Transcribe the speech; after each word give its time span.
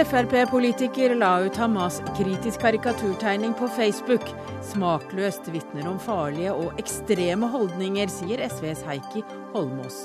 Frp-politiker 0.00 1.12
la 1.14 1.42
ut 1.44 1.56
Hamas-kritisk 1.60 2.62
karikaturtegning 2.62 3.52
på 3.52 3.66
Facebook. 3.68 4.24
Smakløst 4.64 5.50
vitner 5.52 5.90
om 5.90 5.98
farlige 6.00 6.54
og 6.56 6.78
ekstreme 6.80 7.50
holdninger, 7.52 8.08
sier 8.08 8.40
SVs 8.46 8.80
Heikki 8.86 9.20
Holmås. 9.52 9.98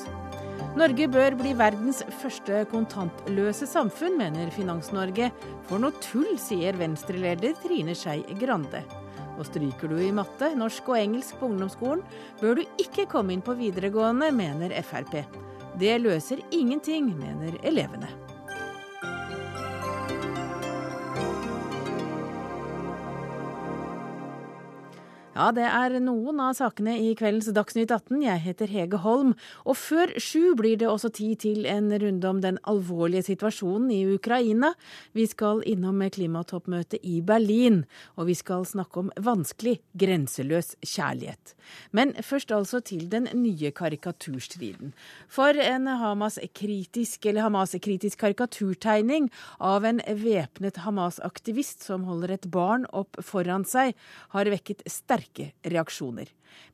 Norge 0.76 1.08
bør 1.08 1.38
bli 1.40 1.54
verdens 1.56 2.04
første 2.20 2.66
kontantløse 2.74 3.70
samfunn, 3.72 4.18
mener 4.20 4.52
Finans-Norge. 4.52 5.32
For 5.70 5.80
noe 5.80 5.96
tull, 6.04 6.36
sier 6.44 6.76
Venstre-leder 6.76 7.56
Trine 7.64 7.96
Skei 7.96 8.20
Grande. 8.42 8.84
Og 9.40 9.48
stryker 9.48 9.96
du 9.96 9.96
i 10.04 10.12
matte, 10.12 10.52
norsk 10.60 10.92
og 10.92 11.00
engelsk 11.00 11.40
på 11.40 11.54
ungdomsskolen, 11.54 12.04
bør 12.44 12.60
du 12.60 12.66
ikke 12.84 13.08
komme 13.16 13.38
inn 13.38 13.46
på 13.46 13.56
videregående, 13.64 14.34
mener 14.36 14.76
Frp. 14.84 15.22
Det 15.80 15.98
løser 16.04 16.44
ingenting, 16.52 17.14
mener 17.16 17.56
elevene. 17.64 18.12
Ja, 25.36 25.50
det 25.52 25.66
er 25.68 25.92
noen 26.00 26.38
av 26.40 26.54
sakene 26.56 26.94
i 26.96 27.10
kveldens 27.20 27.50
Dagsnytt 27.52 27.92
18. 27.92 28.22
Jeg 28.24 28.40
heter 28.46 28.70
Hege 28.72 29.02
Holm. 29.04 29.34
Og 29.68 29.76
før 29.76 30.14
sju 30.16 30.54
blir 30.56 30.78
det 30.80 30.88
også 30.88 31.10
tid 31.12 31.42
til 31.44 31.66
en 31.68 31.90
runde 31.92 32.30
om 32.30 32.38
den 32.40 32.56
alvorlige 32.64 33.26
situasjonen 33.28 33.90
i 33.92 33.98
Ukraina. 34.16 34.70
Vi 35.12 35.26
skal 35.28 35.60
innom 35.68 36.00
klimatoppmøtet 36.16 37.04
i 37.04 37.18
Berlin, 37.20 37.82
og 38.16 38.30
vi 38.30 38.36
skal 38.40 38.64
snakke 38.64 39.02
om 39.02 39.10
vanskelig, 39.20 39.82
grenseløs 40.00 40.78
kjærlighet. 40.80 41.52
Men 41.92 42.16
først 42.24 42.56
altså 42.56 42.80
til 42.80 43.04
den 43.12 43.28
nye 43.36 43.74
karikaturstriden. 43.76 44.96
For 45.28 45.52
en 45.52 45.92
Hamas-kritisk 46.00 47.28
Hamas-kritisk 47.36 48.24
karikaturtegning 48.24 49.28
av 49.60 49.84
en 49.84 50.00
væpnet 50.00 50.80
Hamas-aktivist 50.88 51.84
som 51.84 52.08
holder 52.08 52.38
et 52.38 52.50
barn 52.56 52.88
opp 52.96 53.20
foran 53.20 53.68
seg, 53.68 54.00
har 54.32 54.56
vekket 54.56 54.88
sterke 54.88 55.25
sterke 55.26 55.54
reaksjoner. 55.64 56.30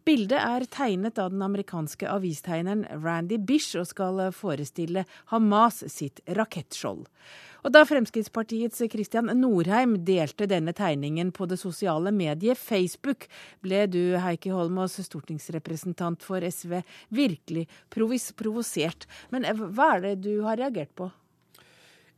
Bildet 0.06 0.40
er 0.40 0.66
tegnet 0.70 1.18
av 1.18 1.32
den 1.32 1.42
amerikanske 1.42 2.08
avistegneren 2.10 2.86
Randy 3.04 3.38
Bish 3.38 3.78
og 3.78 3.88
skal 3.88 4.32
forestille 4.34 5.06
Hamas 5.32 5.84
sitt 5.88 6.22
rakettskjold. 6.28 7.08
Og 7.62 7.72
da 7.72 7.84
Fremskrittspartiets 7.86 8.82
Christian 8.90 9.30
Norheim 9.38 10.00
delte 10.04 10.48
denne 10.50 10.74
tegningen 10.74 11.32
på 11.32 11.46
det 11.46 11.60
sosiale 11.62 12.12
mediet 12.12 12.58
Facebook, 12.58 13.28
ble 13.62 13.86
du, 13.88 14.18
Heikki 14.18 14.50
Holmås, 14.50 14.98
stortingsrepresentant 15.06 16.24
for 16.26 16.42
SV, 16.42 16.82
virkelig 17.10 17.68
provosert. 17.94 19.06
Men 19.30 19.46
hva 19.46 19.96
er 19.98 20.08
det 20.08 20.16
du 20.26 20.42
har 20.48 20.58
reagert 20.58 20.94
på? 20.98 21.12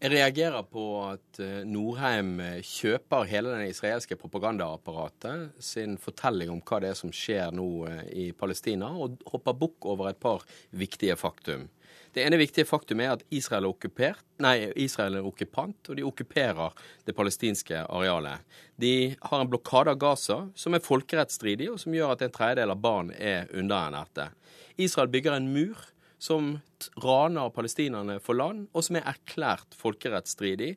Jeg 0.04 0.12
reagerer 0.12 0.66
på 0.68 0.82
at 1.00 1.38
eh, 1.40 1.62
Norheim 1.64 2.34
eh, 2.44 2.58
kjøper 2.68 3.24
hele 3.30 3.54
den 3.54 3.70
israelske 3.70 4.18
propagandaapparatet 4.20 5.62
sin 5.64 5.94
fortelling 5.96 6.52
om 6.52 6.60
hva 6.60 6.82
det 6.84 6.90
er 6.90 6.98
som 7.00 7.14
skjer 7.16 7.54
nå 7.56 7.68
eh, 7.88 8.02
i 8.12 8.26
Palestina, 8.36 8.90
og 9.00 9.24
hopper 9.32 9.56
bukk 9.62 9.88
over 9.94 10.10
et 10.10 10.20
par 10.20 10.44
viktige 10.76 11.16
faktum. 11.16 11.70
Det 12.12 12.26
ene 12.26 12.42
viktige 12.42 12.68
faktum 12.68 13.00
er 13.00 13.14
at 13.14 13.24
Israel 13.32 13.64
er, 13.64 13.72
okkupert, 13.72 14.20
nei, 14.44 14.74
Israel 14.84 15.22
er 15.22 15.30
okkupant, 15.30 15.80
og 15.88 15.96
de 15.96 16.04
okkuperer 16.04 16.76
det 17.08 17.16
palestinske 17.16 17.86
arealet. 17.88 18.44
De 18.76 19.16
har 19.22 19.40
en 19.40 19.54
blokade 19.56 19.96
av 19.96 20.04
Gaza 20.04 20.42
som 20.52 20.76
er 20.76 20.84
folkerettsstridig, 20.84 21.72
og 21.72 21.80
som 21.80 21.96
gjør 21.96 22.18
at 22.18 22.28
en 22.28 22.36
tredjedel 22.42 22.76
av 22.76 22.84
barn 22.84 23.16
er 23.16 23.48
underernærte. 23.56 24.34
Israel 24.76 25.08
bygger 25.16 25.40
en 25.40 25.48
mur 25.56 25.93
som 26.24 26.60
raner 27.04 27.50
palestinerne 27.50 28.16
for 28.24 28.38
land, 28.40 28.70
og 28.72 28.86
som 28.86 28.96
er 28.96 29.10
erklært 29.12 29.76
folkerettsstridig. 29.76 30.70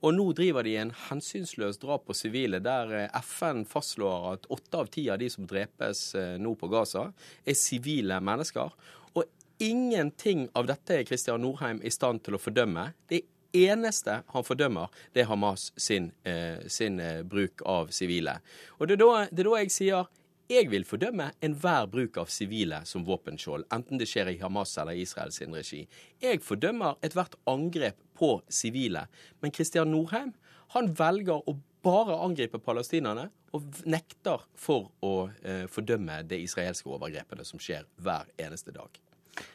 Og 0.00 0.14
nå 0.16 0.24
driver 0.36 0.64
de 0.64 0.78
en 0.80 0.94
hensynsløs 1.10 1.76
drap 1.82 2.06
på 2.08 2.16
sivile, 2.16 2.62
der 2.64 2.94
eh, 2.96 3.18
FN 3.20 3.66
fastslår 3.68 4.30
at 4.30 4.48
åtte 4.54 4.80
av 4.80 4.88
ti 4.94 5.04
av 5.12 5.20
de 5.20 5.28
som 5.32 5.44
drepes 5.50 6.06
eh, 6.16 6.34
nå 6.40 6.54
på 6.56 6.70
Gaza, 6.72 7.10
er 7.44 7.58
sivile 7.58 8.16
mennesker. 8.24 8.72
Og 9.12 9.28
ingenting 9.60 10.48
av 10.56 10.72
dette 10.72 10.96
er 10.96 11.06
Kristian 11.08 11.44
Norheim 11.44 11.84
i 11.84 11.92
stand 11.92 12.24
til 12.24 12.38
å 12.38 12.40
fordømme. 12.40 12.88
Det 13.12 13.20
eneste 13.54 14.22
han 14.32 14.48
fordømmer, 14.48 14.88
det 15.12 15.26
er 15.26 15.32
Hamas 15.34 15.68
sin, 15.76 16.14
eh, 16.24 16.64
sin 16.64 16.96
bruk 17.28 17.60
av 17.68 17.92
sivile. 17.92 18.38
Og 18.80 18.88
det 18.88 18.96
er, 18.96 19.04
da, 19.04 19.26
det 19.28 19.44
er 19.44 19.52
da 19.52 19.64
jeg 19.66 19.76
sier 19.76 20.12
jeg 20.50 20.68
vil 20.68 20.84
fordømme 20.84 21.30
enhver 21.44 21.86
bruk 21.88 22.18
av 22.20 22.28
sivile 22.32 22.82
som 22.88 23.06
våpenskjold, 23.06 23.64
enten 23.72 24.00
det 24.00 24.08
skjer 24.10 24.32
i 24.34 24.40
Hamas 24.42 24.74
eller 24.80 24.98
Israel 25.00 25.32
sin 25.32 25.54
regi. 25.56 25.84
Jeg 26.20 26.42
fordømmer 26.44 26.98
ethvert 27.04 27.38
angrep 27.48 27.96
på 28.18 28.36
sivile. 28.52 29.06
Men 29.40 29.54
Kristian 29.54 29.90
Norheim 29.94 30.34
han 30.74 30.90
velger 30.98 31.48
å 31.48 31.56
bare 31.84 32.18
angripe 32.24 32.60
palestinerne 32.62 33.28
og 33.54 33.80
nekter 33.86 34.44
for 34.58 34.90
å 35.04 35.30
eh, 35.44 35.64
fordømme 35.70 36.22
de 36.28 36.40
israelske 36.44 36.90
overgrepene 36.90 37.44
som 37.46 37.60
skjer 37.62 37.86
hver 38.02 38.28
eneste 38.40 38.74
dag. 38.74 39.00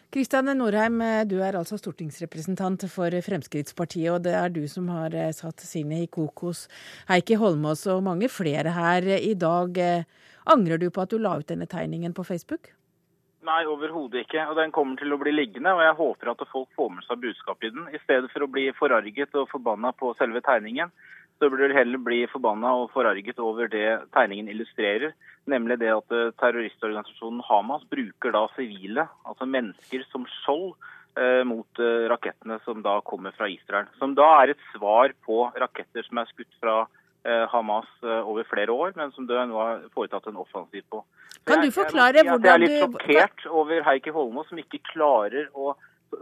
Kristian 0.10 0.50
Norheim, 0.58 0.98
du 1.30 1.38
er 1.46 1.58
altså 1.60 1.78
stortingsrepresentant 1.78 2.88
for 2.90 3.14
Fremskrittspartiet, 3.26 4.10
og 4.16 4.24
det 4.26 4.34
er 4.34 4.50
du 4.54 4.64
som 4.72 4.90
har 4.90 5.14
eh, 5.14 5.30
satt 5.36 5.62
sinnet 5.66 6.08
i 6.08 6.10
kokos. 6.10 6.66
Heikki 7.12 7.38
Holmås 7.38 7.86
og 7.94 8.02
mange 8.08 8.32
flere 8.32 8.74
her 8.74 9.06
i 9.20 9.36
dag. 9.38 9.78
Angrer 10.50 10.80
du 10.82 10.90
på 10.90 11.04
at 11.04 11.12
du 11.14 11.20
la 11.22 11.36
ut 11.38 11.50
denne 11.50 11.68
tegningen 11.70 12.14
på 12.18 12.24
Facebook? 12.26 12.72
Nei, 13.46 13.60
overhodet 13.70 14.24
ikke. 14.26 14.48
Og 14.50 14.58
Den 14.58 14.74
kommer 14.74 14.98
til 14.98 15.14
å 15.14 15.20
bli 15.22 15.32
liggende, 15.36 15.76
og 15.78 15.84
jeg 15.86 15.98
håper 16.00 16.32
at 16.32 16.42
folk 16.50 16.72
får 16.78 16.90
med 16.96 17.06
seg 17.06 17.22
budskapet 17.22 17.70
i 17.70 17.76
den. 17.76 17.86
I 17.94 18.02
stedet 18.02 18.32
for 18.34 18.44
å 18.44 18.50
bli 18.50 18.66
forarget 18.74 19.38
og 19.38 19.52
forbanna 19.54 19.94
på 19.94 20.12
selve 20.18 20.42
tegningen, 20.46 20.90
så 21.38 21.48
burde 21.48 21.70
du 21.70 21.78
heller 21.78 22.02
bli 22.04 22.24
forbanna 22.34 22.74
og 22.82 22.90
forarget 22.96 23.38
over 23.40 23.70
det 23.72 23.86
tegningen 24.18 24.50
illustrerer. 24.52 25.14
Nemlig 25.50 25.80
det 25.84 25.94
at 25.94 26.18
eh, 26.18 26.34
terroristorganisasjonen 26.42 27.46
Hamas 27.46 27.86
bruker 27.94 28.34
da 28.34 28.48
sivile, 28.58 29.06
altså 29.30 29.48
mennesker, 29.48 30.04
som 30.10 30.26
skjold 30.42 30.74
eh, 31.16 31.46
mot 31.48 31.80
eh, 31.80 32.10
rakettene 32.12 32.58
som 32.66 32.82
da 32.84 33.00
kommer 33.08 33.38
fra 33.38 33.48
Israel. 33.54 33.88
Som 34.02 34.18
da 34.18 34.28
er 34.42 34.56
et 34.56 34.66
svar 34.74 35.14
på 35.30 35.46
raketter 35.62 36.10
som 36.10 36.20
er 36.20 36.34
skutt 36.34 36.52
fra 36.58 36.82
Israel 36.82 36.96
Hamas 37.52 37.90
eh, 38.04 38.22
over 38.24 38.48
flere 38.48 38.72
år, 38.72 38.94
men 38.96 39.12
som 39.12 39.28
det 39.28 39.42
nå 39.50 39.58
har 39.60 39.82
foretatt 39.96 40.30
en 40.32 40.40
offensiv 40.40 40.86
på. 40.90 41.04
kan 41.46 41.62
du 41.64 41.72
forklare 41.72 42.24
hvordan 42.24 42.40
du... 42.42 42.48
Jeg 42.48 42.56
er 42.56 42.64
litt 42.64 42.80
sjokkert 42.86 43.46
over 43.52 43.84
Heikki 43.84 44.14
Holmås, 44.16 44.48
som 44.52 44.62
ikke 44.62 44.80
klarer 44.94 45.50
å 45.54 45.76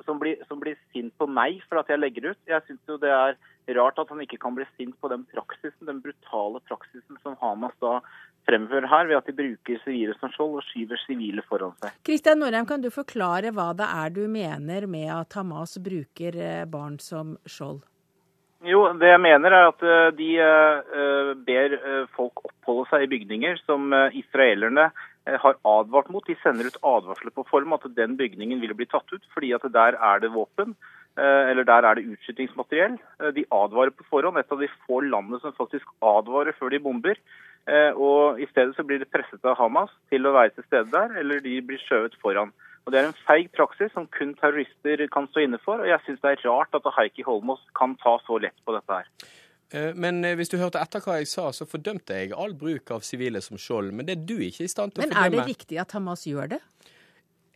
som 0.05 0.19
blir, 0.19 0.35
som 0.47 0.59
blir, 0.59 0.75
sint 0.91 1.13
på 1.17 1.27
meg 1.31 1.61
for 1.67 1.79
at 1.81 1.91
jeg 1.91 2.01
legger 2.01 2.31
ut. 2.31 2.39
Jeg 2.49 2.63
syns 2.67 2.89
jo 2.89 2.97
det 3.01 3.11
er 3.13 3.37
rart 3.77 3.99
at 3.99 4.09
han 4.11 4.21
ikke 4.23 4.39
kan 4.41 4.55
bli 4.55 4.65
sint 4.75 4.95
på 5.01 5.11
den 5.11 5.25
praksisen, 5.31 5.87
den 5.87 6.01
brutale 6.03 6.61
praksisen 6.67 7.19
som 7.23 7.37
Hamas 7.41 7.75
da 7.83 7.99
fremfører 8.47 8.87
her, 8.87 9.09
ved 9.09 9.19
at 9.19 9.27
de 9.27 9.35
bruker 9.35 9.81
sivile 9.83 10.15
som 10.21 10.31
skjold 10.31 10.61
og 10.61 10.67
skyver 10.69 10.99
sivile 11.03 11.43
foran 11.49 11.75
seg. 11.81 11.95
Kristian 12.07 12.39
Norheim, 12.43 12.67
kan 12.69 12.83
du 12.83 12.89
forklare 12.93 13.51
hva 13.55 13.73
det 13.77 13.89
er 13.91 14.15
du 14.15 14.23
mener 14.31 14.87
med 14.87 15.11
at 15.11 15.35
Hamas 15.39 15.77
bruker 15.83 16.39
eh, 16.39 16.65
barn 16.69 16.99
som 17.03 17.35
skjold? 17.47 17.83
Jo, 18.65 18.79
det 18.97 19.11
jeg 19.11 19.21
mener 19.21 19.53
er 19.53 19.67
at 19.69 19.83
eh, 19.85 20.07
de 20.17 20.31
eh, 20.41 21.33
ber 21.45 21.75
eh, 21.77 22.07
folk 22.17 22.41
oppholde 22.41 22.87
seg 22.89 23.05
i 23.05 23.09
bygninger 23.11 23.59
som 23.61 23.93
israelerne 24.17 24.89
har 25.27 25.57
advart 25.67 26.07
mot. 26.09 26.23
De 26.25 26.37
sender 26.41 26.69
ut 26.71 26.79
advarsler 26.87 27.33
på 27.35 27.45
form 27.51 27.75
at 27.75 27.83
den 27.97 28.15
bygningen 28.17 28.61
vil 28.63 28.73
bli 28.79 28.87
tatt 28.89 29.11
ut, 29.11 29.25
fordi 29.35 29.51
at 29.53 29.65
der 29.75 29.97
er 29.99 30.21
det 30.23 30.31
våpen. 30.31 30.71
Eller 31.19 31.65
der 31.67 31.83
er 31.83 31.97
det 31.97 32.05
utskytingsmateriell. 32.13 32.95
De 33.35 33.43
advarer 33.51 33.91
på 33.91 34.05
forhånd. 34.07 34.39
Et 34.39 34.53
av 34.55 34.61
de 34.63 34.69
få 34.85 35.01
landene 35.03 35.41
som 35.43 35.51
faktisk 35.57 35.89
advarer 35.99 36.55
før 36.55 36.71
de 36.71 36.79
bomber. 36.79 37.19
Og 37.99 38.39
I 38.39 38.47
stedet 38.53 38.77
så 38.77 38.87
blir 38.87 39.03
det 39.03 39.09
presset 39.11 39.43
av 39.43 39.57
Hamas 39.59 39.91
til 40.07 40.29
å 40.29 40.35
være 40.37 40.53
til 40.55 40.67
stede 40.69 40.93
der, 40.95 41.17
eller 41.19 41.43
de 41.43 41.57
blir 41.59 41.83
skjøvet 41.83 42.15
foran. 42.23 42.55
Og 42.87 42.93
Det 42.93 43.01
er 43.01 43.09
en 43.09 43.17
feig 43.27 43.49
praksis 43.51 43.91
som 43.91 44.05
kun 44.15 44.29
terrorister 44.39 45.01
kan 45.11 45.27
stå 45.27 45.43
inne 45.43 45.59
for. 45.59 45.83
og 45.83 45.89
Jeg 45.89 45.99
syns 46.05 46.21
det 46.23 46.37
er 46.37 46.45
rart 46.47 46.77
at 46.77 46.87
Heikki 46.95 47.25
Holmås 47.27 47.59
kan 47.75 47.97
ta 47.99 48.15
så 48.23 48.39
lett 48.39 48.55
på 48.63 48.71
dette 48.71 49.01
her. 49.01 49.09
Eh, 49.75 49.91
men 49.91 50.23
eh, 50.23 50.37
hvis 50.39 50.53
du 50.53 50.55
hørte 50.61 50.79
etter 50.79 51.03
hva 51.03 51.17
jeg 51.19 51.27
sa, 51.27 51.49
så 51.51 51.67
fordømte 51.67 52.15
jeg 52.15 52.31
all 52.31 52.53
bruk 52.55 52.93
av 52.95 53.03
sivile 53.03 53.41
som 53.43 53.59
skjold. 53.59 53.91
Men 53.91 54.07
det 54.07 54.15
er 54.15 54.23
du 54.29 54.37
ikke 54.39 54.63
i 54.63 54.71
stand 54.71 54.95
til 54.95 55.03
å 55.03 55.03
fordømme. 55.03 55.19
Men 55.19 55.41
er 55.41 55.43
det 55.43 55.49
riktig 55.51 55.81
at 55.83 55.95
Hamas 55.97 56.23
gjør 56.29 56.53
det? 56.55 56.61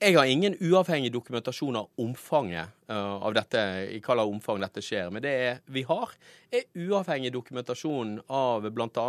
Jeg 0.02 0.18
har 0.18 0.26
ingen 0.26 0.58
uavhengig 0.58 1.12
dokumentasjon 1.14 1.78
av 1.78 2.02
omfanget 2.02 2.74
uh, 2.90 3.22
av 3.22 3.36
dette, 3.38 3.62
i 3.94 4.00
hva 4.02 4.16
slags 4.18 4.32
omfang 4.34 4.64
dette 4.64 4.82
skjer. 4.84 5.12
Men 5.14 5.24
det 5.24 5.34
er, 5.46 5.62
vi 5.72 5.86
har, 5.88 6.12
er 6.50 6.66
uavhengig 6.74 7.32
dokumentasjon 7.36 8.18
av 8.28 8.66
bl.a. 8.74 9.06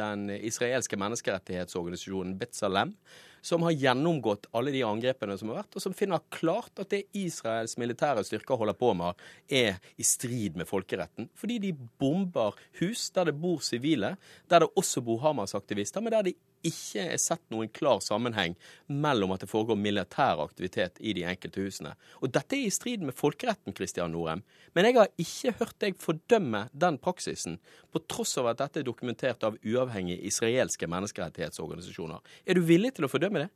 den 0.00 0.26
israelske 0.40 0.98
menneskerettighetsorganisasjonen 0.98 2.38
Betzalem 2.40 2.96
som 3.44 3.64
har 3.66 3.76
gjennomgått 3.76 4.48
alle 4.56 4.72
de 4.72 4.80
angrepene 4.86 5.36
som 5.38 5.50
har 5.52 5.60
vært, 5.60 5.76
og 5.76 5.84
som 5.84 5.96
finner 5.96 6.22
klart 6.32 6.80
at 6.80 6.90
det 6.94 7.02
Israels 7.18 7.76
militære 7.80 8.24
styrker 8.24 8.58
holder 8.60 8.78
på 8.80 8.94
med, 8.96 9.20
er 9.52 9.76
i 10.00 10.06
strid 10.06 10.56
med 10.56 10.68
folkeretten. 10.70 11.28
Fordi 11.36 11.60
de 11.60 11.74
bomber 12.00 12.56
hus 12.80 13.10
der 13.14 13.28
det 13.28 13.36
bor 13.40 13.60
sivile, 13.64 14.14
der 14.48 14.64
det 14.64 14.72
også 14.80 15.04
bor 15.04 15.20
Hamas-aktivister, 15.26 16.04
men 16.04 16.16
der 16.16 16.30
de 16.30 16.36
ikke 16.64 17.04
er 17.14 17.20
sett 17.20 17.42
noen 17.52 17.70
klar 17.74 18.00
sammenheng 18.04 18.56
mellom 18.88 19.34
at 19.34 19.44
det 19.44 19.50
foregår 19.50 19.78
militær 19.80 20.42
aktivitet 20.44 21.00
i 21.00 21.14
de 21.16 21.26
enkelte 21.28 21.64
husene. 21.64 21.94
Og 22.22 22.32
dette 22.34 22.56
er 22.56 22.66
i 22.66 22.74
strid 22.74 23.04
med 23.04 23.16
folkeretten, 23.16 23.76
Kristian 23.76 24.14
Norheim. 24.14 24.44
Men 24.74 24.88
jeg 24.88 24.98
har 24.98 25.12
ikke 25.20 25.56
hørt 25.60 25.76
deg 25.84 26.00
fordømme 26.02 26.66
den 26.72 26.98
praksisen, 27.02 27.58
på 27.92 28.02
tross 28.10 28.36
av 28.40 28.52
at 28.52 28.62
dette 28.62 28.82
er 28.82 28.88
dokumentert 28.88 29.44
av 29.46 29.58
uavhengige 29.62 30.24
israelske 30.28 30.88
menneskerettighetsorganisasjoner. 30.90 32.24
Er 32.46 32.58
du 32.58 32.64
villig 32.66 32.94
til 32.96 33.06
å 33.06 33.12
fordømme 33.12 33.44
det? 33.44 33.52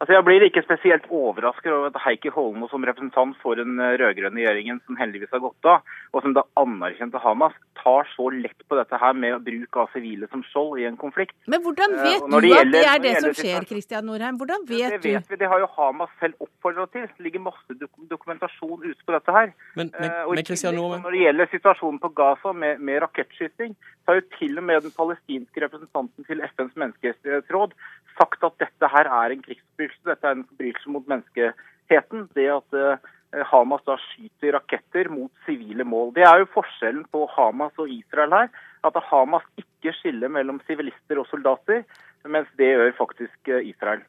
Altså 0.00 0.14
Jeg 0.16 0.24
blir 0.24 0.44
ikke 0.46 0.62
spesielt 0.64 1.08
overrasket 1.12 1.72
over 1.74 1.90
at 1.90 1.98
Heikki 2.00 2.30
Holmo 2.32 2.70
som 2.70 2.84
representant 2.88 3.36
for 3.42 3.58
den 3.60 3.76
eh, 3.76 3.98
rød-grønne 4.00 4.40
regjeringen, 4.40 4.78
som 4.86 4.96
heldigvis 4.96 5.28
har 5.34 5.42
gått 5.44 5.68
av, 5.68 5.84
og 6.16 6.24
som 6.24 6.32
da 6.36 6.46
anerkjente 6.56 7.20
Hamas, 7.20 7.52
tar 7.76 8.08
så 8.14 8.30
lett 8.32 8.64
på 8.68 8.78
dette 8.78 8.96
her 9.00 9.12
med 9.16 9.36
bruk 9.44 9.76
av 9.82 9.92
sivile 9.92 10.28
som 10.32 10.40
skjold 10.48 10.80
i 10.80 10.86
en 10.88 10.96
konflikt. 11.00 11.36
Men 11.52 11.60
hvordan 11.66 11.98
eh, 11.98 12.06
vet 12.06 12.24
du 12.32 12.48
at 12.56 12.72
det 12.72 12.82
er 12.94 13.04
det 13.04 13.14
som 13.26 13.36
skjer, 13.36 13.68
Kristian 13.68 14.08
Norheim? 14.08 14.40
Hvordan 14.40 14.64
vet 14.70 14.96
du? 14.96 14.96
Det 14.96 15.14
vet 15.18 15.34
vi, 15.34 15.40
det 15.44 15.52
har 15.52 15.60
jo 15.60 15.68
Hamas 15.76 16.16
selv 16.22 16.48
oppfordra 16.48 16.88
til. 16.96 17.04
Det 17.04 17.28
ligger 17.28 17.44
masse 17.50 17.78
dokumentasjon 18.08 18.80
ute 18.88 19.04
på 19.04 19.16
dette 19.18 19.36
her. 19.36 19.52
Men, 19.76 19.92
men, 20.00 20.16
og 20.24 20.32
men 20.32 20.48
Kristian 20.48 20.80
Norheim... 20.80 21.04
Når 21.04 21.18
det 21.18 21.24
gjelder 21.26 21.52
situasjonen 21.52 22.00
på 22.00 22.14
Gaza 22.16 22.56
med, 22.56 22.80
med 22.80 23.04
rakettskyting, 23.04 23.76
så 23.76 24.14
har 24.14 24.22
jo 24.22 24.28
til 24.38 24.56
og 24.56 24.64
med 24.64 24.80
den 24.88 24.96
palestinske 24.96 25.64
representanten 25.66 26.24
til 26.24 26.40
FNs 26.54 26.72
menneskerettighetsråd 26.80 27.76
sagt 28.20 28.44
at 28.44 28.58
dette 28.60 28.92
her 28.92 29.08
er 29.08 29.34
en 29.34 29.42
krigsforbrytelse. 29.46 30.04
Dette 30.10 30.28
er 30.28 30.36
en 30.36 30.46
forbrytelse 30.50 30.92
mot 30.96 31.08
menneskeheten. 31.08 32.28
Det 32.36 32.46
at 32.52 32.76
uh, 32.76 33.10
Hamas 33.52 33.84
da 33.86 33.96
skyter 34.10 34.56
raketter 34.58 35.10
mot 35.12 35.32
sivile 35.46 35.86
mål. 35.86 36.12
Det 36.16 36.26
er 36.28 36.42
jo 36.42 36.52
forskjellen 36.54 37.06
på 37.12 37.26
Hamas 37.36 37.80
og 37.80 37.90
Israel 37.90 38.36
her. 38.36 38.48
At 38.84 38.96
Hamas 39.10 39.46
ikke 39.60 39.94
skiller 39.98 40.32
mellom 40.32 40.60
sivilister 40.66 41.20
og 41.20 41.28
soldater, 41.30 41.84
mens 42.24 42.48
det 42.60 42.72
gjør 42.74 42.96
faktisk 42.98 43.52
uh, 43.54 43.60
Israel. 43.64 44.04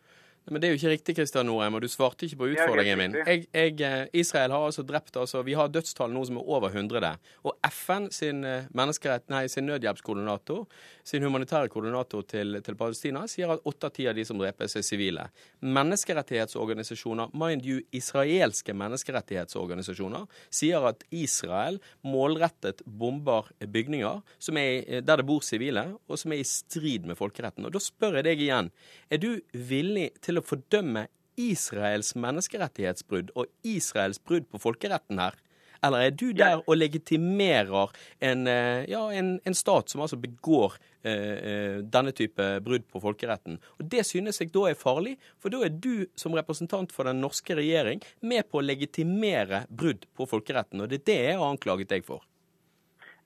Men 0.50 0.62
det 0.62 0.68
er 0.68 0.74
jo 0.74 0.80
ikke 0.80 0.94
riktig, 0.96 1.16
Kristian 1.20 1.46
Norheim, 1.46 1.76
og 1.78 1.84
du 1.84 1.90
svarte 1.92 2.26
ikke 2.26 2.40
på 2.40 2.50
utfordringen 2.54 2.98
min. 2.98 3.18
Jeg, 3.20 3.46
jeg, 3.54 3.76
eh, 3.86 4.08
Israel 4.22 4.56
har 4.56 4.66
altså 4.66 4.84
drept 4.84 5.18
altså, 5.18 5.44
Vi 5.46 5.54
har 5.54 5.70
dødstall 5.70 6.14
nå 6.14 6.24
som 6.26 6.40
er 6.42 6.50
over 6.50 6.74
100. 6.74 7.12
Og 7.46 7.70
FN 7.70 8.10
sin, 8.12 8.42
nei, 8.42 9.46
sin 9.52 9.70
nødhjelpskoordinator 9.70 10.66
sin 11.04 11.24
humanitære 11.24 11.70
koordinator 11.72 12.24
til, 12.30 12.58
til 12.64 12.78
Palestina 12.78 13.24
sier 13.30 13.52
at 13.54 13.66
åtte 13.68 13.90
av 13.90 13.96
ti 13.96 14.08
av 14.10 14.16
de 14.18 14.26
som 14.28 14.40
drepes, 14.40 14.76
er 14.78 14.86
sivile. 14.86 15.28
Menneskerettighetsorganisasjoner, 15.66 17.34
mind 17.38 17.66
you 17.68 17.82
israelske 17.96 18.76
menneskerettighetsorganisasjoner, 18.78 20.28
sier 20.54 20.86
at 20.92 21.06
Israel 21.16 21.80
målrettet 22.06 22.84
bomber 22.86 23.50
bygninger 23.60 24.22
er, 24.62 25.02
der 25.02 25.22
det 25.22 25.28
bor 25.28 25.44
sivile, 25.46 25.88
og 26.08 26.20
som 26.20 26.34
er 26.34 26.44
i 26.44 26.48
strid 26.48 27.08
med 27.10 27.20
folkeretten. 27.20 27.66
Og 27.68 27.74
Da 27.74 27.82
spør 27.82 28.20
jeg 28.20 28.30
deg 28.30 28.46
igjen, 28.46 28.72
er 29.10 29.22
du 29.22 29.32
villig 29.52 30.12
til 30.22 30.31
å 30.40 30.46
fordømme 30.46 31.08
Israels 31.40 32.14
menneskerettighetsbrudd 32.16 33.32
og 33.36 33.50
Israels 33.68 34.20
brudd 34.20 34.48
på 34.52 34.62
folkeretten 34.62 35.20
her? 35.20 35.36
Eller 35.82 36.06
er 36.06 36.12
du 36.14 36.28
der 36.38 36.60
og 36.62 36.76
legitimerer 36.78 37.94
en, 38.22 38.46
eh, 38.48 38.84
ja, 38.92 39.02
en, 39.18 39.40
en 39.46 39.58
stat 39.58 39.90
som 39.90 40.04
altså 40.06 40.20
begår 40.22 40.76
eh, 41.04 41.38
eh, 41.52 41.78
denne 41.82 42.14
type 42.14 42.46
brudd 42.62 42.86
på 42.92 43.02
folkeretten? 43.02 43.58
Og 43.80 43.90
Det 43.90 44.06
synes 44.06 44.38
jeg 44.42 44.54
da 44.54 44.68
er 44.70 44.78
farlig, 44.78 45.16
for 45.42 45.50
da 45.50 45.64
er 45.66 45.74
du 45.74 46.06
som 46.16 46.38
representant 46.38 46.94
for 46.94 47.10
den 47.10 47.22
norske 47.22 47.58
regjering 47.58 48.04
med 48.22 48.46
på 48.52 48.62
å 48.62 48.66
legitimere 48.66 49.66
brudd 49.70 50.06
på 50.14 50.30
folkeretten, 50.30 50.84
og 50.84 50.92
det 50.92 51.02
er 51.02 51.08
det 51.10 51.20
jeg 51.32 51.40
har 51.42 51.50
anklaget 51.50 51.90
deg 51.90 52.06
for. 52.06 52.22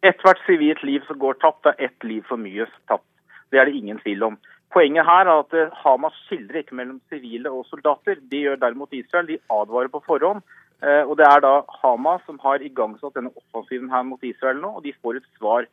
Ethvert 0.06 0.40
sivilt 0.46 0.84
liv 0.86 1.04
som 1.08 1.20
går 1.20 1.42
tapt, 1.44 1.68
er 1.68 1.90
ett 1.90 2.08
liv 2.08 2.24
for 2.30 2.40
mye 2.40 2.70
tapt. 2.88 3.08
Det 3.52 3.60
er 3.60 3.68
det 3.68 3.76
ingen 3.76 4.00
tvil 4.00 4.24
om. 4.32 4.40
Poenget 4.76 5.08
her 5.08 5.24
er 5.24 5.40
at 5.40 5.54
eh, 5.56 5.72
Hamas 5.84 6.16
skildrer 6.26 6.60
ikke 6.60 6.76
mellom 6.76 7.00
sivile 7.08 7.52
og 7.52 7.64
soldater. 7.70 8.20
De 8.32 8.42
gjør 8.44 8.60
derimot 8.60 8.92
Israel. 8.98 9.30
De 9.30 9.38
advarer 9.58 9.88
på 9.94 10.02
forhånd. 10.04 10.42
Eh, 10.84 11.04
og 11.08 11.16
Det 11.18 11.28
er 11.30 11.40
da 11.46 11.54
Hamas 11.82 12.26
som 12.28 12.40
har 12.44 12.60
igangsatt 12.60 13.16
denne 13.16 13.32
offensiven 13.40 13.88
her 13.94 14.04
mot 14.04 14.24
Israel 14.24 14.60
nå. 14.60 14.74
og 14.76 14.84
De 14.84 14.92
får 15.02 15.22
et 15.22 15.30
svar 15.38 15.70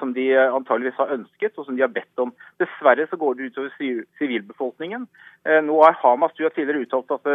som 0.00 0.12
de 0.16 0.26
eh, 0.34 0.54
antageligvis 0.54 0.98
har 0.98 1.12
ønsket 1.14 1.58
og 1.58 1.66
som 1.66 1.76
de 1.76 1.84
har 1.84 1.92
bedt 1.94 2.22
om. 2.22 2.32
Dessverre 2.62 3.06
så 3.10 3.18
går 3.20 3.36
det 3.38 3.50
utover 3.50 3.72
sivilbefolkningen. 4.18 5.06
Nå 5.62 5.74
har 5.78 5.94
Hamas 6.00 6.32
du 6.34 6.42
har 6.42 6.50
tidligere 6.50 6.82
uttalt 6.82 7.12
at 7.14 7.28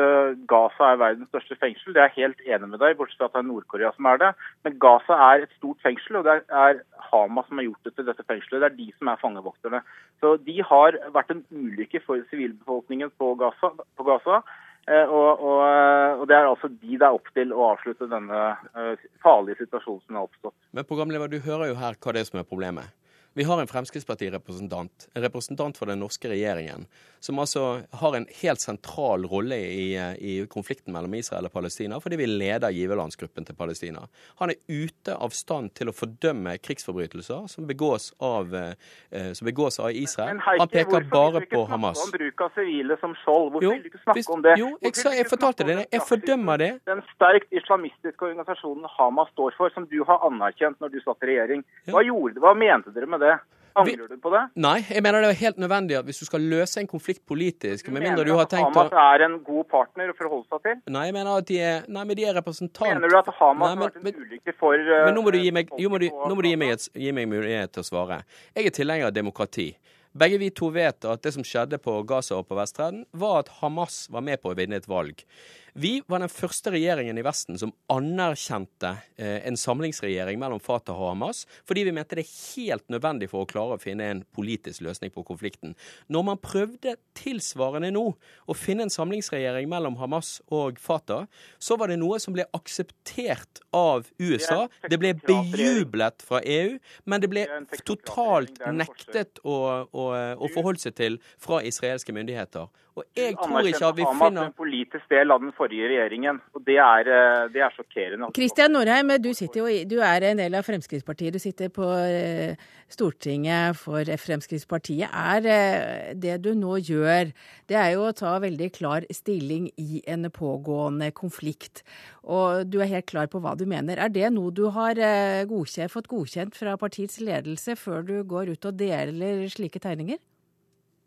Gaza 0.51 0.89
er 0.91 0.97
verdens 0.99 1.29
største 1.31 1.55
fengsel. 1.61 1.93
Det 1.95 2.01
er 2.01 2.09
jeg 2.09 2.25
helt 2.25 2.41
enig 2.43 2.67
med 2.73 2.81
deg, 2.83 2.97
bortsett 2.99 3.21
fra 3.21 3.29
at 3.29 3.37
det 3.37 3.39
er 3.39 3.45
Nord-Korea 3.47 3.91
som 3.95 4.09
er 4.11 4.19
det. 4.19 4.31
Men 4.67 4.75
Gaza 4.83 5.15
er 5.29 5.45
et 5.45 5.53
stort 5.55 5.79
fengsel, 5.85 6.17
og 6.19 6.27
det 6.27 6.41
er 6.49 6.81
Hamas 7.07 7.47
som 7.47 7.61
har 7.61 7.69
gjort 7.69 7.87
det 7.87 7.93
til 7.95 8.09
dette 8.09 8.25
fengselet. 8.27 8.65
Det 8.65 8.67
er 8.67 8.75
de 8.81 8.89
som 8.97 9.13
er 9.13 9.21
fangevokterne. 9.21 9.81
Så 10.19 10.33
De 10.43 10.57
har 10.59 10.99
vært 11.15 11.31
en 11.31 11.45
ulykke 11.55 12.03
for 12.03 12.19
sivilbefolkningen 12.33 13.15
på 13.15 13.31
Gaza. 13.39 13.71
På 13.95 14.07
Gaza. 14.09 14.41
Eh, 14.89 15.05
og, 15.05 15.41
og, 15.45 15.59
eh, 15.61 16.19
og, 16.19 16.23
Det 16.27 16.35
er 16.35 16.47
altså 16.49 16.69
de 16.71 16.95
det 16.97 17.05
er 17.05 17.17
opp 17.17 17.29
til 17.35 17.53
å 17.53 17.67
avslutte 17.75 18.07
denne 18.09 18.39
eh, 18.73 19.03
farlige 19.21 19.61
situasjonen 19.61 20.01
som 20.07 20.17
har 20.17 20.25
oppstått. 20.25 20.57
Men 20.73 20.87
programleder, 20.89 21.29
du 21.29 21.37
hører 21.45 21.69
jo 21.69 21.77
her 21.77 21.99
hva 22.01 22.15
det 22.15 22.23
er 22.23 22.29
som 22.31 22.41
er 22.41 22.47
problemet. 22.49 22.89
Vi 23.33 23.43
har 23.43 23.61
en 23.61 23.67
Fremskrittspartirepresentant, 23.67 25.09
en 25.13 25.21
representant 25.21 25.77
for 25.77 25.87
den 25.87 26.01
norske 26.03 26.27
regjeringen, 26.27 26.83
som 27.23 27.39
altså 27.39 27.61
har 28.01 28.15
en 28.17 28.25
helt 28.41 28.59
sentral 28.59 29.23
rolle 29.31 29.55
i, 29.55 29.85
i, 30.19 30.33
konflikten 30.51 30.91
mellom 30.91 31.13
Israel 31.15 31.47
og 31.47 31.53
Palestina, 31.53 31.99
fordi 32.03 32.17
vi 32.19 32.27
leder 32.27 32.75
giverlandsgruppen 32.75 33.47
til 33.47 33.55
Palestina. 33.55 34.03
Han 34.41 34.51
er 34.51 34.59
ute 34.67 35.15
av 35.15 35.31
stand 35.37 35.71
til 35.79 35.87
å 35.87 35.93
fordømme 35.95 36.57
krigsforbrytelser 36.59 37.45
som 37.53 37.69
begås 37.69 38.09
av, 38.19 38.51
eh, 38.57 39.31
som 39.37 39.47
begås 39.47 39.79
av 39.79 39.95
Israel. 39.95 40.33
Men, 40.33 40.43
Heike, 40.49 40.65
han 40.65 40.73
peker 40.75 41.07
bare 41.13 41.43
på 41.53 41.63
Hamas. 41.71 42.03
Om 42.03 42.11
bruk 42.17 42.43
av 42.43 42.51
sivile 42.57 42.99
som 42.99 43.15
skjold. 43.21 43.53
Hvorfor 43.55 43.67
jo, 43.69 43.73
vil 43.77 43.85
du 43.85 43.89
ikke 43.93 44.03
snakke 44.03 44.17
hvis, 44.19 44.31
om 44.35 44.43
det? 44.43 44.57
Jo, 44.59 44.73
jeg, 44.81 44.97
sa, 44.99 45.15
jeg 45.15 45.29
fortalte 45.31 45.69
det. 45.71 45.77
Jeg 45.87 46.03
fordømmer 46.09 46.65
det. 46.65 46.71
Den 46.91 47.05
sterkt 47.13 47.47
islamistiske 47.61 48.27
organisasjonen 48.27 48.91
Hamas 48.97 49.31
står 49.37 49.55
for, 49.55 49.71
som 49.71 49.87
du 49.87 50.01
har 50.03 50.27
anerkjent 50.27 50.83
når 50.83 50.97
du 50.97 50.99
satt 51.05 51.23
i 51.23 51.31
regjering. 51.31 51.63
Hva, 51.87 52.03
gjorde, 52.03 52.43
hva 52.43 52.57
mente 52.59 52.91
dere 52.91 53.07
med 53.07 53.20
det? 53.21 53.37
Angrer 53.73 54.07
du 54.07 54.17
på 54.19 54.31
det? 54.33 54.41
Nei, 54.59 54.77
jeg 54.83 55.03
mener 55.03 55.23
det 55.23 55.29
er 55.31 55.37
helt 55.39 55.59
nødvendig 55.61 55.95
at 55.99 56.07
hvis 56.07 56.19
du 56.19 56.27
skal 56.27 56.43
løse 56.53 56.81
en 56.81 56.89
konflikt 56.91 57.21
politisk 57.27 57.87
Du 57.87 57.93
mener 57.95 58.25
du 58.27 58.33
at 58.41 58.51
Hamas 58.57 58.91
er 58.91 59.25
en 59.27 59.37
god 59.45 59.69
partner 59.71 60.11
å 60.11 60.15
forholde 60.17 60.43
seg 60.49 60.65
til? 60.65 60.81
Nei, 60.91 61.05
jeg 61.07 61.15
mener 61.15 61.31
at 61.39 61.47
de 61.47 61.59
er, 61.63 61.87
nei, 61.87 62.03
men 62.09 62.19
de 62.19 62.27
er 62.27 62.35
representant... 62.35 62.89
Mener 62.89 63.13
du 63.13 63.17
at 63.21 63.31
Hamas 63.37 63.71
nei, 63.71 63.77
men, 63.77 63.85
har 63.85 63.93
vært 63.93 64.01
en 64.01 64.25
ulykke 64.25 64.57
for 64.59 64.75
uh, 64.75 64.97
Men 65.07 65.15
nå 65.15 65.23
må 65.23 65.33
du 65.35 65.39
gi 65.39 65.55
meg, 65.55 65.71
må 65.71 66.01
du, 66.03 66.09
nå 66.11 66.35
må 66.35 66.43
du 66.43 66.49
gi 66.51 66.59
meg, 66.59 66.75
et, 66.75 66.89
gi 67.05 67.15
meg 67.15 67.31
mulighet 67.31 67.75
til 67.77 67.85
å 67.85 67.87
svare. 67.87 68.21
Jeg 68.57 68.71
er 68.71 68.77
tilhenger 68.81 69.11
av 69.11 69.15
demokrati. 69.15 69.69
Begge 70.11 70.41
vi 70.41 70.51
to 70.51 70.67
vet 70.75 71.07
at 71.07 71.23
det 71.23 71.31
som 71.37 71.45
skjedde 71.47 71.79
på 71.79 71.93
Gaza 72.03 72.41
og 72.41 72.49
på 72.49 72.57
Vestreden 72.59 73.05
var 73.15 73.45
at 73.45 73.51
Hamas 73.61 74.03
var 74.11 74.25
med 74.27 74.41
på 74.43 74.51
å 74.51 74.57
vinne 74.59 74.81
et 74.81 74.89
valg. 74.91 75.23
Vi 75.73 76.01
var 76.07 76.19
den 76.19 76.31
første 76.31 76.73
regjeringen 76.73 77.15
i 77.15 77.23
Vesten 77.23 77.55
som 77.59 77.71
anerkjente 77.91 78.89
eh, 79.15 79.39
en 79.47 79.57
samlingsregjering 79.57 80.39
mellom 80.41 80.59
Fatah 80.63 80.97
og 80.99 81.13
Hamas, 81.13 81.45
fordi 81.67 81.85
vi 81.87 81.93
mente 81.95 82.17
det 82.17 82.25
er 82.25 82.33
helt 82.57 82.87
nødvendig 82.91 83.29
for 83.31 83.45
å 83.45 83.49
klare 83.49 83.77
å 83.77 83.81
finne 83.81 84.09
en 84.11 84.23
politisk 84.35 84.83
løsning 84.83 85.13
på 85.15 85.23
konflikten. 85.27 85.77
Når 86.11 86.25
man 86.27 86.41
prøvde 86.43 86.97
tilsvarende 87.17 87.93
nå 87.95 88.03
å 88.11 88.57
finne 88.57 88.87
en 88.87 88.93
samlingsregjering 88.93 89.69
mellom 89.71 89.95
Hamas 90.01 90.39
og 90.51 90.81
Fatah, 90.81 91.29
så 91.55 91.79
var 91.79 91.91
det 91.91 92.01
noe 92.01 92.19
som 92.19 92.35
ble 92.35 92.49
akseptert 92.57 93.63
av 93.75 94.11
USA. 94.19 94.65
Det 94.91 94.99
ble 94.99 95.13
bejublet 95.23 96.27
fra 96.27 96.43
EU, 96.43 96.75
men 97.07 97.23
det 97.23 97.31
ble 97.31 97.47
totalt 97.87 98.59
nektet 98.75 99.39
å, 99.47 99.87
å, 99.87 100.11
å 100.35 100.51
forholde 100.51 100.83
seg 100.83 100.99
til 100.99 101.19
fra 101.39 101.63
israelske 101.63 102.11
myndigheter. 102.15 102.67
Og 102.99 103.05
jeg 103.15 103.37
tror 103.39 103.63
ikke 103.63 103.87
at 103.87 103.95
vi 103.95 104.03
finner 104.03 104.49
en 104.49 104.55
politisk 104.55 105.11
del 105.13 105.31
av 105.31 105.39
den 105.39 105.53
forrige 105.55 105.87
regjeringen, 105.87 106.41
og 106.51 106.63
det 106.67 106.75
er, 106.83 107.07
eh, 107.07 107.43
det 107.53 107.61
er 107.63 107.71
sjokkerende. 107.71 108.27
Kristian 108.35 108.73
Norheim, 108.75 109.13
du, 109.23 109.29
jo, 109.31 109.67
du, 109.87 109.95
er 110.03 110.25
en 110.27 110.41
del 110.41 110.57
av 110.59 110.65
Fremskrittspartiet. 110.67 111.31
Du 111.31 111.39
sitter 111.39 111.71
på 111.71 111.87
eh, 111.87 112.59
Stortinget 112.91 113.79
for 113.79 114.03
Fremskrittspartiet. 114.03 115.07
Er 115.07 115.47
eh, 115.47 116.11
det 116.19 116.41
du 116.43 116.51
nå 116.51 116.81
gjør, 116.83 117.31
det 117.71 117.77
er 117.79 117.93
jo 117.95 118.09
å 118.09 118.17
ta 118.17 118.33
veldig 118.43 118.67
klar 118.75 119.07
stilling 119.07 119.69
i 119.79 120.03
en 120.11 120.27
pågående 120.27 121.13
konflikt. 121.15 121.85
Og 122.27 122.67
du 122.67 122.81
er 122.83 122.91
helt 122.91 123.07
klar 123.07 123.31
på 123.31 123.39
hva 123.39 123.55
du 123.55 123.63
mener. 123.63 124.03
Er 124.03 124.11
det 124.11 124.33
noe 124.35 124.51
du 124.51 124.65
har 124.75 124.99
godkjent, 125.47 125.95
fått 125.95 126.11
godkjent 126.11 126.59
fra 126.59 126.75
partiets 126.75 127.23
ledelse 127.23 127.79
før 127.79 128.03
du 128.03 128.17
går 128.27 128.51
ut 128.51 128.67
og 128.67 128.83
deler 128.83 129.47
slike 129.47 129.79
tegninger? 129.79 130.19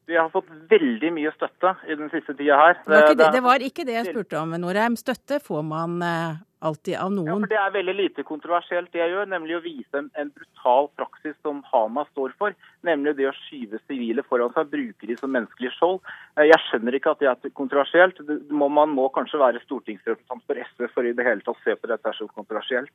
Vi 0.06 0.16
har 0.16 0.28
fått 0.28 0.50
veldig 0.68 1.10
mye 1.16 1.30
støtte 1.32 1.70
i 1.88 1.94
den 1.96 2.10
siste 2.12 2.34
tida 2.36 2.58
her. 2.60 2.74
Det 2.84 2.92
var, 2.92 3.14
det, 3.16 3.28
det 3.32 3.44
var 3.44 3.62
ikke 3.64 3.86
det 3.88 3.94
jeg 3.96 4.10
spurte 4.10 4.36
om, 4.40 4.52
Norheim. 4.60 4.98
Støtte 5.00 5.38
får 5.40 5.62
man 5.64 6.02
eh, 6.04 6.42
alltid 6.64 6.98
av 7.00 7.12
noen. 7.12 7.30
Ja, 7.30 7.36
for 7.38 7.52
Det 7.52 7.60
er 7.60 7.72
veldig 7.78 7.94
lite 7.96 8.24
kontroversielt 8.28 8.92
det 8.92 9.00
jeg 9.00 9.14
gjør, 9.14 9.30
nemlig 9.32 9.56
å 9.56 9.62
vise 9.64 10.00
en, 10.00 10.10
en, 10.20 10.32
brutal 10.36 10.90
praksis 10.98 11.36
som 11.46 11.62
Hamas 11.70 12.10
står 12.12 12.34
for. 12.40 12.56
Nemlig 12.84 13.16
det 13.20 13.30
å 13.30 13.34
skyve 13.46 13.80
sivile 13.86 14.24
foran 14.28 14.52
seg, 14.56 14.68
bruke 14.72 15.08
de 15.08 15.16
som 15.20 15.32
menneskelig 15.32 15.72
skjold. 15.78 16.02
Eh, 16.36 16.48
jeg 16.50 16.60
skjønner 16.66 16.98
ikke 16.98 17.14
at 17.16 17.24
det 17.24 17.32
er 17.32 17.56
kontroversielt. 17.56 18.20
Man 18.52 18.92
må 18.92 19.08
kanskje 19.14 19.40
være 19.40 19.64
stortingsrepresentant 19.64 20.44
for 20.44 20.64
SV 20.68 20.88
for 20.92 21.08
i 21.08 21.16
det 21.16 21.28
hele 21.28 21.44
tatt 21.44 21.56
å 21.56 21.64
se 21.64 21.76
på 21.80 21.92
dette 21.92 22.16
som 22.18 22.32
kontroversielt. 22.32 22.92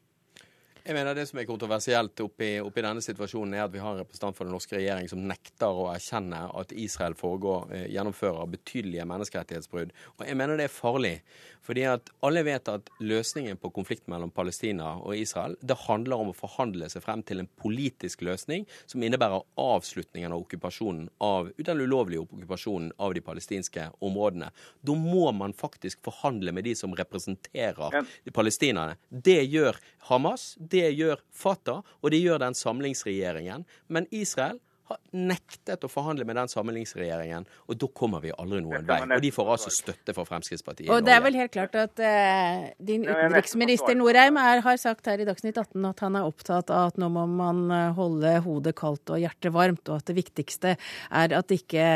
Jeg 0.90 0.96
mener 0.98 1.14
Det 1.14 1.28
som 1.30 1.38
er 1.38 1.46
kontroversielt 1.46 2.22
oppi, 2.24 2.48
oppi, 2.66 2.82
denne 2.82 3.04
situasjonen, 3.06 3.52
er 3.54 3.68
at 3.68 3.74
vi 3.76 3.82
har 3.84 3.94
en 3.94 4.00
representant 4.02 4.34
for 4.34 4.48
den 4.48 4.56
norske 4.56 4.74
regjering 4.74 5.06
som 5.12 5.22
nekter 5.22 5.70
å 5.70 5.84
erkjenne 5.92 6.40
at 6.58 6.74
Israel 6.74 7.14
foregår, 7.14 7.68
eh, 7.76 7.84
gjennomfører 7.94 8.50
betydelige 8.50 9.06
menneskerettighetsbrudd. 9.06 9.92
Og 10.18 10.26
Jeg 10.26 10.36
mener 10.36 10.58
det 10.58 10.64
er 10.66 10.80
farlig. 10.82 11.22
fordi 11.62 11.84
at 11.84 12.10
alle 12.24 12.42
vet 12.44 12.68
at 12.68 12.90
løsningen 13.00 13.58
på 13.58 13.70
konflikten 13.72 14.10
mellom 14.10 14.32
Palestina 14.32 14.96
og 15.04 15.14
Israel 15.14 15.56
det 15.62 15.78
handler 15.78 16.16
om 16.16 16.32
å 16.32 16.36
forhandle 16.36 16.90
seg 16.90 17.04
frem 17.04 17.22
til 17.22 17.40
en 17.40 17.50
politisk 17.62 18.22
løsning 18.22 18.66
som 18.88 19.02
innebærer 19.02 19.44
avslutningen 19.58 20.32
av 20.32 20.42
okkupasjonen 20.42 21.10
av 21.22 21.52
den 21.58 21.82
ulovlige 21.82 22.26
okkupasjonen 22.26 22.92
av 22.98 23.14
de 23.14 23.22
palestinske 23.22 23.92
områdene. 24.02 24.50
Da 24.82 24.94
må 24.94 25.32
man 25.36 25.54
faktisk 25.54 26.02
forhandle 26.02 26.52
med 26.52 26.64
de 26.64 26.74
som 26.74 26.96
representerer 26.96 28.08
de 28.24 28.32
palestinerne. 28.32 28.96
Det 29.12 29.44
gjør 29.52 29.76
Hamas. 30.10 30.56
det 30.58 30.79
det 30.80 30.90
gjør 30.96 31.22
Fatah, 31.36 31.84
og 32.02 32.16
det 32.16 32.24
gjør 32.24 32.42
den 32.48 32.58
samlingsregjeringen. 32.58 33.68
Men 33.92 34.10
Israel 34.16 34.60
har 34.90 34.98
nektet 35.14 35.84
å 35.86 35.90
forhandle 35.92 36.26
med 36.26 36.38
den 36.40 36.50
samlingsregjeringen, 36.50 37.46
og 37.70 37.78
da 37.82 37.90
kommer 37.96 38.24
vi 38.24 38.32
aldri 38.34 38.62
noen 38.66 38.88
vei. 38.88 39.00
Og 39.06 39.22
de 39.22 39.32
får 39.34 39.52
altså 39.56 39.74
støtte 39.74 40.16
fra 40.18 40.26
Fremskrittspartiet. 40.28 40.90
Og 40.94 41.06
det 41.06 41.14
er 41.14 41.24
vel 41.26 41.38
helt 41.38 41.54
klart 41.54 41.78
at 41.78 42.02
eh, 42.02 42.70
din 42.82 43.06
utenriksminister 43.06 43.98
Norheim 44.00 44.40
er, 44.42 44.64
har 44.66 44.82
sagt 44.82 45.10
her 45.12 45.22
i 45.22 45.28
Dagsnytt 45.30 45.60
18 45.62 45.90
at 45.92 46.04
han 46.06 46.18
er 46.18 46.28
opptatt 46.30 46.74
av 46.74 46.94
at 46.94 47.00
nå 47.02 47.12
må 47.14 47.28
man 47.30 47.64
eh, 47.76 47.88
holde 47.98 48.36
hodet 48.46 48.76
kaldt 48.80 49.14
og 49.14 49.22
hjertet 49.22 49.54
varmt, 49.56 49.86
og 49.88 50.02
at 50.02 50.10
det 50.10 50.18
viktigste 50.18 50.76
er 50.76 51.38
at 51.38 51.54
ikke 51.54 51.90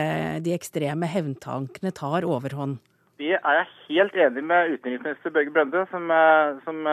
de 0.46 0.56
ekstreme 0.56 1.10
hevntankene 1.10 1.94
tar 1.98 2.28
overhånd. 2.30 2.78
Det 3.22 3.36
er 3.38 3.60
jeg 3.60 3.68
helt 3.88 4.16
enig 4.20 4.42
med 4.50 4.76
utenriksminister 4.76 5.34
Børge 5.34 5.54
Brende, 5.54 5.86
som, 5.90 6.10
eh, 6.12 6.62
som 6.66 6.86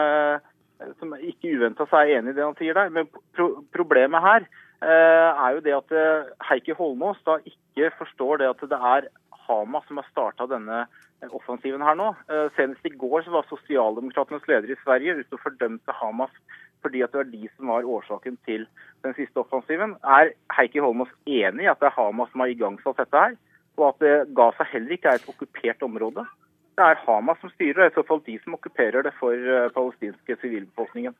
som 0.99 1.13
ikke 1.17 1.53
uventa 1.55 1.87
er 1.97 2.17
enig 2.17 2.33
i 2.33 2.37
det 2.37 2.45
han 2.45 2.57
sier 2.59 2.77
der. 2.77 2.91
Men 2.93 3.09
pro 3.35 3.49
problemet 3.75 4.23
her 4.25 4.45
eh, 4.45 5.29
er 5.31 5.57
jo 5.57 5.63
det 5.65 5.77
at 5.77 5.95
eh, 5.95 6.31
Heikki 6.49 6.75
Holmås 6.77 7.21
da 7.27 7.37
ikke 7.45 7.91
forstår 7.99 8.41
det 8.41 8.51
at 8.51 8.65
det 8.71 8.79
er 8.95 9.09
Hamas 9.47 9.87
som 9.87 9.99
har 9.99 10.09
starta 10.11 10.47
denne 10.49 10.85
offensiven 11.29 11.83
her 11.85 11.97
nå. 11.97 12.11
Eh, 12.31 12.49
senest 12.57 12.85
i 12.87 12.95
går 13.03 13.25
så 13.25 13.35
var 13.35 13.47
sosialdemokratenes 13.49 14.47
leder 14.49 14.73
i 14.73 14.79
Sverige 14.83 15.19
ute 15.21 15.37
og 15.37 15.45
fordømte 15.45 15.97
Hamas 16.01 16.33
fordi 16.81 17.03
at 17.05 17.11
det 17.13 17.19
var 17.19 17.29
de 17.29 17.49
som 17.55 17.69
var 17.69 17.85
årsaken 17.85 18.37
til 18.47 18.63
den 19.05 19.13
siste 19.13 19.37
offensiven. 19.37 19.93
Er 20.01 20.31
Heikki 20.57 20.81
Holmås 20.81 21.11
enig 21.29 21.67
i 21.67 21.69
at 21.69 21.81
det 21.81 21.91
er 21.91 21.97
Hamas 21.97 22.31
som 22.33 22.41
har 22.41 22.53
igangsatt 22.53 22.97
dette 23.03 23.25
her? 23.25 23.35
Og 23.77 23.91
at 23.91 24.07
eh, 24.07 24.29
Gaza 24.37 24.65
heller 24.71 24.97
ikke 24.97 25.13
er 25.13 25.21
et 25.21 25.29
okkupert 25.29 25.85
område? 25.85 26.25
Det 26.77 26.87
er 26.87 27.01
Hamas 27.05 27.41
som 27.41 27.51
styrer, 27.55 27.83
og 27.85 27.91
i 27.91 27.97
så 27.97 28.03
fall 28.07 28.23
de 28.25 28.37
som 28.43 28.55
okkuperer 28.55 29.03
det 29.05 29.11
for 29.19 29.35
eh, 29.35 29.69
palestinske 29.75 30.37
sivilbefolkningen. 30.41 31.15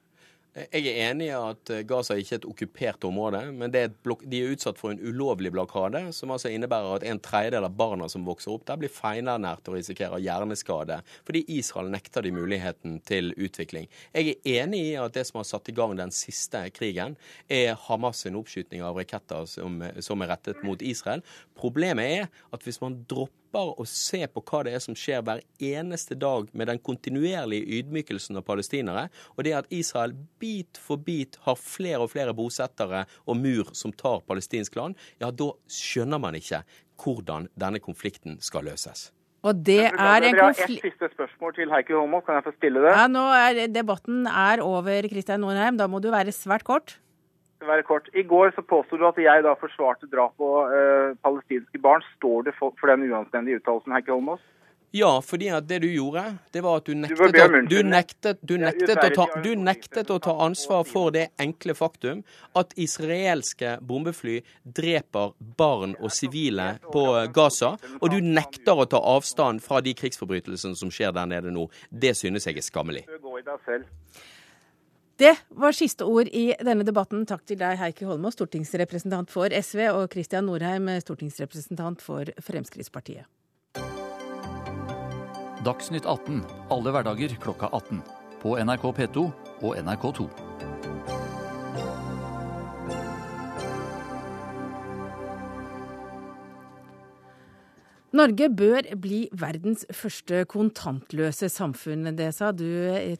Jeg 0.51 0.84
er 0.84 1.05
enig 1.08 1.29
i 1.29 1.36
at 1.36 1.70
eh, 1.72 1.84
Gaza 1.88 2.17
ikke 2.20 2.34
er 2.36 2.39
et 2.41 2.46
okkupert 2.50 3.05
område, 3.08 3.39
men 3.55 3.72
er 3.72 3.93
de 3.93 4.39
er 4.41 4.51
utsatt 4.51 4.79
for 4.81 4.91
en 4.91 5.00
ulovlig 5.00 5.48
blokade, 5.55 6.01
som 6.12 6.34
altså 6.36 6.51
innebærer 6.51 6.98
at 6.98 7.05
en 7.08 7.22
tredjedel 7.24 7.63
av 7.63 7.77
barna 7.79 8.10
som 8.12 8.25
vokser 8.27 8.51
opp 8.51 8.65
der, 8.67 8.81
blir 8.81 8.91
feilernært 8.91 9.72
og 9.72 9.77
risikerer 9.77 10.20
hjerneskade, 10.20 11.00
fordi 11.27 11.46
Israel 11.55 11.88
nekter 11.93 12.27
de 12.27 12.34
muligheten 12.36 13.00
til 13.08 13.31
utvikling. 13.39 13.88
Jeg 14.12 14.36
er 14.36 14.65
enig 14.65 14.84
i 14.89 14.98
at 15.00 15.15
det 15.15 15.24
som 15.29 15.39
har 15.39 15.48
satt 15.48 15.72
i 15.72 15.77
gang 15.77 15.96
den 15.96 16.12
siste 16.12 16.65
krigen, 16.75 17.15
er 17.48 17.79
Hamas' 17.88 18.25
sin 18.25 18.36
oppskyting 18.36 18.84
av 18.84 19.00
raketter 19.00 19.48
som, 19.48 19.79
som 20.03 20.20
er 20.25 20.36
rettet 20.36 20.65
mot 20.67 20.84
Israel. 20.84 21.24
Problemet 21.55 22.17
er 22.20 22.43
at 22.51 22.67
hvis 22.67 22.84
man 22.84 23.05
dropper 23.08 23.40
slipper 23.51 23.79
å 23.79 23.86
se 23.86 24.27
på 24.27 24.41
hva 24.41 24.63
det 24.63 24.74
er 24.75 24.79
som 24.79 24.96
skjer 24.96 25.22
hver 25.24 25.41
eneste 25.60 26.15
dag 26.15 26.50
med 26.53 26.67
den 26.67 26.79
kontinuerlige 26.79 27.67
ydmykelsen 27.79 28.38
av 28.38 28.46
palestinere, 28.46 29.10
og 29.36 29.43
det 29.43 29.53
at 29.53 29.67
Israel 29.70 30.13
bit 30.39 30.77
for 30.77 30.98
bit 30.98 31.38
har 31.46 31.55
flere 31.55 32.01
og 32.01 32.12
flere 32.12 32.34
bosettere 32.34 33.05
og 33.25 33.38
mur 33.38 33.72
som 33.74 33.91
tar 33.91 34.22
palestinsk 34.27 34.75
land, 34.75 34.96
ja, 35.20 35.31
da 35.31 35.51
skjønner 35.67 36.20
man 36.20 36.36
ikke 36.36 36.63
hvordan 37.01 37.50
denne 37.55 37.79
konflikten 37.79 38.39
skal 38.41 38.63
løses. 38.65 39.12
Og 39.43 39.58
det 39.58 39.89
er 39.89 40.22
en 40.22 40.38
konflikt... 40.38 40.86
Et 40.86 40.91
siste 40.91 41.10
spørsmål 41.15 41.55
til 41.58 41.72
Heikki 41.74 41.96
Holmås, 41.98 42.24
kan 42.27 42.38
jeg 42.38 42.46
få 42.46 42.51
stille 42.60 42.84
det? 42.84 42.91
Ja, 42.93 43.08
nå 43.10 43.24
er 43.34 43.63
Debatten 43.74 44.27
er 44.29 44.62
over, 44.62 45.08
Kristian 45.10 45.41
Norheim. 45.41 45.79
Da 45.81 45.88
må 45.89 45.98
du 45.98 46.12
være 46.13 46.31
svært 46.36 46.63
kort 46.67 47.00
være 47.68 47.84
kort. 47.88 48.10
I 48.13 48.24
går 48.24 48.53
så 48.56 48.63
påsto 48.65 48.98
du 48.98 49.06
at 49.08 49.20
jeg 49.22 49.44
da 49.46 49.53
forsvarte 49.60 50.10
drap 50.12 50.34
på 50.41 50.50
uh, 50.72 51.18
palestinske 51.25 51.82
barn. 51.82 52.06
Står 52.18 52.48
det 52.50 52.56
for, 52.60 52.75
for 52.80 52.91
den 52.91 53.08
uanstendige 53.10 53.62
uttalelsen, 53.62 53.94
Heikki 53.96 54.13
Holmås? 54.13 54.44
Ja, 54.91 55.22
fordi 55.24 55.48
at 55.56 55.68
det 55.70 55.77
du 55.82 55.88
gjorde, 55.88 56.24
det 56.51 56.62
var 56.65 56.82
at 56.82 56.86
du 56.86 56.94
nektet, 57.00 57.70
du 57.70 57.77
du 57.77 57.84
nektet, 57.88 58.41
du 58.44 58.58
nektet, 58.60 58.98
å, 59.00 59.12
ta, 59.15 59.27
du 59.39 59.53
nektet 59.56 60.10
å 60.12 60.18
ta 60.20 60.34
ansvar 60.44 60.84
for 60.84 61.13
det 61.15 61.30
enkle 61.39 61.72
faktum 61.77 62.25
at 62.60 62.75
israelske 62.75 63.77
bombefly 63.88 64.41
dreper 64.65 65.32
barn 65.39 65.96
og 66.01 66.12
sivile 66.12 66.74
på 66.91 67.06
Gaza, 67.32 67.77
og 68.01 68.12
du 68.12 68.20
nekter 68.20 68.84
å 68.84 68.89
ta 68.91 69.00
avstand 69.00 69.63
fra 69.63 69.80
de 69.80 69.96
krigsforbrytelsene 69.96 70.75
som 70.75 70.91
skjer 70.91 71.15
der 71.15 71.32
nede 71.38 71.56
nå. 71.56 71.70
Det 71.88 72.12
synes 72.20 72.50
jeg 72.50 72.60
er 72.60 72.68
skammelig. 72.68 73.06
Det 75.21 75.35
var 75.49 75.75
siste 75.77 76.01
ord 76.09 76.31
i 76.33 76.47
denne 76.65 76.81
debatten. 76.81 77.27
Takk 77.29 77.43
til 77.45 77.59
deg, 77.59 77.75
Heikki 77.77 78.07
Holmås, 78.09 78.33
stortingsrepresentant 78.39 79.29
for 79.29 79.53
SV, 79.53 79.83
og 79.93 80.07
Kristian 80.09 80.47
Norheim, 80.49 80.89
stortingsrepresentant 81.03 82.01
for 82.01 82.31
Fremskrittspartiet. 82.41 83.29
Dagsnytt 85.61 86.09
18 86.09 86.41
alle 86.73 86.95
hverdager 86.95 87.37
klokka 87.43 87.69
18. 87.69 88.01
På 88.41 88.57
NRK 88.57 88.89
P2 88.97 89.27
og 89.61 89.77
NRK2. 89.77 90.25
Norge 98.12 98.50
bør 98.51 98.89
bli 99.00 99.22
verdens 99.39 99.86
første 99.96 100.41
kontantløse 100.51 101.48
samfunn. 101.48 102.10
Det 102.18 102.27
sa 102.36 102.50
du 102.51 102.68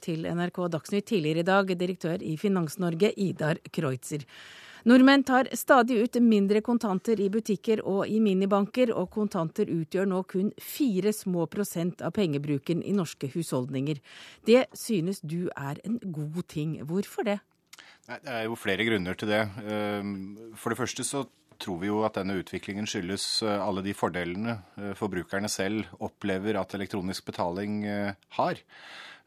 til 0.04 0.26
NRK 0.28 0.58
Dagsnytt 0.74 1.08
tidligere 1.14 1.46
i 1.46 1.48
dag, 1.48 1.72
direktør 1.80 2.20
i 2.20 2.34
Finans-Norge, 2.36 3.14
Idar 3.16 3.62
Kreutzer. 3.72 4.26
Nordmenn 4.84 5.24
tar 5.24 5.48
stadig 5.56 6.02
ut 6.02 6.20
mindre 6.26 6.60
kontanter 6.66 7.20
i 7.24 7.30
butikker 7.32 7.86
og 7.88 8.04
i 8.10 8.20
minibanker, 8.20 8.92
og 8.92 9.08
kontanter 9.16 9.72
utgjør 9.72 10.12
nå 10.12 10.24
kun 10.28 10.52
fire 10.60 11.14
små 11.16 11.46
prosent 11.48 12.04
av 12.04 12.12
pengebruken 12.18 12.84
i 12.84 12.92
norske 12.98 13.32
husholdninger. 13.32 14.02
Det 14.44 14.66
synes 14.76 15.24
du 15.24 15.46
er 15.56 15.80
en 15.86 16.02
god 16.04 16.44
ting. 16.52 16.82
Hvorfor 16.84 17.32
det? 17.32 17.40
Det 18.10 18.34
er 18.34 18.50
jo 18.50 18.60
flere 18.60 18.84
grunner 18.84 19.16
til 19.16 19.32
det. 19.32 19.46
Ehm, 19.64 20.52
for 20.58 20.74
det 20.74 20.82
første 20.82 21.06
så 21.08 21.24
tror 21.62 21.80
vi 21.82 21.90
jo 21.90 22.02
at 22.06 22.18
denne 22.18 22.40
utviklingen 22.42 22.90
skyldes 22.90 23.26
eh, 23.46 23.62
alle 23.62 23.84
de 23.86 23.94
fordelene 23.98 24.58
eh, 24.80 24.92
forbrukerne 24.98 25.50
selv 25.52 25.88
opplever 26.04 26.60
at 26.60 26.76
elektronisk 26.78 27.28
betaling 27.30 27.82
eh, 27.86 28.12
har. 28.40 28.62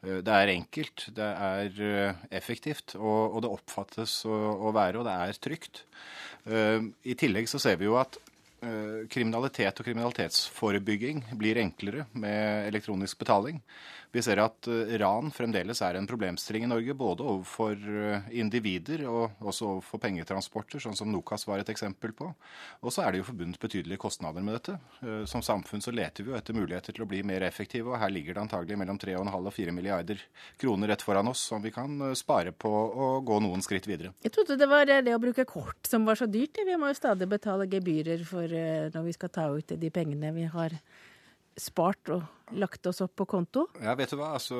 Det 0.05 0.29
er 0.29 0.51
enkelt, 0.51 1.07
det 1.17 1.25
er 1.25 2.17
effektivt, 2.37 2.93
og, 2.99 3.39
det 3.41 3.49
oppfattes 3.49 4.19
å 4.29 4.69
være, 4.75 4.99
og 4.99 5.07
det 5.07 5.15
er 5.15 5.39
trygt. 5.41 5.79
I 6.45 7.15
tillegg 7.17 7.49
så 7.49 7.57
ser 7.63 7.79
vi 7.79 7.87
jo 7.87 7.95
at 7.97 8.19
kriminalitet 9.09 9.81
og 9.81 9.87
kriminalitetsforebygging 9.87 11.23
blir 11.39 11.57
enklere 11.63 12.05
med 12.13 12.67
elektronisk 12.67 13.23
betaling. 13.23 13.63
Vi 14.15 14.21
ser 14.23 14.39
at 14.39 14.67
eh, 14.71 14.93
ran 15.01 15.27
fremdeles 15.33 15.81
er 15.83 15.97
en 15.99 16.05
problemstilling 16.07 16.63
i 16.63 16.69
Norge, 16.71 16.93
både 16.95 17.25
overfor 17.27 17.73
eh, 17.75 18.27
individer 18.39 19.01
og 19.11 19.41
også 19.43 19.67
overfor 19.73 19.99
pengetransporter, 20.05 20.79
sånn 20.79 20.95
som 20.95 21.09
Nokas 21.11 21.43
var 21.49 21.59
et 21.59 21.71
eksempel 21.73 22.13
på. 22.15 22.29
Og 22.79 22.93
så 22.95 23.03
er 23.03 23.11
det 23.11 23.19
jo 23.19 23.25
forbundet 23.27 23.59
betydelige 23.59 23.99
kostnader 23.99 24.45
med 24.45 24.55
dette. 24.55 24.77
Eh, 25.03 25.25
som 25.27 25.43
samfunn 25.43 25.83
så 25.83 25.91
leter 25.91 26.23
vi 26.23 26.31
jo 26.31 26.37
etter 26.39 26.55
muligheter 26.55 26.95
til 26.95 27.03
å 27.03 27.09
bli 27.11 27.25
mer 27.27 27.43
effektive, 27.43 27.91
og 27.91 27.99
her 27.99 28.13
ligger 28.13 28.37
det 28.37 28.45
antagelig 28.45 28.77
mellom 28.79 28.99
3,5 29.01 29.35
og 29.35 29.55
4 29.57 29.73
milliarder 29.75 30.23
kroner 30.63 30.93
rett 30.93 31.03
foran 31.03 31.31
oss 31.33 31.43
som 31.51 31.65
vi 31.65 31.73
kan 31.75 32.15
spare 32.15 32.53
på 32.55 32.71
å 32.71 33.09
gå 33.25 33.41
noen 33.43 33.65
skritt 33.65 33.89
videre. 33.89 34.13
Jeg 34.23 34.31
trodde 34.37 34.55
det 34.61 34.69
var 34.71 34.87
det 34.87 35.11
å 35.11 35.19
bruke 35.19 35.43
kort 35.49 35.91
som 35.91 36.07
var 36.07 36.15
så 36.21 36.29
dyrt. 36.31 36.63
Vi 36.63 36.79
må 36.79 36.93
jo 36.93 37.01
stadig 37.01 37.27
betale 37.35 37.67
gebyrer 37.67 38.23
for 38.23 38.47
når 38.47 39.09
vi 39.09 39.17
skal 39.17 39.33
ta 39.41 39.49
ut 39.51 39.75
de 39.75 39.91
pengene 39.91 40.31
vi 40.39 40.47
har 40.55 40.79
spart 41.59 42.09
og 42.13 42.23
lagt 42.53 42.85
oss 42.85 43.01
opp 43.01 43.15
på 43.17 43.25
konto? 43.29 43.65
Ja, 43.81 43.95
vet 43.97 44.11
du 44.13 44.17
hva. 44.19 44.33
Altså, 44.37 44.57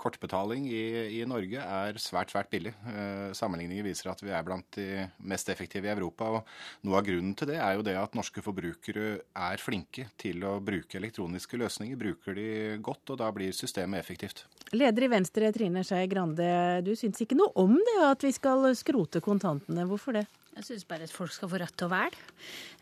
kortbetaling 0.00 0.66
i, 0.70 0.82
i 1.18 1.22
Norge 1.28 1.62
er 1.62 1.98
svært, 2.02 2.30
svært 2.34 2.50
billig. 2.52 2.74
Eh, 2.90 3.32
sammenligninger 3.36 3.86
viser 3.86 4.12
at 4.12 4.22
vi 4.22 4.30
er 4.34 4.44
blant 4.46 4.68
de 4.76 5.06
mest 5.26 5.50
effektive 5.50 5.88
i 5.88 5.92
Europa. 5.94 6.28
og 6.36 6.86
Noe 6.86 7.00
av 7.00 7.08
grunnen 7.08 7.34
til 7.38 7.50
det 7.50 7.58
er 7.58 7.78
jo 7.78 7.86
det 7.86 7.96
at 7.98 8.14
norske 8.18 8.44
forbrukere 8.44 9.08
er 9.24 9.62
flinke 9.62 10.06
til 10.20 10.44
å 10.46 10.58
bruke 10.64 11.00
elektroniske 11.00 11.58
løsninger. 11.60 11.98
Bruker 11.98 12.38
de 12.38 12.48
godt, 12.84 13.14
og 13.14 13.20
da 13.24 13.32
blir 13.34 13.56
systemet 13.56 14.04
effektivt. 14.04 14.44
Leder 14.74 15.06
i 15.06 15.12
Venstre, 15.12 15.50
Trine 15.54 15.84
Skei 15.86 16.06
Grande. 16.10 16.46
Du 16.86 16.94
syns 16.98 17.20
ikke 17.24 17.38
noe 17.38 17.52
om 17.60 17.76
det 17.76 17.98
at 18.04 18.24
vi 18.24 18.32
skal 18.34 18.70
skrote 18.78 19.22
kontantene. 19.24 19.88
Hvorfor 19.90 20.20
det? 20.20 20.26
Jeg 20.54 20.66
syns 20.68 20.84
bare 20.86 21.02
at 21.08 21.10
folk 21.10 21.32
skal 21.34 21.50
få 21.50 21.58
rett 21.58 21.74
til 21.74 21.88
å 21.88 21.90
velge. 21.90 22.20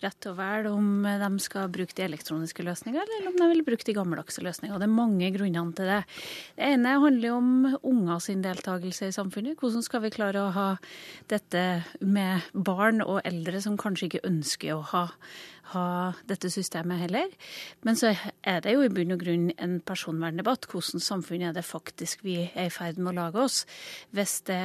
Rett 0.02 0.18
til 0.20 0.34
å 0.34 0.36
velge 0.36 0.72
om 0.76 1.06
de 1.06 1.28
skal 1.40 1.70
bruke 1.72 1.96
de 1.96 2.04
elektroniske 2.04 2.66
løsningene, 2.66 3.06
eller 3.06 3.30
om 3.30 3.38
de 3.40 3.48
vil 3.54 3.64
bruke 3.64 3.86
de 3.88 3.94
gammeldagse 3.96 4.44
løsningene. 4.44 4.76
Det 4.82 4.88
er 4.90 4.92
mange 4.92 5.30
grunner 5.32 5.70
til 5.78 5.88
det. 5.88 6.00
Det 6.58 6.68
ene 6.68 6.92
handler 7.00 7.38
om 7.38 7.48
unger 7.80 8.20
sin 8.26 8.44
deltakelse 8.44 9.08
i 9.08 9.16
samfunnet. 9.16 9.56
Hvordan 9.56 9.86
skal 9.86 10.04
vi 10.04 10.12
klare 10.12 10.44
å 10.44 10.52
ha 10.52 10.68
dette 11.32 11.64
med 12.04 12.52
barn 12.52 13.00
og 13.06 13.22
eldre 13.24 13.64
som 13.64 13.80
kanskje 13.80 14.10
ikke 14.10 14.26
ønsker 14.28 14.76
å 14.76 14.84
ha 14.92 15.06
ha 15.72 16.12
dette 16.28 16.50
systemet 16.52 17.04
heller. 17.04 17.32
Men 17.86 17.98
så 17.98 18.12
er 18.42 18.62
det 18.64 18.74
jo 18.74 18.84
i 18.84 18.92
bunn 18.92 19.14
og 19.14 19.22
grunn 19.22 19.50
en 19.56 19.78
personverndebatt. 19.86 20.68
Hvordan 20.70 21.02
samfunn 21.02 21.46
er 21.48 21.56
det 21.56 21.64
faktisk 21.66 22.24
vi 22.26 22.40
er 22.48 22.68
i 22.68 22.74
ferd 22.74 22.98
med 22.98 23.14
å 23.14 23.18
lage 23.22 23.46
oss? 23.46 23.62
Hvis 24.10 24.40
det 24.50 24.62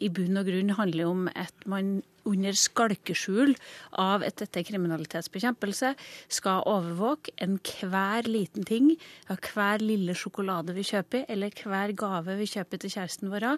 i 0.00 0.10
bunn 0.12 0.40
og 0.40 0.48
grunn 0.48 0.76
handler 0.78 1.10
om 1.12 1.28
at 1.34 1.68
man 1.68 1.98
under 2.28 2.56
skalkeskjul 2.56 3.54
av 4.00 4.24
at 4.26 4.40
dette 4.42 4.60
er 4.60 4.66
kriminalitetsbekjempelse, 4.68 5.94
skal 6.32 6.64
overvåke 6.68 7.32
enhver 7.44 8.28
liten 8.28 8.66
ting, 8.68 8.92
hver 9.28 9.82
lille 9.84 10.16
sjokolade 10.18 10.74
vi 10.76 10.86
kjøper, 10.86 11.26
eller 11.32 11.54
hver 11.64 11.94
gave 11.98 12.36
vi 12.40 12.48
kjøper 12.50 12.82
til 12.82 12.94
kjæresten 12.96 13.32
vår, 13.32 13.48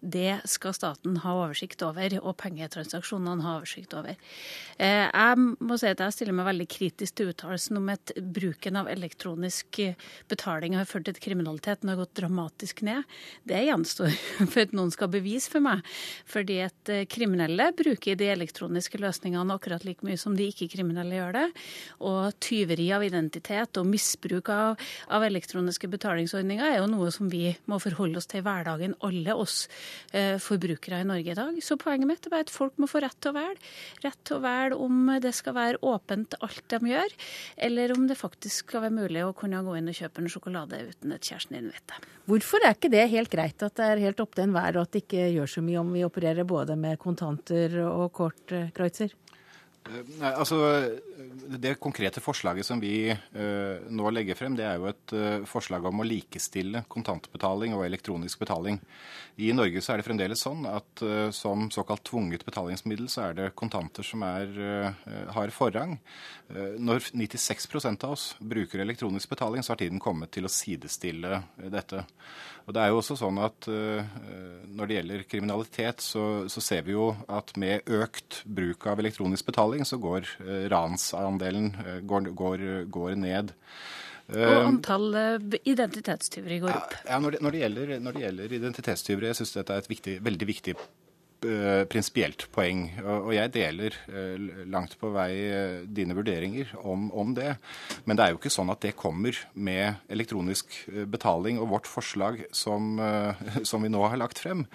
det 0.00 0.40
skal 0.48 0.76
staten 0.76 1.20
ha 1.24 1.36
oversikt 1.44 1.82
over, 1.86 2.18
og 2.22 2.36
pengetransaksjonene 2.42 3.46
ha 3.46 3.56
oversikt 3.60 3.96
over. 3.98 4.18
Eh, 4.78 5.06
jeg 5.08 5.38
må 5.38 5.78
si 5.80 5.90
at 5.90 6.02
jeg 6.02 6.16
stiller 6.16 6.36
meg 6.36 6.47
veldig 6.48 6.68
kritisk 6.72 7.18
til 7.18 7.32
uttalelsen 7.32 7.80
om 7.80 7.92
at 7.92 8.12
bruken 8.16 8.80
av 8.80 8.90
elektronisk 8.90 9.80
betaling 10.30 10.76
har 10.78 10.88
ført 10.88 11.08
til 11.08 11.16
at 11.16 11.22
kriminaliteten 11.22 11.92
har 11.92 11.98
gått 12.00 12.16
dramatisk 12.18 12.82
ned. 12.86 13.04
Det 13.48 13.60
gjenstår 13.66 14.12
for 14.52 14.62
at 14.64 14.74
noen 14.76 14.92
skal 14.94 15.10
bevise 15.12 15.50
for 15.52 15.64
meg. 15.64 15.84
Fordi 16.28 16.58
at 16.64 16.92
eh, 16.92 17.06
kriminelle 17.10 17.70
bruker 17.76 18.18
de 18.18 18.30
elektroniske 18.32 19.00
løsningene 19.00 19.54
akkurat 19.54 19.84
like 19.86 20.06
mye 20.06 20.18
som 20.20 20.36
de 20.38 20.48
ikke-kriminelle 20.50 21.18
gjør 21.18 21.36
det. 21.36 21.46
Og 22.08 22.38
tyveri 22.44 22.88
av 22.94 23.04
identitet 23.06 23.80
og 23.80 23.88
misbruk 23.88 24.50
av, 24.52 24.78
av, 25.12 25.26
elektroniske 25.28 25.90
betalingsordninger 25.90 26.64
er 26.64 26.78
jo 26.80 26.90
noe 26.90 27.10
som 27.14 27.30
vi 27.32 27.52
må 27.70 27.80
forholde 27.82 28.20
oss 28.20 28.28
til 28.30 28.42
i 28.42 28.46
hverdagen, 28.46 28.96
alle 29.04 29.36
oss 29.36 29.66
eh, 30.12 30.36
forbrukere 30.42 31.02
i 31.02 31.08
Norge 31.08 31.34
i 31.34 31.38
dag. 31.38 31.58
Så 31.64 31.78
poenget 31.80 32.10
mitt 32.10 32.28
er 32.28 32.34
bare 32.34 32.46
at 32.46 32.54
folk 32.54 32.78
må 32.80 32.88
få 32.90 33.02
rett 33.04 33.18
til 33.22 33.34
å 33.34 33.38
velge. 33.38 33.74
Rett 34.04 34.20
til 34.24 34.38
å 34.38 34.44
velge 34.44 34.78
om 34.88 35.14
det 35.22 35.34
skal 35.36 35.56
være 35.56 35.82
åpent 36.28 36.42
alt 36.42 36.68
de 36.68 36.90
gjør, 36.92 37.14
eller 37.56 37.92
om 37.96 38.06
det 38.08 38.18
faktisk 38.18 38.66
skal 38.68 38.82
være 38.86 38.96
mulig 38.96 39.24
å 39.24 39.34
kunne 39.36 39.62
gå 39.64 39.76
inn 39.78 39.88
og 39.88 39.96
kjøpe 39.96 40.22
en 40.22 40.28
sjokolade 40.28 40.80
uten 40.90 41.12
at 41.12 41.22
kjæresten 41.24 41.56
din 41.56 41.70
vet 41.72 41.86
det. 41.88 42.00
Hvorfor 42.28 42.64
er 42.64 42.76
ikke 42.76 42.92
det 42.92 43.08
helt 43.10 43.30
greit 43.30 43.62
at 43.62 43.76
det 43.76 43.86
er 43.86 44.02
helt 44.02 44.20
opp 44.20 44.34
til 44.34 44.44
enhver, 44.44 44.76
og 44.76 44.86
at 44.86 44.92
det 44.92 45.04
ikke 45.06 45.30
gjør 45.32 45.48
så 45.48 45.62
mye 45.64 45.80
om 45.80 45.92
vi 45.92 46.04
opererer 46.04 46.44
både 46.44 46.76
med 46.76 46.98
kontanter 46.98 47.80
og 47.86 48.12
kort, 48.12 48.52
eh, 48.52 48.70
Kreutzer? 48.74 49.14
Eh, 49.88 50.04
nei, 50.20 50.32
altså, 50.32 50.58
Det 51.58 51.78
konkrete 51.80 52.20
forslaget 52.20 52.66
som 52.66 52.80
vi 52.80 53.08
uh, 53.08 53.86
nå 53.88 54.10
legger 54.12 54.36
frem, 54.36 54.56
det 54.58 54.66
er 54.68 54.76
jo 54.76 54.88
et 54.90 55.14
uh, 55.16 55.46
forslag 55.48 55.86
om 55.88 56.02
å 56.02 56.06
likestille 56.06 56.84
kontantbetaling 56.92 57.72
og 57.76 57.86
elektronisk 57.86 58.42
betaling. 58.42 58.78
I 59.40 59.52
Norge 59.56 59.80
så 59.82 59.94
er 59.94 60.00
det 60.00 60.06
fremdeles 60.06 60.42
sånn 60.44 60.66
at 60.68 61.02
uh, 61.06 61.30
som 61.34 61.68
såkalt 61.72 62.04
tvunget 62.08 62.44
betalingsmiddel, 62.46 63.08
så 63.10 63.28
er 63.28 63.38
det 63.38 63.48
kontanter 63.58 64.04
som 64.06 64.22
er, 64.26 64.50
har 65.32 65.50
forrang. 65.54 65.96
når 66.78 67.10
96% 67.12 68.04
av 68.04 68.12
oss 68.14 68.24
bruker 68.40 68.80
elektronisk 68.82 69.30
betaling, 69.30 69.62
så 69.62 69.72
har 69.72 69.80
tiden 69.80 70.00
kommet 70.00 70.30
til 70.32 70.46
å 70.46 70.52
sidestille 70.52 71.42
dette. 71.72 72.04
Og 72.66 72.74
det 72.76 72.82
er 72.82 72.92
jo 72.92 72.98
også 73.00 73.16
sånn 73.16 73.38
at 73.40 73.64
Når 73.68 74.88
det 74.88 74.96
gjelder 74.98 75.22
kriminalitet, 75.28 76.02
så, 76.04 76.48
så 76.48 76.60
ser 76.60 76.82
vi 76.84 76.92
jo 76.92 77.10
at 77.28 77.54
med 77.56 77.88
økt 77.88 78.42
bruk 78.44 78.86
av 78.90 79.00
elektronisk 79.00 79.48
betaling, 79.48 79.77
betaling, 79.78 79.84
så 79.84 79.98
går 79.98 80.26
eh, 80.46 80.68
ransandelen 80.68 81.76
eh, 81.86 82.00
går, 82.02 82.34
går, 82.34 82.84
går 82.90 83.16
ned. 83.16 83.52
Og 84.28 84.36
eh, 84.36 84.66
antall 84.66 85.16
identitetstyveri 85.64 86.60
går 86.60 86.70
opp. 86.74 86.94
Ja, 87.06 87.18
når, 87.18 87.30
det, 87.30 87.42
når, 87.42 87.50
det 87.52 87.60
gjelder, 87.62 87.98
når 88.00 88.12
det 88.12 88.22
gjelder 88.22 88.52
identitetstyveri, 88.52 89.26
jeg 89.30 89.36
syns 89.36 89.54
dette 89.56 89.72
er 89.72 89.82
et 89.82 89.90
viktig, 89.90 90.18
veldig 90.22 90.48
viktig 90.48 90.74
prinsipielt 91.40 92.46
poeng. 92.54 92.86
Og, 93.04 93.30
jeg 93.36 93.52
deler 93.54 93.94
uh, 94.10 94.64
langt 94.70 94.96
på 94.98 95.10
vei 95.14 95.30
uh, 95.52 95.82
dine 95.84 96.16
vurderinger 96.16 96.72
om, 96.82 97.08
om, 97.12 97.34
det. 97.36 97.52
Men 98.04 98.18
det 98.18 98.24
er 98.24 98.32
jo 98.32 98.40
ikke 98.40 98.52
sånn 98.52 98.72
at 98.72 98.82
det 98.82 98.96
kommer 98.98 99.36
med 99.54 100.00
elektronisk 100.10 100.74
betaling 101.10 101.60
og 101.62 101.70
vårt 101.74 101.90
forslag 101.90 102.42
som, 102.50 102.98
som 103.68 103.84
vi 103.84 103.92
nå 103.92 104.02
har 104.08 104.18
lagt 104.20 104.42
frem. 104.42 104.66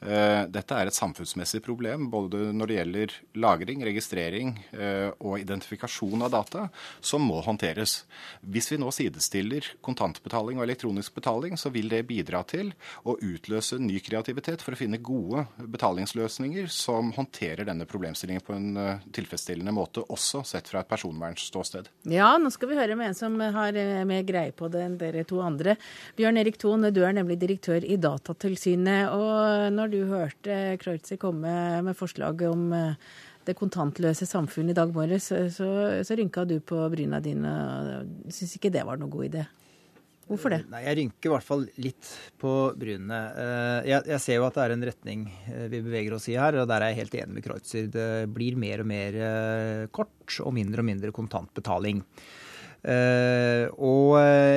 Eh, 0.00 0.46
dette 0.48 0.76
er 0.76 0.88
et 0.88 0.96
samfunnsmessig 0.96 1.60
problem, 1.64 2.06
både 2.12 2.54
når 2.56 2.70
det 2.70 2.76
gjelder 2.78 3.16
lagring, 3.42 3.82
registrering 3.84 4.54
eh, 4.72 5.10
og 5.20 5.42
identifikasjon 5.42 6.24
av 6.24 6.32
data, 6.32 6.62
som 7.04 7.26
må 7.28 7.42
håndteres. 7.44 7.98
Hvis 8.40 8.70
vi 8.72 8.78
nå 8.80 8.88
sidestiller 8.96 9.68
kontantbetaling 9.84 10.56
og 10.56 10.64
elektronisk 10.64 11.18
betaling, 11.18 11.58
så 11.60 11.72
vil 11.74 11.92
det 11.92 12.06
bidra 12.08 12.40
til 12.48 12.72
å 13.04 13.18
utløse 13.20 13.76
ny 13.80 14.00
kreativitet 14.00 14.64
for 14.64 14.72
å 14.72 14.80
finne 14.80 15.02
gode 15.04 15.44
betalingsløsninger 16.10 16.66
som 16.66 17.12
håndterer 17.12 17.64
denne 17.64 17.86
problemstillingen 17.86 18.42
på 18.42 18.54
en 18.54 18.76
eh, 18.76 18.98
tilfredsstillende 19.12 19.72
måte, 19.72 20.02
også 20.08 20.42
sett 20.44 20.68
fra 20.68 20.80
et 20.80 20.88
personvernståsted. 20.88 21.88
Ja, 22.10 22.36
nå 22.38 22.50
skal 22.50 22.70
vi 22.70 22.78
høre 22.78 22.96
med 22.96 23.10
en 23.10 23.14
som 23.14 23.38
har 23.40 23.72
mer 24.04 24.22
greie 24.22 24.52
på 24.52 24.68
det 24.68 24.82
enn 24.84 24.98
dere 24.98 25.24
to 25.24 25.40
andre. 25.40 25.76
Bjørn 26.16 26.38
Erik 26.40 26.58
Thon, 26.58 26.90
du 26.92 27.02
er 27.04 27.12
nemlig 27.12 27.38
direktør 27.40 27.84
i 27.84 27.96
Datatilsynet. 27.96 29.10
og 29.10 29.72
når 29.72 29.88
du 29.88 30.04
hørte 30.06 30.76
Kreutzer 30.80 31.16
komme 31.16 31.82
med 31.82 31.96
forslaget 31.96 32.48
om 32.50 32.72
eh, 32.72 32.94
det 33.46 33.56
kontantløse 33.56 34.26
samfunnet 34.26 34.74
i 34.74 34.78
dag 34.78 34.92
morges, 34.92 35.30
så, 35.30 35.68
så 36.04 36.16
rynka 36.16 36.44
du 36.44 36.60
på 36.60 36.76
bryna 36.92 37.20
dine 37.20 37.50
og 37.50 38.28
syntes 38.28 38.58
ikke 38.58 38.70
det 38.70 38.84
var 38.86 39.00
noen 39.00 39.10
god 39.10 39.30
idé. 39.30 39.46
Hvorfor 40.30 40.52
det? 40.54 40.60
Nei, 40.70 40.84
Jeg 40.84 40.96
rynker 41.00 41.26
i 41.26 41.32
hvert 41.32 41.46
fall 41.46 41.64
litt 41.82 42.10
på 42.38 42.50
brynene. 42.78 43.18
Eh, 43.34 43.88
jeg, 43.90 44.20
ser 44.22 44.38
jo 44.38 44.44
at 44.46 44.54
det 44.54 44.62
er 44.62 44.74
en 44.76 44.84
retning 44.86 45.24
eh, 45.50 45.64
vi 45.72 45.80
beveger 45.82 46.14
oss 46.14 46.28
i 46.30 46.36
her, 46.38 46.60
og 46.60 46.68
der 46.70 46.84
er 46.86 46.92
jeg 46.92 47.00
helt 47.00 47.16
enig 47.18 47.38
med 47.38 47.46
Kreutzer. 47.48 47.88
Det 47.90 48.10
blir 48.30 48.60
mer 48.60 48.84
og 48.84 48.86
mer 48.92 49.18
kort 49.90 50.38
og 50.44 50.54
mindre 50.54 50.84
og 50.84 50.88
mindre 50.92 51.10
kontantbetaling. 51.16 52.04
Uh, 52.80 53.66
og 53.76 54.14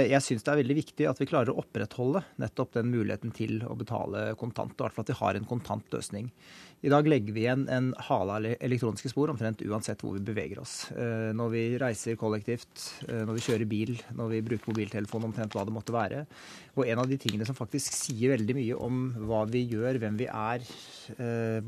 jeg 0.08 0.24
syns 0.24 0.46
det 0.46 0.52
er 0.54 0.60
veldig 0.62 0.76
viktig 0.78 1.08
at 1.10 1.18
vi 1.20 1.26
klarer 1.28 1.52
å 1.52 1.58
opprettholde 1.60 2.22
nettopp 2.40 2.78
den 2.78 2.88
muligheten 2.88 3.34
til 3.36 3.58
å 3.68 3.76
betale 3.76 4.30
kontant, 4.40 4.78
og 4.78 4.80
i 4.80 4.86
hvert 4.86 4.96
fall 4.96 5.04
at 5.04 5.12
vi 5.12 5.18
har 5.20 5.40
en 5.40 5.50
kontant 5.50 5.98
løsning. 5.98 6.30
I 6.84 6.90
dag 6.92 7.08
legger 7.08 7.32
vi 7.32 7.46
igjen 7.46 7.62
en 7.72 7.86
hale 8.10 8.34
av 8.36 8.46
elektroniske 8.52 9.08
spor 9.08 9.32
omtrent 9.32 9.62
uansett 9.64 10.02
hvor 10.04 10.18
vi 10.18 10.24
beveger 10.28 10.60
oss. 10.60 10.90
Uh, 10.92 11.32
når 11.32 11.54
vi 11.54 11.62
reiser 11.80 12.18
kollektivt, 12.20 12.74
uh, 13.08 13.22
når 13.24 13.38
vi 13.38 13.44
kjører 13.46 13.70
bil, 13.72 13.94
når 14.18 14.34
vi 14.34 14.42
bruker 14.50 14.74
mobiltelefon, 14.74 15.30
omtrent 15.30 15.56
hva 15.56 15.64
det 15.64 15.76
måtte 15.76 15.96
være. 15.96 16.26
Og 16.76 16.84
en 16.84 17.00
av 17.00 17.08
de 17.08 17.16
tingene 17.24 17.48
som 17.48 17.56
faktisk 17.56 17.96
sier 17.96 18.34
veldig 18.34 18.58
mye 18.60 18.82
om 18.84 19.00
hva 19.30 19.46
vi 19.48 19.64
gjør, 19.72 20.02
hvem 20.02 20.20
vi 20.20 20.28
er, 20.28 20.68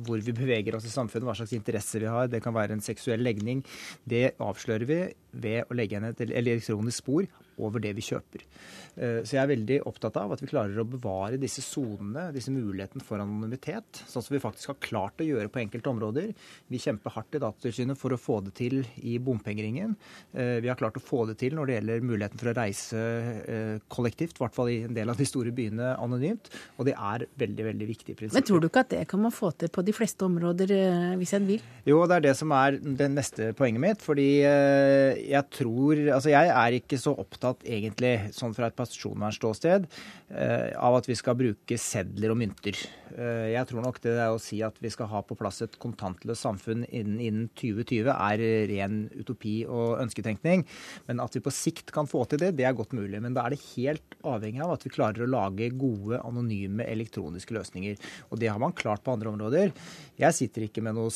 hvor 0.07 0.21
vi 0.25 0.33
beveger 0.35 0.75
oss 0.75 0.87
i 0.89 0.91
samfunnet, 0.91 1.27
hva 1.29 1.35
slags 1.37 1.53
interesser 1.55 2.03
vi 2.03 2.11
har, 2.11 2.27
det 2.31 2.41
kan 2.43 2.55
være 2.55 2.75
en 2.75 2.83
seksuell 2.83 3.23
legning, 3.23 3.61
det 4.03 4.33
avslører 4.41 4.87
vi 4.89 5.01
ved 5.45 5.69
å 5.69 5.77
legge 5.77 5.95
igjen 5.95 6.09
et 6.09 6.23
elektronisk 6.25 7.03
spor 7.03 7.27
over 7.61 7.83
det 7.83 7.93
vi 7.97 8.03
kjøper. 8.05 8.43
Eh, 8.95 9.21
så 9.27 9.35
jeg 9.35 9.41
er 9.41 9.51
veldig 9.51 9.77
opptatt 9.89 10.17
av 10.21 10.33
at 10.35 10.41
vi 10.43 10.49
klarer 10.49 10.79
å 10.79 10.87
bevare 10.87 11.39
disse 11.39 11.63
sonene, 11.63 12.29
disse 12.35 12.53
mulighetene 12.53 13.03
for 13.03 13.21
anonymitet, 13.21 14.03
sånn 14.07 14.23
som 14.23 14.35
vi 14.35 14.41
faktisk 14.43 14.71
har 14.71 14.79
klart 14.83 15.23
å 15.23 15.27
gjøre 15.27 15.51
på 15.51 15.61
enkelte 15.63 15.91
områder. 15.91 16.31
Vi 16.71 16.81
kjemper 16.81 17.15
hardt 17.15 17.35
i 17.35 17.41
Datatilsynet 17.43 17.99
for 17.99 18.15
å 18.15 18.19
få 18.19 18.39
det 18.45 18.55
til 18.59 18.81
i 19.03 19.17
bompengeringen. 19.23 19.95
Eh, 20.33 20.57
vi 20.63 20.71
har 20.71 20.79
klart 20.79 20.99
å 20.99 21.03
få 21.03 21.25
det 21.29 21.37
til 21.41 21.57
når 21.57 21.69
det 21.69 21.77
gjelder 21.79 22.07
muligheten 22.07 22.41
for 22.41 22.51
å 22.51 22.55
reise 22.57 23.03
eh, 23.43 23.75
kollektivt, 23.91 24.37
i 24.39 24.45
hvert 24.45 24.55
fall 24.55 24.71
i 24.71 24.81
en 24.87 24.95
del 24.95 25.11
av 25.11 25.19
de 25.19 25.27
store 25.27 25.53
byene 25.55 25.95
anonymt. 25.95 26.51
Og 26.79 26.87
det 26.89 26.95
er 26.95 27.27
veldig, 27.39 27.67
veldig 27.71 27.89
viktig 27.91 28.15
prinsipp. 28.15 28.39
Men 28.39 28.47
tror 28.47 28.63
du 28.63 28.69
ikke 28.69 28.85
at 28.85 28.93
det 28.95 29.03
kan 29.11 29.23
man 29.23 29.35
få 29.35 29.51
til 29.59 29.71
på 29.73 29.83
de 29.85 29.95
fleste 29.95 30.27
områder 30.27 30.71
hvis 31.19 31.35
en 31.35 31.47
vil? 31.47 31.63
Jo, 31.87 32.01
det 32.07 32.19
er 32.19 32.27
det 32.29 32.35
som 32.39 32.51
er 32.55 32.79
det 32.79 33.09
neste 33.11 33.51
poenget 33.57 33.83
mitt. 33.83 34.03
Fordi 34.05 34.27
jeg 34.45 35.43
tror 35.53 35.99
Altså 36.15 36.31
jeg 36.31 36.49
er 36.51 36.75
ikke 36.77 36.97
så 36.99 37.13
opptatt 37.19 37.44
egentlig, 37.63 38.31
sånn 38.35 38.55
fra 38.57 38.69
et 38.71 38.77
personvernståsted, 38.77 39.85
eh, 40.31 40.71
av 40.75 40.97
at 40.99 41.09
vi 41.09 41.17
skal 41.19 41.37
bruke 41.39 41.77
sedler 41.77 42.33
og 42.33 42.39
mynter. 42.41 42.79
Eh, 43.15 43.53
jeg 43.53 43.69
tror 43.69 43.85
nok 43.85 44.01
det 44.03 44.15
å 44.27 44.39
si 44.41 44.59
at 44.65 44.75
vi 44.83 44.91
skal 44.91 45.07
ha 45.11 45.21
på 45.23 45.37
plass 45.39 45.61
et 45.63 45.77
kontantløst 45.79 46.43
samfunn 46.43 46.83
innen, 46.89 47.19
innen 47.23 47.45
2020 47.55 48.11
er 48.11 48.43
ren 48.71 48.97
utopi 49.15 49.55
og 49.63 50.01
ønsketenkning. 50.03 50.65
Men 51.07 51.23
at 51.23 51.37
vi 51.37 51.43
på 51.45 51.53
sikt 51.53 51.93
kan 51.95 52.09
få 52.11 52.25
til 52.29 52.41
det, 52.41 52.53
det 52.59 52.67
er 52.67 52.75
godt 52.75 52.95
mulig. 52.97 53.21
Men 53.23 53.37
da 53.37 53.45
er 53.45 53.55
det 53.55 53.63
helt 53.75 54.17
avhengig 54.25 54.63
av 54.65 54.75
at 54.75 54.83
vi 54.85 54.93
klarer 54.93 55.23
å 55.23 55.31
lage 55.31 55.71
gode, 55.79 56.19
anonyme 56.19 56.87
elektroniske 56.87 57.55
løsninger. 57.55 58.01
Og 58.31 58.41
det 58.41 58.51
har 58.51 58.59
man 58.61 58.75
klart 58.75 59.05
på 59.05 59.15
andre 59.15 59.31
områder. 59.31 59.71
Jeg 60.19 60.35
sitter 60.35 60.67
ikke 60.67 60.83
med 60.83 60.97
noe 60.97 61.11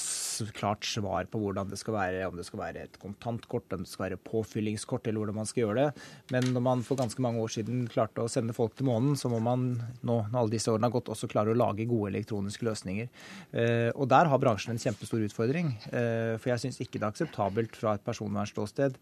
klart 0.56 0.88
svar 0.88 1.28
på 1.32 1.42
hvordan 1.42 1.70
det 1.72 1.80
skal 1.82 1.98
være, 1.98 2.24
om 2.30 2.40
det 2.40 2.48
skal 2.48 2.64
være 2.64 2.86
et 2.88 2.98
kontantkort, 3.02 3.68
om 3.76 3.84
det 3.84 3.92
skal 3.92 4.08
være 4.08 4.22
påfyllingskort, 4.24 5.08
eller 5.08 5.24
hvordan 5.24 5.40
man 5.42 5.50
skal 5.50 5.66
gjøre 5.66 5.84
det. 5.84 6.08
Men 6.36 6.52
når 6.56 6.66
man 6.66 6.86
for 6.88 7.00
ganske 7.00 7.24
mange 7.24 7.44
år 7.44 7.54
siden 7.60 7.86
klarte 7.92 8.24
å 8.24 8.32
sende 8.32 8.56
folk 8.56 8.78
til 8.80 8.88
månen, 8.88 9.20
så 9.20 9.32
må 9.32 9.42
man 9.44 9.72
nå, 10.04 10.18
når 10.32 10.42
alle 10.42 10.56
disse 10.56 10.72
årene 10.72 10.88
har 10.88 10.96
gått, 10.96 11.12
også 11.12 11.30
klare 11.32 11.56
å 11.56 11.60
lage 11.60 11.89
gode 11.90 12.14
elektroniske 12.14 12.66
løsninger. 12.68 13.12
Eh, 13.52 13.90
og 13.96 14.10
der 14.12 14.32
har 14.32 14.42
bransjen 14.42 14.76
en 14.76 14.82
kjempestor 14.82 15.26
utfordring. 15.26 15.76
Eh, 15.92 16.38
for 16.40 16.54
jeg 16.54 16.66
syns 16.66 16.82
ikke 16.84 16.98
det 16.98 17.06
er 17.06 17.14
akseptabelt 17.14 17.78
fra 17.80 17.98
et 17.98 18.06
personvernståsted 18.06 19.00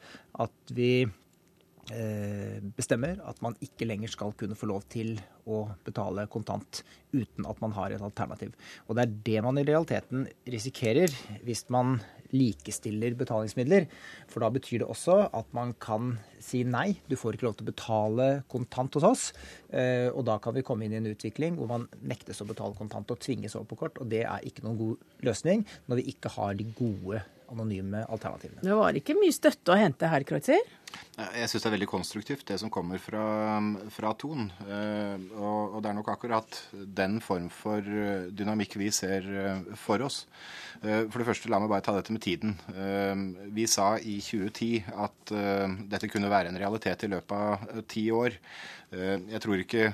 at 0.48 0.76
vi 0.76 0.92
Eh, 1.88 2.58
bestemmer 2.76 3.16
at 3.24 3.38
man 3.40 3.54
ikke 3.64 3.86
lenger 3.88 4.12
skal 4.12 4.34
kunne 4.36 4.58
få 4.60 4.68
lov 4.68 4.84
til 4.92 5.14
å 5.48 5.62
betale 5.88 6.26
kontant 6.28 6.82
uten 7.14 7.48
at 7.48 7.62
man 7.64 7.72
har 7.78 7.96
et 7.96 8.04
alternativ. 8.04 8.52
Og 8.90 8.98
det 8.98 9.06
er 9.06 9.14
det 9.30 9.44
man 9.46 9.62
i 9.62 9.64
realiteten 9.64 10.26
risikerer 10.52 11.14
hvis 11.48 11.64
man 11.72 12.02
likestiller 12.36 13.16
betalingsmidler. 13.20 13.88
For 14.32 14.44
da 14.44 14.52
betyr 14.54 14.84
det 14.84 14.90
også 14.90 15.20
at 15.36 15.54
man 15.56 15.74
kan 15.84 16.16
si 16.44 16.64
nei, 16.68 16.98
du 17.08 17.16
får 17.20 17.38
ikke 17.38 17.48
lov 17.48 17.58
til 17.58 17.68
å 17.68 17.72
betale 17.72 18.28
kontant 18.52 18.98
hos 19.00 19.08
oss. 19.08 19.24
Eh, 19.70 20.10
og 20.12 20.26
da 20.28 20.38
kan 20.44 20.56
vi 20.58 20.66
komme 20.68 20.88
inn 20.88 20.96
i 20.96 21.02
en 21.02 21.12
utvikling 21.12 21.58
hvor 21.60 21.72
man 21.72 21.88
nektes 22.02 22.44
å 22.44 22.50
betale 22.50 22.78
kontant 22.78 23.12
og 23.14 23.22
tvinges 23.24 23.58
over 23.58 23.72
på 23.72 23.82
kort. 23.86 24.02
Og 24.02 24.12
det 24.12 24.26
er 24.26 24.46
ikke 24.48 24.66
noen 24.66 24.80
god 24.82 25.26
løsning 25.28 25.66
når 25.88 26.02
vi 26.02 26.14
ikke 26.14 26.36
har 26.38 26.58
de 26.58 26.70
gode 26.78 27.24
anonyme 27.52 28.04
alternativene. 28.08 28.64
Det 28.66 28.76
var 28.78 28.98
ikke 29.00 29.18
mye 29.18 29.36
støtte 29.36 29.74
å 29.74 29.80
hente 29.80 30.10
her, 30.12 30.26
Kreutzer? 30.28 30.76
Jeg 31.18 31.50
syns 31.50 31.64
det 31.64 31.70
er 31.70 31.74
veldig 31.74 31.90
konstruktivt, 31.90 32.44
det 32.46 32.60
som 32.62 32.70
kommer 32.74 33.02
fra, 33.02 33.24
fra 33.94 34.12
Ton. 34.22 34.52
Eh, 34.68 35.16
og, 35.34 35.74
og, 35.74 35.80
det 35.82 35.90
er 35.90 35.98
nok 35.98 36.12
akkurat 36.14 36.60
den 36.72 37.18
form 37.26 37.48
for 37.54 37.82
eh, 37.82 38.30
dynamikk 38.30 38.78
vi 38.78 38.92
ser 38.94 39.26
eh, 39.26 39.64
for 39.82 40.06
oss. 40.06 40.26
For 40.78 41.18
det 41.18 41.26
første, 41.26 41.50
la 41.50 41.58
meg 41.58 41.72
bare 41.72 41.82
ta 41.82 41.96
dette 41.96 42.14
med 42.14 42.22
tiden. 42.22 42.52
Vi 43.50 43.64
sa 43.66 43.96
i 43.98 44.20
2010 44.22 44.92
at 44.94 45.32
dette 45.90 46.10
kunne 46.14 46.30
være 46.30 46.52
en 46.52 46.60
realitet 46.62 47.08
i 47.08 47.10
løpet 47.10 47.34
av 47.34 47.80
ti 47.90 48.04
år. 48.14 48.38
Jeg 48.88 49.42
tror 49.44 49.60
ikke, 49.60 49.90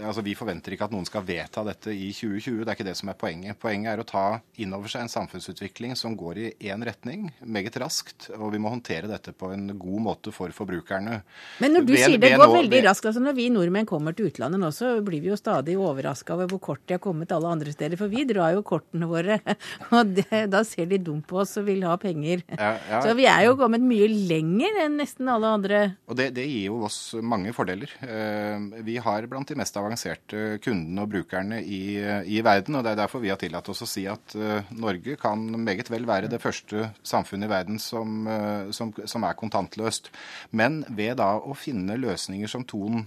altså 0.00 0.22
Vi 0.24 0.32
forventer 0.32 0.72
ikke 0.72 0.86
at 0.86 0.92
noen 0.94 1.04
skal 1.04 1.24
vedta 1.28 1.60
dette 1.66 1.92
i 1.92 2.08
2020. 2.16 2.62
Det 2.62 2.70
er 2.72 2.76
ikke 2.78 2.86
det 2.86 2.94
som 2.96 3.10
er 3.12 3.18
poenget. 3.20 3.58
Poenget 3.60 3.90
er 3.92 4.00
å 4.00 4.06
ta 4.08 4.22
inn 4.56 4.72
over 4.72 4.88
seg 4.88 5.04
en 5.04 5.12
samfunnsutvikling 5.12 5.92
som 6.00 6.14
går 6.16 6.40
i 6.40 6.46
én 6.70 6.80
retning, 6.86 7.26
meget 7.44 7.76
raskt. 7.82 8.30
Og 8.38 8.54
vi 8.54 8.60
må 8.62 8.72
håndtere 8.72 9.10
dette 9.10 9.34
på 9.36 9.50
en 9.52 9.66
god 9.76 10.04
måte 10.06 10.32
for 10.32 10.54
forbrukerne. 10.56 11.18
Men 11.60 11.76
når 11.76 11.84
du 11.84 11.92
ved, 11.92 12.04
sier 12.06 12.22
det 12.22 12.32
går 12.38 12.46
nå, 12.46 12.54
veldig 12.56 12.80
raskt, 12.88 13.10
altså 13.10 13.22
når 13.22 13.36
vi 13.36 13.50
nordmenn 13.52 13.88
kommer 13.88 14.16
til 14.16 14.30
utlandet 14.30 14.62
nå, 14.62 14.72
så 14.72 14.94
blir 15.04 15.20
vi 15.24 15.32
jo 15.32 15.36
stadig 15.36 15.76
overraska 15.76 16.38
over 16.38 16.48
hvor 16.54 16.62
kort 16.70 16.86
de 16.88 16.96
har 16.96 17.04
kommet 17.04 17.34
alle 17.36 17.52
andre 17.52 17.76
steder. 17.76 18.00
For 18.00 18.08
vi 18.08 18.24
drar 18.28 18.56
jo 18.56 18.64
kortene 18.64 19.10
våre, 19.12 19.42
og 19.92 20.16
det, 20.16 20.46
da 20.48 20.64
ser 20.64 20.88
de 20.88 21.02
dumt 21.10 21.28
på 21.28 21.42
oss 21.44 21.58
og 21.60 21.68
vil 21.68 21.84
ha 21.84 21.98
penger. 22.00 22.46
Ja, 22.56 22.72
ja. 22.80 23.04
Så 23.04 23.12
vi 23.18 23.28
er 23.28 23.44
jo 23.50 23.58
kommet 23.60 23.84
mye 23.84 24.08
lenger 24.08 24.82
enn 24.86 24.96
nesten 25.02 25.28
alle 25.28 25.52
andre. 25.60 25.84
Og 26.08 26.16
det, 26.16 26.30
det 26.40 26.48
gir 26.48 26.70
jo 26.70 26.80
oss 26.88 27.12
mange 27.20 27.52
fordeler. 27.52 27.92
Eh, 28.08 28.37
vi 28.86 28.96
har 29.02 29.26
blant 29.30 29.48
de 29.48 29.56
mest 29.58 29.76
avanserte 29.78 30.58
kundene 30.64 31.04
og 31.04 31.12
brukerne 31.12 31.60
i, 31.62 31.98
i 32.28 32.40
verden, 32.44 32.78
og 32.78 32.84
det 32.84 32.92
er 32.92 33.00
derfor 33.02 33.22
vi 33.22 33.30
har 33.32 33.40
tillatt 33.40 33.68
oss 33.70 33.82
å 33.84 33.88
si 33.88 34.04
at 34.10 34.34
eh, 34.38 34.68
Norge 34.78 35.16
kan 35.20 35.42
meget 35.58 35.90
vel 35.92 36.06
være 36.08 36.30
det 36.30 36.40
første 36.42 36.90
samfunnet 37.06 37.48
i 37.48 37.52
verden 37.52 37.80
som, 37.82 38.26
eh, 38.28 38.70
som, 38.74 38.92
som 39.04 39.26
er 39.26 39.38
kontantløst. 39.38 40.10
Men 40.50 40.80
ved 40.88 41.18
da 41.20 41.30
å 41.38 41.56
finne 41.58 41.98
løsninger 41.98 42.50
som 42.50 42.64
Ton 42.68 43.06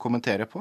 kommenterer 0.00 0.48
på, 0.50 0.60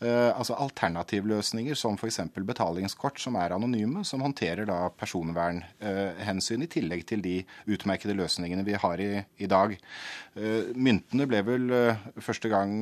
altså 0.00 0.56
alternativløsninger 0.60 1.76
som 1.78 1.96
f.eks. 1.96 2.20
betalingskort 2.34 3.20
som 3.22 3.36
er 3.40 3.54
anonyme, 3.54 4.02
som 4.06 4.22
håndterer 4.24 4.68
da 4.68 4.78
personvernhensyn 4.98 6.64
i 6.66 6.70
tillegg 6.70 7.06
til 7.08 7.24
de 7.24 7.36
utmerkede 7.72 8.16
løsningene 8.18 8.64
vi 8.66 8.76
har 8.82 9.02
i, 9.02 9.10
i 9.42 9.48
dag. 9.50 9.76
myntene 10.74 11.28
ble 11.30 11.42
vel 11.46 11.76
første 12.20 12.50
gang 12.52 12.75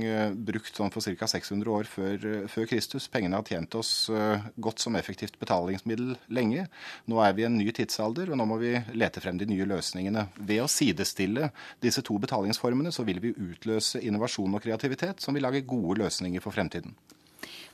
brukt 0.46 0.74
sånn 0.74 0.92
for 0.94 1.04
ca. 1.04 1.28
600 1.30 1.70
år 1.70 1.88
før, 1.90 2.26
før, 2.50 2.66
Kristus. 2.70 3.06
Pengene 3.12 3.38
har 3.38 3.46
tjent 3.46 3.76
oss 3.78 4.10
godt 4.56 4.82
som 4.82 4.96
effektivt 4.98 5.38
betalingsmiddel 5.40 6.14
lenge. 6.34 6.66
Nå 7.10 7.20
er 7.22 7.36
vi 7.36 7.44
i 7.44 7.48
en 7.48 7.58
ny 7.60 7.68
tidsalder, 7.74 8.32
og 8.32 8.40
nå 8.40 8.48
må 8.48 8.58
vi 8.62 8.74
lete 8.96 9.22
frem 9.24 9.38
de 9.40 9.48
nye 9.50 9.68
løsningene. 9.68 10.26
Ved 10.40 10.64
å 10.64 10.70
sidestille 10.70 11.50
disse 11.84 12.04
to 12.06 12.18
betalingsformene, 12.22 12.92
så 12.94 13.06
vil 13.06 13.20
vi 13.22 13.34
utløse 13.34 14.02
innovasjon 14.02 14.56
og 14.56 14.64
kreativitet 14.64 15.22
som 15.24 15.36
vil 15.36 15.46
lage 15.46 15.66
gode 15.68 16.00
løsninger 16.02 16.42
for 16.44 16.56
fremtiden. 16.56 16.96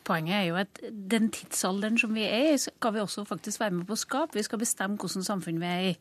Poenget 0.04 0.34
er 0.34 0.46
jo 0.48 0.56
at 0.60 0.80
den 1.10 1.28
tidsalderen 1.34 1.98
som 2.00 2.14
vi 2.14 2.24
er 2.24 2.54
i, 2.54 2.58
skal 2.58 2.94
vi 2.94 3.02
også 3.02 3.24
faktisk 3.28 3.60
være 3.60 3.74
med 3.76 3.84
på 3.88 3.96
å 3.96 4.00
skape. 4.00 4.38
Vi 4.38 4.44
skal 4.46 4.62
bestemme 4.62 4.96
hvordan 5.00 5.26
samfunn 5.26 5.60
vi 5.60 5.68
er 5.68 5.84
i. 5.90 5.92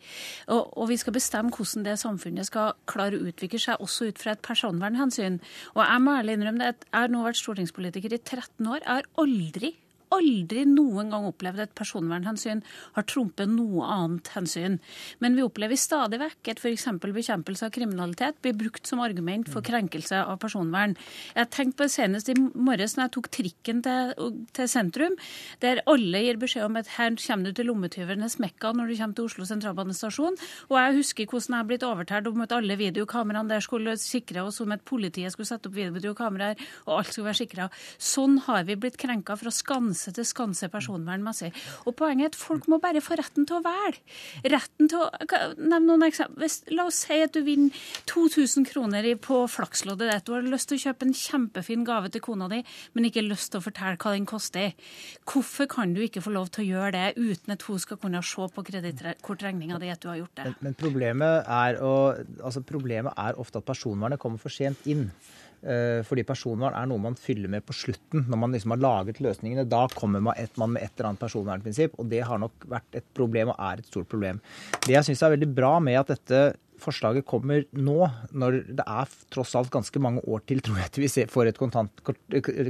Og, 0.47 0.77
og, 0.77 0.87
vi 0.89 0.97
skal 1.01 1.15
bestemme 1.15 1.51
hvordan 1.55 1.85
det 1.85 1.97
samfunnet 1.99 2.47
skal 2.47 2.77
klare 2.89 3.19
å 3.19 3.27
utvikle 3.31 3.59
seg, 3.59 3.83
også 3.83 4.09
ut 4.09 4.21
fra 4.21 4.37
et 4.37 4.45
personvernhensyn. 4.45 5.41
Og 5.75 5.83
jeg 5.83 6.05
må 6.05 6.15
ærlig 6.15 6.39
innrømme 6.39 6.63
det 6.63 6.73
at 6.75 6.87
jeg 6.87 6.97
har 6.97 7.13
nå 7.13 7.27
vært 7.27 7.41
stortingspolitiker 7.41 8.15
i 8.15 8.23
13 8.23 8.71
år. 8.71 8.79
Jeg 8.79 8.91
har 8.93 9.11
aldri 9.19 9.75
aldri 10.15 10.65
noen 10.67 11.11
gang 11.13 11.27
opplevd 11.29 11.63
at 11.63 11.75
personvernhensyn 11.77 12.63
har 12.95 13.05
trumpet 13.09 13.49
noe 13.51 13.85
annet 13.85 14.31
hensyn. 14.33 14.79
Men 15.21 15.37
vi 15.37 15.45
opplever 15.45 15.79
stadig 15.79 16.19
vekk 16.21 16.51
at 16.53 16.61
f.eks. 16.63 16.87
bekjempelse 17.03 17.67
av 17.67 17.73
kriminalitet 17.75 18.39
blir 18.43 18.57
brukt 18.57 18.89
som 18.89 19.03
argument 19.03 19.49
for 19.51 19.65
krenkelse 19.65 20.23
av 20.23 20.39
personvern. 20.41 20.95
Jeg 21.35 21.51
tenkte 21.53 21.79
på 21.79 21.87
det 21.87 21.93
senest 21.93 22.31
i 22.31 22.37
morges 22.39 22.97
når 22.97 23.05
jeg 23.05 23.15
tok 23.17 23.29
trikken 23.37 23.83
til, 23.85 24.33
til 24.57 24.71
sentrum, 24.71 25.17
der 25.63 25.83
alle 25.89 26.23
gir 26.25 26.41
beskjed 26.41 26.65
om 26.65 26.79
at 26.81 26.89
her 26.97 27.13
kommer 27.19 27.49
du 27.49 27.57
til 27.57 27.69
lommetyvenes 27.69 28.39
mekka 28.41 28.73
når 28.75 28.89
du 28.89 28.97
kommer 28.99 29.17
til 29.17 29.29
Oslo 29.29 29.47
sentralbanestasjon. 29.49 30.39
Og 30.69 30.75
jeg 30.79 30.97
husker 30.99 31.29
hvordan 31.29 31.55
jeg 31.55 31.63
har 31.63 31.69
blitt 31.69 31.87
overtalt 31.87 32.29
om 32.31 32.45
at 32.45 32.55
alle 32.55 32.79
videokameraene 32.79 33.53
der 33.53 33.65
skulle 33.65 33.95
sikre 34.01 34.47
oss, 34.47 34.59
om 34.63 34.73
at 34.73 34.85
politiet 34.87 35.33
skulle 35.33 35.49
sette 35.49 35.69
opp 35.69 35.77
videokameraer, 35.77 36.59
og 36.87 36.99
alt 36.99 37.13
skulle 37.13 37.29
være 37.29 37.41
sikra. 37.43 37.69
Sånn 38.01 38.39
har 38.47 38.65
vi 38.67 38.77
blitt 38.79 38.97
krenka 38.99 39.37
fra 39.39 39.53
skanse 39.53 39.98
skanse 39.99 40.15
til 40.15 40.27
skanse 40.27 40.69
personvernmessig. 40.71 41.51
Og 41.85 41.95
poenget 41.99 42.29
er 42.29 42.31
at 42.31 42.39
folk 42.39 42.67
må 42.71 42.79
bare 42.79 43.01
få 43.01 43.17
retten 43.19 43.45
til 43.47 43.59
å 43.59 43.63
velge. 43.65 43.99
Retten 44.47 44.89
til 44.89 45.03
å 45.03 45.09
Nevn 45.59 45.87
noen 45.87 46.05
eksempler. 46.07 46.49
La 46.75 46.85
oss 46.87 47.03
si 47.05 47.17
at 47.21 47.33
du 47.33 47.41
vinner 47.43 47.75
2000 48.09 48.67
kroner 48.69 49.05
på 49.19 49.41
flaksloddet 49.51 50.11
ditt. 50.11 50.25
Du 50.27 50.33
har 50.35 50.45
lyst 50.45 50.69
til 50.69 50.79
å 50.79 50.83
kjøpe 50.87 51.07
en 51.07 51.15
kjempefin 51.15 51.85
gave 51.87 52.11
til 52.13 52.23
kona 52.23 52.47
di, 52.51 52.61
men 52.93 53.07
ikke 53.09 53.25
lyst 53.25 53.51
til 53.51 53.59
å 53.59 53.65
fortelle 53.65 53.99
hva 53.99 54.13
den 54.15 54.27
koster. 54.29 54.75
Hvorfor 55.29 55.69
kan 55.71 55.93
du 55.95 56.01
ikke 56.05 56.23
få 56.23 56.33
lov 56.35 56.51
til 56.53 56.65
å 56.65 56.69
gjøre 56.69 56.93
det 56.95 57.07
uten 57.19 57.55
at 57.55 57.65
hun 57.67 57.81
skal 57.81 57.99
kunne 58.01 58.23
se 58.23 58.47
på 58.55 58.65
kredittkortregninga 58.69 59.79
di 59.81 59.91
at 59.91 60.01
du 60.03 60.09
har 60.11 60.21
gjort 60.21 60.39
det? 60.39 60.47
Men, 60.49 60.57
men 60.69 60.79
problemet, 60.79 61.51
er 61.59 61.81
å, 61.83 61.93
altså 62.39 62.63
problemet 62.65 63.15
er 63.19 63.39
ofte 63.39 63.61
at 63.61 63.67
personvernet 63.67 64.21
kommer 64.21 64.41
for 64.41 64.53
sent 64.53 64.87
inn. 64.89 65.09
Eh, 65.59 65.99
fordi 66.07 66.23
personvern 66.23 66.75
er 66.77 66.87
noe 66.87 67.01
man 67.03 67.17
fyller 67.19 67.51
med 67.51 67.65
på 67.67 67.75
slutten, 67.75 68.23
når 68.31 68.39
man 68.39 68.55
liksom 68.55 68.73
har 68.75 68.83
laget 68.83 69.19
løsningene. 69.23 69.67
Da 69.67 69.85
kommer 69.91 70.23
man, 70.23 70.37
et, 70.39 70.53
man 70.59 70.71
med 70.75 70.85
et 70.85 70.93
eller 70.95 71.11
annet 71.11 71.23
personvernprinsipp, 71.25 71.97
og 71.99 72.07
det 72.11 72.23
har 72.27 72.39
nok 72.39 72.69
vært 72.71 73.01
et 73.01 73.07
problem 73.17 73.51
og 73.51 73.59
er 73.59 73.81
et 73.81 73.91
stort 73.91 74.07
problem. 74.11 74.39
Det 74.85 74.95
jeg 74.95 75.09
syns 75.09 75.23
er 75.25 75.35
veldig 75.35 75.51
bra 75.57 75.75
med 75.83 75.99
at 75.99 76.13
dette 76.15 76.43
forslaget 76.81 77.27
kommer 77.29 77.65
nå, 77.75 77.97
når 78.31 78.59
det 78.79 78.85
er 78.85 79.13
tross 79.33 79.55
alt 79.59 79.71
ganske 79.73 80.01
mange 80.01 80.23
år 80.27 80.43
til 80.49 80.61
tror 80.65 80.79
jeg, 80.81 80.91
til 80.95 81.05
vi 81.05 81.25
får 81.29 81.51
et 81.51 81.59
kontant, 81.59 82.03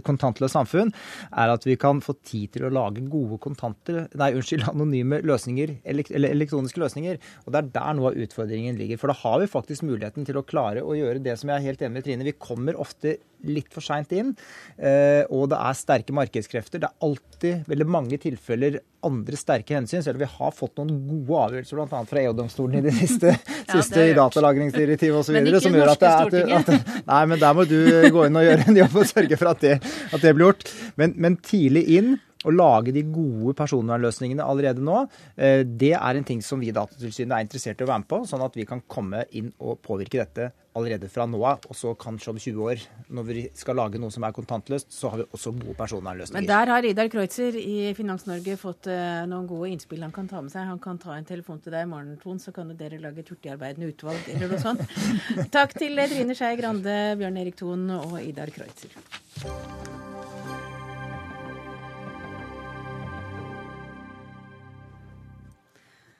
kontantløst 0.06 0.58
samfunn, 0.58 0.94
er 1.30 1.54
at 1.54 1.66
vi 1.68 1.78
kan 1.80 2.02
få 2.04 2.16
tid 2.26 2.56
til 2.56 2.68
å 2.68 2.74
lage 2.74 3.06
gode 3.12 3.40
kontanter, 3.44 4.06
nei, 4.20 4.32
unnskyld, 4.38 4.68
anonyme 4.72 5.22
løsninger, 5.26 5.78
eller 5.90 6.30
elektroniske 6.34 6.82
løsninger. 6.82 7.20
Og 7.46 7.54
Det 7.54 7.62
er 7.62 7.74
der 7.76 7.98
noe 7.98 8.12
av 8.12 8.22
utfordringen 8.26 8.80
ligger. 8.80 9.00
For 9.02 9.12
da 9.12 9.18
har 9.22 9.40
vi 9.42 9.52
faktisk 9.52 9.86
muligheten 9.88 10.28
til 10.28 10.40
å 10.40 10.46
klare 10.48 10.84
å 10.86 10.96
gjøre 10.98 11.24
det 11.24 11.38
som 11.40 11.52
jeg 11.52 11.60
er 11.60 11.68
helt 11.70 11.84
enig 11.86 12.00
med 12.00 12.08
Trine. 12.08 12.28
Vi 12.28 12.38
kommer 12.40 12.80
ofte 12.80 13.18
litt 13.48 13.72
for 13.74 13.86
seint 13.86 14.12
inn, 14.16 14.34
eh, 14.78 15.24
og 15.32 15.50
det 15.52 15.60
er 15.60 15.78
sterke 15.78 16.16
markedskrefter. 16.16 16.82
Det 16.82 16.90
er 16.90 17.08
alltid 17.08 17.70
veldig 17.70 17.88
mange 17.88 18.20
tilfeller 18.22 18.80
andre 19.06 19.40
sterke 19.40 19.78
hensyn, 19.78 20.04
selv 20.04 20.20
om 20.20 20.24
vi 20.26 20.32
har 20.34 20.56
fått 20.56 20.80
noen 20.82 20.92
gode 21.08 21.44
avgjørelser 21.46 21.80
bl.a. 21.80 22.02
fra 22.10 22.24
EU-domstolen 22.26 22.80
i 22.80 22.86
det 22.90 22.96
siste, 22.98 23.34
ja, 23.60 23.68
siste 23.78 24.08
i 24.10 24.16
datalagringsdirektivet 24.18 25.22
osv. 25.22 25.40
som 25.64 25.78
gjør 25.80 25.94
at, 25.94 26.04
det, 26.04 26.46
at, 26.46 26.72
at, 26.74 27.04
Nei, 27.08 27.22
men 27.32 27.40
der 27.42 27.56
må 27.56 27.68
du 27.70 27.80
gå 28.12 28.28
inn 28.28 28.40
og 28.40 28.48
gjøre 28.50 28.68
en 28.68 28.82
jobb 28.84 28.98
og 29.00 29.12
sørge 29.14 29.40
for 29.40 29.54
at 29.54 29.64
det, 29.64 29.78
at 30.10 30.26
det 30.26 30.36
blir 30.36 30.50
gjort. 30.50 30.74
Men, 31.00 31.16
men 31.16 31.40
tidlig 31.46 31.86
inn 32.00 32.18
å 32.48 32.54
lage 32.54 32.94
de 32.96 33.04
gode 33.04 33.56
personvernløsningene 33.60 34.46
allerede 34.46 34.84
nå, 34.84 35.02
eh, 35.36 35.66
det 35.66 35.94
er 35.98 36.20
en 36.20 36.28
ting 36.28 36.42
som 36.46 36.62
vi 36.62 36.70
i 36.72 36.76
Datatilsynet 36.76 37.36
er 37.36 37.46
interessert 37.46 37.82
i 37.82 37.88
å 37.88 37.90
være 37.90 38.06
med 38.06 38.12
på, 38.12 38.24
sånn 38.30 38.46
at 38.46 38.56
vi 38.56 38.68
kan 38.70 38.84
komme 38.88 39.26
inn 39.36 39.52
og 39.60 39.82
påvirke 39.84 40.22
dette 40.22 40.52
allerede 40.80 41.10
fra 41.12 41.26
nå 41.28 41.40
av. 41.44 41.66
Og 41.68 41.76
så 41.76 41.92
kanskje 42.00 42.32
om 42.32 42.40
20 42.40 42.64
år, 42.64 42.84
når 43.12 43.28
vi 43.28 43.44
skal 43.58 43.76
lage 43.80 44.00
noe 44.00 44.14
som 44.14 44.24
er 44.24 44.36
kontantløst, 44.36 44.92
så 44.94 45.12
har 45.12 45.22
vi 45.22 45.28
også 45.36 45.52
gode 45.58 45.76
personvernløsninger. 45.80 46.40
Men 46.40 46.50
der 46.50 46.72
har 46.72 46.88
Idar 46.88 47.10
Kreutzer 47.12 47.58
i 47.60 47.92
Finans-Norge 47.98 48.56
fått 48.62 48.88
uh, 48.92 49.26
noen 49.30 49.50
gode 49.50 49.74
innspill 49.74 50.06
han 50.06 50.14
kan 50.16 50.30
ta 50.30 50.44
med 50.46 50.54
seg. 50.54 50.70
Han 50.70 50.80
kan 50.84 51.02
ta 51.02 51.18
en 51.18 51.28
telefon 51.28 51.60
til 51.64 51.76
deg 51.76 51.88
i 51.88 51.92
morgen, 51.92 52.16
Ton, 52.22 52.40
så 52.40 52.54
kan 52.56 52.72
dere 52.80 53.02
lage 53.02 53.26
et 53.26 53.34
hurtigarbeidende 53.34 53.92
utvalg 53.92 54.32
eller 54.32 54.54
noe 54.54 54.62
sånt. 54.64 54.86
Takk 55.58 55.76
til 55.76 56.00
Trine 56.14 56.38
Skei 56.38 56.56
Grande, 56.60 57.00
Bjørn 57.20 57.44
Erik 57.44 57.60
Thon 57.60 57.90
og 58.00 58.20
Idar 58.22 58.54
Kreutzer. 58.54 58.96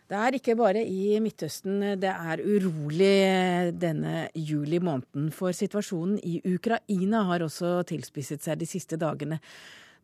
Det 0.10 0.18
er 0.18 0.36
ikke 0.40 0.56
bare 0.58 0.82
i 0.90 1.20
Midtøsten 1.22 1.84
det 2.02 2.10
er 2.10 2.42
urolig 2.42 3.76
denne 3.78 4.24
juli 4.34 4.80
måneden, 4.82 5.28
for 5.30 5.54
situasjonen 5.54 6.18
i 6.26 6.40
Ukraina 6.50 7.28
har 7.28 7.46
også 7.46 7.84
tilspisset 7.92 8.42
seg 8.42 8.58
de 8.58 8.66
siste 8.66 8.98
dagene. 8.98 9.38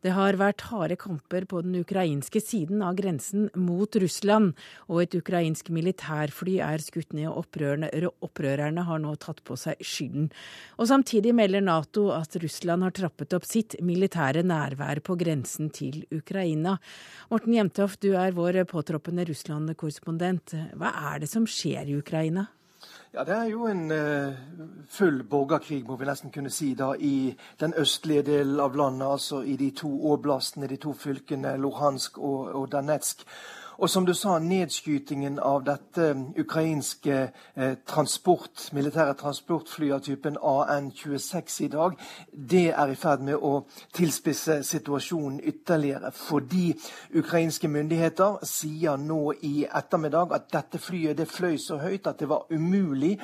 Det 0.06 0.12
har 0.14 0.36
vært 0.38 0.62
harde 0.68 0.94
kamper 1.02 1.48
på 1.50 1.64
den 1.66 1.80
ukrainske 1.80 2.38
siden 2.38 2.78
av 2.86 2.94
grensen 2.94 3.48
mot 3.58 3.96
Russland, 3.98 4.52
og 4.86 5.00
et 5.02 5.16
ukrainsk 5.18 5.72
militærfly 5.74 6.60
er 6.62 6.84
skutt 6.84 7.16
ned, 7.16 7.26
og 7.32 7.42
opprørerne, 8.22 8.84
har 8.86 9.00
nå 9.02 9.16
tatt 9.18 9.42
på 9.42 9.56
seg 9.58 9.82
skylden. 9.82 10.28
Og 10.78 10.86
Samtidig 10.92 11.32
melder 11.34 11.64
Nato 11.66 12.12
at 12.14 12.38
Russland 12.38 12.86
har 12.86 12.94
trappet 12.94 13.34
opp 13.34 13.48
sitt 13.50 13.74
militære 13.82 14.46
nærvær 14.46 15.02
på 15.02 15.18
grensen 15.18 15.72
til 15.74 16.04
Ukraina. 16.14 16.76
Morten 17.32 17.58
Jemtoft, 17.58 17.98
du 18.06 18.14
er 18.14 18.36
vår 18.36 18.62
påtroppende 18.70 19.26
Russland-korrespondent. 19.26 20.54
Hva 20.78 20.94
er 21.16 21.24
det 21.24 21.32
som 21.32 21.50
skjer 21.50 21.90
i 21.90 21.98
Ukraina? 21.98 22.46
Ja, 23.16 23.24
Det 23.24 23.34
er 23.34 23.44
jo 23.44 23.66
en 23.66 23.90
uh, 23.90 24.32
full 24.88 25.22
borgerkrig, 25.24 25.86
må 25.88 25.94
vi 25.96 26.04
nesten 26.04 26.28
kunne 26.32 26.50
si, 26.52 26.74
da, 26.76 26.90
i 27.00 27.32
den 27.60 27.72
østlige 27.80 28.22
delen 28.22 28.60
av 28.60 28.74
landet. 28.76 29.06
Altså 29.08 29.38
i 29.40 29.54
de 29.56 29.70
to 29.72 29.88
oblastene, 30.12 30.68
de 30.68 30.76
to 30.76 30.92
fylkene 30.92 31.54
Luhansk 31.56 32.18
og, 32.18 32.52
og 32.52 32.66
Danetsk. 32.72 33.24
Og 33.78 33.90
som 33.90 34.06
du 34.06 34.14
sa, 34.14 34.38
nedskytingen 34.38 35.38
av 35.38 35.64
dette 35.66 36.08
ukrainske 36.40 37.16
eh, 37.54 37.74
transport, 37.86 38.70
militære 38.72 39.14
transportfly 39.20 39.90
av 39.92 40.00
typen 40.06 40.38
AN-26 40.40 41.58
i 41.64 41.68
dag, 41.68 41.98
det 42.32 42.70
er 42.72 42.92
i 42.92 42.96
ferd 42.96 43.24
med 43.26 43.36
å 43.36 43.66
tilspisse 43.96 44.62
situasjonen 44.64 45.42
ytterligere. 45.44 46.12
Fordi 46.12 46.70
ukrainske 47.20 47.68
myndigheter 47.68 48.40
sier 48.48 48.96
nå 48.96 49.34
i 49.44 49.66
ettermiddag 49.66 50.32
at 50.32 50.48
dette 50.56 50.80
flyet 50.80 51.20
det 51.20 51.28
fløy 51.28 51.58
så 51.60 51.76
høyt 51.82 52.08
at 52.08 52.20
det 52.20 52.30
var 52.32 52.48
umulig 52.50 53.18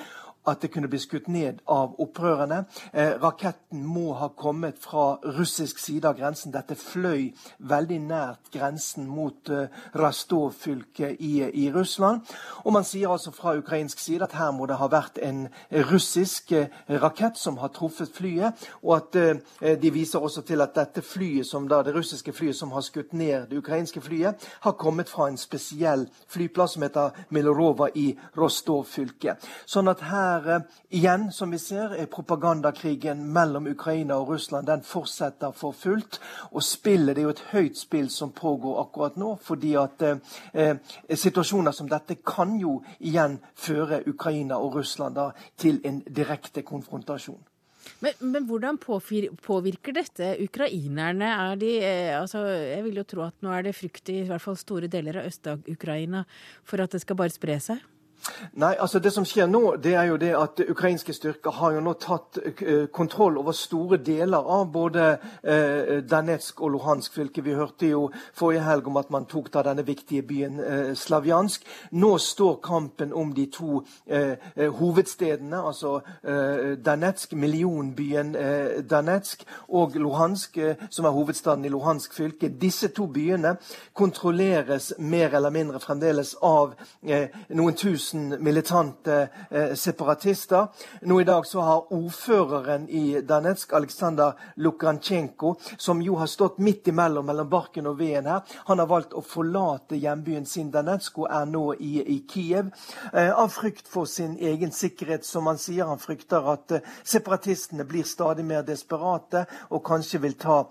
at 0.46 0.62
det 0.62 0.70
kunne 0.72 0.88
bli 0.88 0.98
skutt 0.98 1.28
ned 1.28 1.60
av 1.70 1.94
opprørerne. 2.02 2.64
Eh, 2.92 3.12
raketten 3.22 3.84
må 3.86 4.12
ha 4.18 4.28
kommet 4.28 4.78
fra 4.82 5.18
russisk 5.38 5.78
side 5.78 6.08
av 6.08 6.18
grensen. 6.18 6.52
Dette 6.52 6.74
fløy 6.74 7.30
veldig 7.58 7.98
nært 8.08 8.50
grensen 8.54 9.06
mot 9.06 9.50
eh, 9.50 9.70
Rastov-fylket 9.94 11.20
i, 11.20 11.32
i, 11.46 11.68
Russland. 11.72 12.26
Og 12.64 12.74
man 12.74 12.84
sier 12.84 13.12
altså 13.12 13.30
fra 13.30 13.54
ukrainsk 13.58 14.02
side 14.02 14.26
at 14.26 14.34
her 14.38 14.50
må 14.56 14.66
det 14.66 14.80
ha 14.80 14.88
vært 14.90 15.20
en 15.22 15.46
russisk 15.92 16.52
eh, 16.58 16.66
rakett 16.90 17.38
som 17.38 17.60
har 17.62 17.70
truffet 17.76 18.10
flyet. 18.10 18.66
Og 18.82 18.96
at 18.96 19.20
eh, 19.20 19.76
de 19.78 19.94
viser 19.94 20.18
også 20.22 20.42
til 20.42 20.60
at 20.64 20.74
dette 20.74 21.06
flyet, 21.06 21.46
som 21.46 21.68
da, 21.70 21.84
det 21.86 21.94
russiske 21.94 22.34
flyet 22.34 22.58
som 22.58 22.74
har 22.74 22.82
skutt 22.82 23.14
ned 23.14 23.46
det 23.50 23.62
ukrainske 23.62 24.02
flyet, 24.02 24.42
har 24.66 24.78
kommet 24.80 25.10
fra 25.10 25.30
en 25.30 25.38
spesiell 25.38 26.08
flyplass 26.26 26.74
som 26.74 26.82
heter 26.82 27.14
Milorova 27.30 27.92
i 27.94 28.10
Rostov-fylket. 28.38 29.46
Sånn 29.70 29.90
at 29.92 30.02
her 30.10 30.31
her 30.32 30.48
eh, 30.54 30.64
igjen, 30.98 31.28
som 31.32 31.52
vi 31.52 31.60
ser, 31.60 31.94
er 31.94 32.10
propagandakrigen 32.10 33.22
mellom 33.32 33.68
Ukraina 33.70 34.18
og 34.20 34.32
Russland 34.34 34.66
den 34.66 34.82
fortsetter 34.86 35.52
for 35.56 35.76
fullt. 35.76 36.20
Og 36.52 36.64
spillet 36.66 37.16
det 37.16 37.22
er 37.22 37.28
jo 37.28 37.36
et 37.36 37.44
høyt 37.52 37.78
spill 37.78 38.10
som 38.10 38.32
pågår 38.32 38.80
akkurat 38.86 39.16
nå. 39.20 39.36
fordi 39.42 39.74
at 39.76 40.02
eh, 40.02 40.16
eh 40.54 40.76
situasjoner 41.22 41.72
som 41.72 41.88
dette 41.88 42.16
kan 42.26 42.58
jo 42.58 42.82
igjen 43.00 43.38
føre 43.54 44.02
Ukraina 44.06 44.58
og 44.58 44.76
Russland 44.76 45.14
da, 45.14 45.30
til 45.56 45.80
en 45.84 46.02
direkte 46.08 46.62
konfrontasjon. 46.62 47.40
Men, 48.02 48.12
men, 48.20 48.46
hvordan 48.46 48.78
påvirker 48.78 49.94
dette 49.96 50.34
ukrainerne? 50.42 51.28
Er 51.30 51.58
de, 51.58 51.70
eh, 51.78 52.20
altså, 52.20 52.44
jeg 52.46 52.84
vil 52.84 53.00
jo 53.00 53.06
tro 53.06 53.24
at 53.26 53.34
nå 53.42 53.52
er 53.54 53.66
det 53.66 53.76
frykt 53.78 54.10
i, 54.10 54.22
i 54.22 54.28
hvert 54.28 54.42
fall 54.42 54.58
store 54.58 54.90
deler 54.90 55.20
av 55.20 55.30
Øst-Ukraina 55.30 56.24
for 56.64 56.82
at 56.82 56.94
det 56.94 57.02
skal 57.04 57.18
bare 57.18 57.34
spre 57.34 57.58
seg? 57.62 57.82
Nei, 58.52 58.74
altså 58.78 58.98
Det 58.98 59.12
som 59.12 59.24
skjer 59.26 59.46
nå, 59.50 59.76
det 59.82 59.94
er 59.94 60.04
jo 60.10 60.16
det 60.20 60.30
at 60.36 60.60
ukrainske 60.68 61.14
styrker 61.14 61.54
har 61.56 61.72
jo 61.76 61.80
nå 61.82 61.94
tatt 62.00 62.38
uh, 62.38 62.86
kontroll 62.94 63.38
over 63.40 63.54
store 63.56 63.98
deler 63.98 64.38
av 64.38 64.68
både 64.72 65.06
eh, 65.42 66.02
Danetsk 66.06 66.60
og 66.62 66.74
Luhansk 66.74 67.14
fylke. 67.14 67.42
Vi 67.42 67.54
hørte 67.56 67.88
jo 67.88 68.02
forrige 68.34 68.62
helg 68.66 68.86
om 68.88 68.98
at 69.00 69.10
man 69.10 69.26
tok 69.30 69.50
da 69.54 69.64
denne 69.66 69.84
viktige 69.86 70.22
byen 70.26 70.60
eh, 70.60 70.92
Slavjansk. 70.98 71.66
Nå 71.98 72.12
står 72.18 72.58
kampen 72.62 73.12
om 73.12 73.32
de 73.34 73.46
to 73.52 73.82
hovedstedene, 74.78 75.58
altså 75.58 76.00
Danetsk, 76.84 77.32
millionbyen 77.32 78.34
Danetsk, 78.90 79.44
og 79.68 79.96
Luhansk, 79.96 80.58
som 80.90 81.06
er 81.06 81.14
hovedstaden 81.14 81.64
i 81.64 81.72
Luhansk 81.72 82.14
fylke. 82.14 82.48
Disse 82.48 82.88
to 82.88 83.06
byene 83.06 83.56
kontrolleres 83.92 84.92
mer 84.98 85.34
eller 85.36 85.50
mindre 85.50 85.80
fremdeles 85.80 86.34
av 86.42 86.74
noen 87.48 87.78
tusen 87.78 88.11
000 88.14 88.38
militante 88.38 89.28
eh, 89.50 89.74
separatister. 89.74 90.66
Nå 91.00 91.20
i 91.20 91.24
dag 91.24 91.46
så 91.46 91.60
har 91.60 91.92
ordføreren 91.92 92.88
i 92.88 93.20
Danetsk, 93.20 93.72
Aleksandr 93.72 94.32
Lukansjenko, 94.56 95.54
som 95.76 96.02
jo 96.02 96.16
har 96.20 96.26
stått 96.26 96.58
midt 96.58 96.88
imellom 96.88 97.26
mellom 97.26 97.48
barken 97.50 97.86
og 97.90 97.98
veden 97.98 98.30
her, 98.30 98.42
han 98.66 98.78
har 98.82 98.90
valgt 98.90 99.16
å 99.16 99.22
forlate 99.24 99.98
hjembyen 100.00 100.46
sin 100.46 100.70
Danetsk 100.72 101.22
og 101.22 101.30
er 101.30 101.48
nå 101.50 101.64
i, 101.74 101.92
i 102.02 102.18
Kiev. 102.28 102.72
Eh, 103.12 103.32
av 103.32 103.48
frykt 103.52 103.88
for 103.88 104.08
sin 104.10 104.36
egen 104.40 104.72
sikkerhet, 104.72 105.24
som 105.26 105.46
han 105.50 105.60
sier. 105.60 105.88
Han 105.88 106.02
frykter 106.02 106.48
at 106.52 106.78
eh, 106.78 106.94
separatistene 107.04 107.86
blir 107.88 108.06
stadig 108.08 108.44
mer 108.46 108.66
desperate 108.66 109.46
og 109.70 109.84
kanskje 109.86 110.22
vil 110.22 110.38
ta 110.38 110.62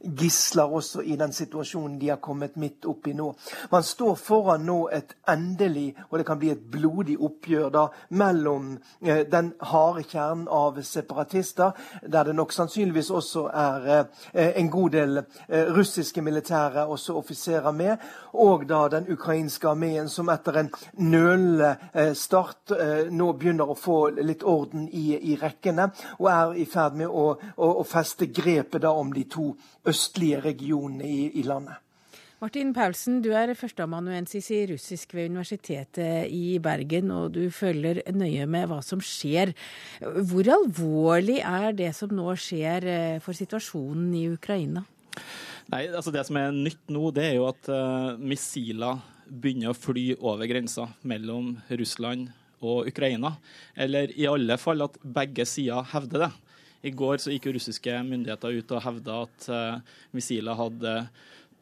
gisler 0.00 0.72
også 0.74 1.02
i 1.06 1.16
den 1.16 1.32
situasjonen 1.32 1.98
de 1.98 2.08
har 2.10 2.18
kommet 2.22 2.56
midt 2.58 2.86
oppi 2.90 3.12
nå. 3.14 3.28
Man 3.70 3.82
står 3.86 4.16
foran 4.18 4.64
nå 4.66 4.78
et 4.92 5.14
endelig, 5.30 5.94
og 6.10 6.18
det 6.18 6.26
kan 6.26 6.38
bli 6.40 6.50
et 6.50 6.53
blodig 6.56 7.16
oppgjør 7.20 7.70
da, 7.74 7.84
mellom 8.10 8.74
eh, 9.02 9.24
den 9.30 9.52
harde 9.70 10.04
kjernen 10.08 10.46
av 10.50 10.80
separatister, 10.82 11.72
der 12.02 12.28
det 12.28 12.34
nok 12.36 12.52
sannsynligvis 12.52 13.10
også 13.10 13.46
er 13.52 13.88
eh, 14.32 14.50
en 14.60 14.70
god 14.70 14.90
del 14.96 15.20
eh, 15.20 15.70
russiske 15.74 16.22
militære 16.22 16.86
også 16.86 17.16
offiserer 17.18 17.72
med, 17.72 17.96
og 18.32 18.66
da 18.68 18.86
den 18.88 19.08
ukrainske 19.12 19.68
armeen, 19.68 20.08
som 20.08 20.28
etter 20.32 20.58
en 20.58 20.72
nølende 20.98 21.74
start 22.18 22.72
nå 23.10 23.28
begynner 23.38 23.70
å 23.70 23.76
få 23.78 23.98
litt 24.16 24.42
orden 24.42 24.88
i, 24.90 25.14
i 25.32 25.36
rekkene, 25.40 25.88
og 26.18 26.28
er 26.32 26.58
i 26.64 26.66
ferd 26.68 26.98
med 26.98 27.08
å, 27.08 27.30
å, 27.56 27.70
å 27.80 27.86
feste 27.86 28.26
grepet 28.26 28.82
da 28.82 28.92
om 28.94 29.12
de 29.14 29.24
to 29.30 29.52
østlige 29.86 30.42
regionene 30.44 31.08
i, 31.08 31.30
i 31.40 31.46
landet. 31.46 31.83
Martin 32.42 32.72
Paulsen, 32.74 33.20
du 33.22 33.30
er 33.36 33.52
førsteamanuensis 33.56 34.50
i 34.52 34.64
russisk 34.72 35.14
ved 35.14 35.30
Universitetet 35.30 36.26
i 36.34 36.58
Bergen, 36.62 37.12
og 37.14 37.36
du 37.36 37.46
følger 37.54 38.02
nøye 38.12 38.46
med 38.50 38.66
hva 38.68 38.80
som 38.84 39.00
skjer. 39.00 39.54
Hvor 40.02 40.50
alvorlig 40.56 41.38
er 41.46 41.70
det 41.78 41.92
som 41.96 42.12
nå 42.12 42.34
skjer 42.34 42.88
eh, 42.90 43.18
for 43.24 43.38
situasjonen 43.38 44.10
i 44.18 44.26
Ukraina? 44.34 44.82
Nei, 45.72 45.86
altså 45.88 46.12
Det 46.12 46.24
som 46.26 46.36
er 46.40 46.52
nytt 46.52 46.90
nå, 46.92 47.08
det 47.14 47.28
er 47.30 47.36
jo 47.38 47.46
at 47.48 47.70
uh, 47.72 48.18
missiler 48.20 48.98
begynner 49.24 49.72
å 49.72 49.78
fly 49.78 50.10
over 50.18 50.50
grensa 50.50 50.88
mellom 51.06 51.54
Russland 51.70 52.32
og 52.64 52.90
Ukraina. 52.90 53.36
Eller 53.76 54.12
i 54.18 54.26
alle 54.28 54.58
fall 54.60 54.84
at 54.84 54.98
begge 55.00 55.46
sider 55.48 55.86
hevder 55.94 56.26
det. 56.26 56.32
I 56.84 56.92
går 56.92 57.22
så 57.22 57.32
gikk 57.32 57.48
jo 57.48 57.54
russiske 57.56 57.94
myndigheter 58.04 58.58
ut 58.58 58.74
og 58.76 58.84
hevda 58.84 59.20
at 59.24 59.48
uh, 59.48 59.94
missiler 60.12 60.58
hadde 60.58 60.98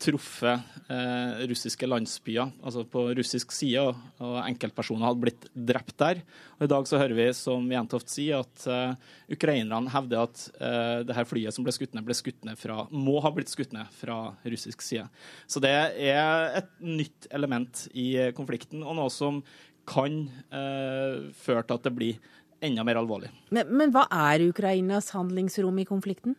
truffet 0.02 0.90
eh, 0.90 1.42
russiske 1.50 1.86
landsbyer, 1.86 2.50
altså 2.64 2.82
på 2.88 3.04
russisk 3.16 3.54
side, 3.54 3.84
og 4.22 4.36
enkeltpersoner 4.42 5.06
hadde 5.06 5.22
blitt 5.22 5.46
drept 5.54 5.94
der. 6.02 6.22
Og 6.58 6.66
I 6.66 6.70
dag 6.72 6.88
så 6.90 7.00
hører 7.00 7.16
vi, 7.18 7.28
som 7.38 7.68
Jentoft 7.70 8.10
sier, 8.12 8.42
at 8.42 8.66
eh, 8.66 9.12
ukrainerne 9.36 9.92
hevder 9.94 10.26
at 10.26 10.44
eh, 10.58 10.98
det 11.06 11.16
her 11.16 11.28
flyet 11.28 11.54
som 11.54 11.66
ble 11.66 11.74
skutt 11.76 11.94
ned, 11.94 12.06
ble 12.08 12.18
skutt 12.18 12.42
ned 12.48 12.58
fra, 12.60 12.82
må 12.90 13.20
ha 13.22 13.32
blitt 13.34 13.52
skutt 13.52 13.74
ned 13.76 13.90
fra 13.96 14.18
russisk 14.42 14.84
side. 14.84 15.06
Så 15.46 15.62
det 15.62 15.72
er 15.72 16.58
et 16.62 16.72
nytt 16.82 17.30
element 17.30 17.86
i 17.94 18.10
konflikten, 18.36 18.82
og 18.82 18.98
noe 18.98 19.12
som 19.12 19.42
kan 19.88 20.24
eh, 20.54 21.30
føre 21.34 21.66
til 21.66 21.78
at 21.78 21.86
det 21.86 21.94
blir 21.96 22.32
enda 22.62 22.84
mer 22.86 23.00
alvorlig. 23.00 23.30
Men, 23.54 23.70
men 23.74 23.94
hva 23.94 24.06
er 24.30 24.44
Ukrainas 24.46 25.10
handlingsrom 25.14 25.80
i 25.82 25.86
konflikten? 25.88 26.36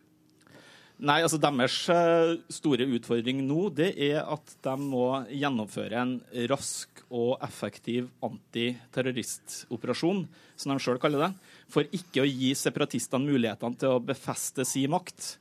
Nei, 1.04 1.18
altså 1.20 1.36
Deres 1.36 1.74
eh, 1.92 2.30
store 2.54 2.86
utfordring 2.96 3.42
nå 3.44 3.66
det 3.76 3.90
er 4.06 4.22
at 4.22 4.54
de 4.64 4.74
må 4.80 5.08
gjennomføre 5.28 6.00
en 6.00 6.14
rask 6.48 7.02
og 7.12 7.42
effektiv 7.44 8.06
antiterroristoperasjon, 8.24 10.22
som 10.56 10.72
de 10.72 10.80
sjøl 10.80 11.00
kaller 11.02 11.26
det, 11.26 11.30
for 11.68 11.84
ikke 11.92 12.24
å 12.24 12.28
gi 12.30 12.54
separatistene 12.56 13.28
mulighetene 13.28 13.76
til 13.82 13.98
å 13.98 14.00
befeste 14.00 14.64
sin 14.68 14.94
makt. 14.94 15.34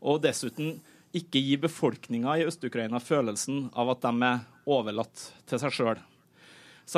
Og 0.00 0.22
dessuten 0.24 0.78
ikke 1.12 1.42
gi 1.44 1.58
befolkninga 1.60 2.38
i 2.40 2.46
Øst-Ukraina 2.48 3.02
følelsen 3.04 3.66
av 3.76 3.92
at 3.92 4.06
de 4.06 4.12
er 4.24 4.40
overlatt 4.72 5.26
til 5.50 5.60
seg 5.60 5.76
sjøl. 5.76 6.00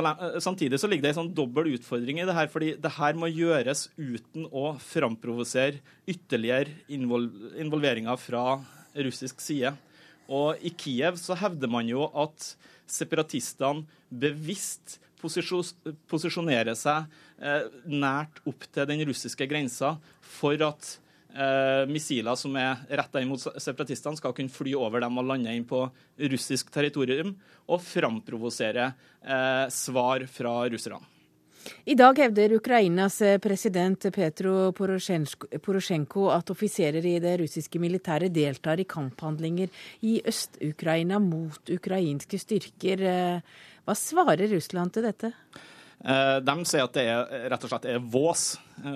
Eh, 0.01 0.39
samtidig 0.41 0.81
så 0.81 0.89
ligger 0.89 1.05
det 1.05 1.13
en 1.13 1.21
sånn 1.23 1.35
dobbel 1.37 1.75
utfordring 1.77 2.23
i 2.23 2.27
det 2.29 2.37
her, 2.37 2.49
fordi 2.53 2.73
det 2.81 2.95
her 2.97 3.19
må 3.19 3.29
gjøres 3.29 3.89
uten 3.99 4.47
å 4.49 4.73
framprovosere 4.81 5.83
ytterligere 6.09 6.73
involveringer 6.89 8.17
fra 8.21 8.63
russisk 8.97 9.43
side. 9.45 9.75
Og 10.33 10.61
i 10.65 10.73
Kiev 10.79 11.19
så 11.21 11.37
hevder 11.37 11.69
man 11.69 11.89
jo 11.91 12.07
at 12.09 12.55
separatistene 12.89 13.85
bevisst 14.09 14.99
posisjonerer 15.23 16.75
seg 16.79 17.07
eh, 17.39 17.69
nært 17.87 18.41
opp 18.49 18.65
til 18.73 18.89
den 18.89 19.05
russiske 19.09 19.47
grensa 19.51 19.97
for 20.25 20.57
at 20.67 20.97
eh, 21.35 21.85
missiler 21.91 22.37
som 22.39 22.57
er 22.61 22.85
retta 22.89 23.23
inn 23.23 23.31
mot 23.33 23.41
separatistene, 23.41 24.19
skal 24.19 24.35
kunne 24.37 24.53
fly 24.53 24.75
over 24.79 25.05
dem 25.05 25.19
og 25.19 25.29
lande 25.31 25.55
inn 25.55 25.67
på 25.69 25.85
russisk 26.33 26.73
territorium 26.75 27.35
og 27.69 27.83
framprovosere 27.85 28.93
eh, 29.23 29.67
svar 29.73 30.27
fra 30.31 30.61
russerne. 30.73 31.03
I 31.85 31.95
dag 31.95 32.19
hevder 32.19 32.57
Ukrainas 32.57 33.21
eh, 33.23 33.39
president 33.43 34.07
Petro 34.15 34.73
Porosjenko 34.75 36.29
at 36.35 36.51
offiserer 36.51 37.07
i 37.07 37.19
det 37.23 37.37
russiske 37.43 37.79
militæret 37.83 38.35
deltar 38.35 38.81
i 38.83 38.89
kamphandlinger 38.89 39.71
i 40.07 40.19
Øst-Ukraina 40.27 41.21
mot 41.23 41.71
ukrainske 41.71 42.41
styrker. 42.41 43.07
Eh, 43.13 43.61
hva 43.87 43.99
svarer 43.99 44.51
Russland 44.51 44.95
til 44.95 45.07
dette? 45.07 45.33
Eh, 46.03 46.39
de 46.43 46.55
sier 46.67 46.85
at 46.85 46.97
det 46.97 47.07
er, 47.07 47.35
rett 47.53 47.67
og 47.67 47.73
slett 47.73 47.91
er 47.93 48.03
vås, 48.03 48.47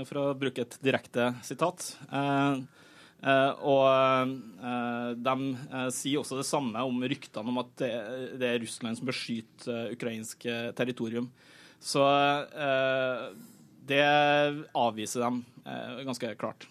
for 0.09 0.23
å 0.23 0.25
bruke 0.39 0.65
et 0.67 0.79
direkte 0.83 1.31
sitat. 1.47 1.93
Og 3.67 4.33
de 5.15 5.35
sier 5.95 6.19
også 6.19 6.39
det 6.41 6.47
samme 6.49 6.83
om 6.83 7.05
ryktene 7.07 7.53
om 7.53 7.61
at 7.63 7.71
det 7.79 8.49
er 8.49 8.59
Russland 8.63 8.99
som 8.99 9.07
beskytter 9.07 9.93
ukrainsk 9.95 10.49
territorium. 10.79 11.31
Så 11.81 12.03
eh, 12.03 13.27
det 13.87 14.07
avviser 14.75 15.27
eh, 15.27 16.01
ganske 16.07 16.35
klart. 16.41 16.69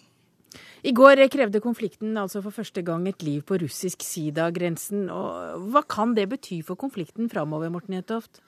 I 0.86 0.92
går 0.94 1.24
krevde 1.32 1.60
konflikten 1.64 2.16
altså 2.20 2.42
for 2.44 2.54
første 2.54 2.82
gang 2.86 3.06
et 3.08 3.22
liv 3.26 3.42
på 3.46 3.58
russisk 3.62 4.04
side 4.06 4.42
av 4.42 4.54
grensen. 4.54 5.08
Og 5.10 5.70
hva 5.72 5.82
kan 5.88 6.14
det 6.14 6.28
bety 6.30 6.60
for 6.66 6.78
konflikten 6.78 7.30
framover, 7.32 7.72
Morten 7.72 7.96
Jentoft? 7.96 8.42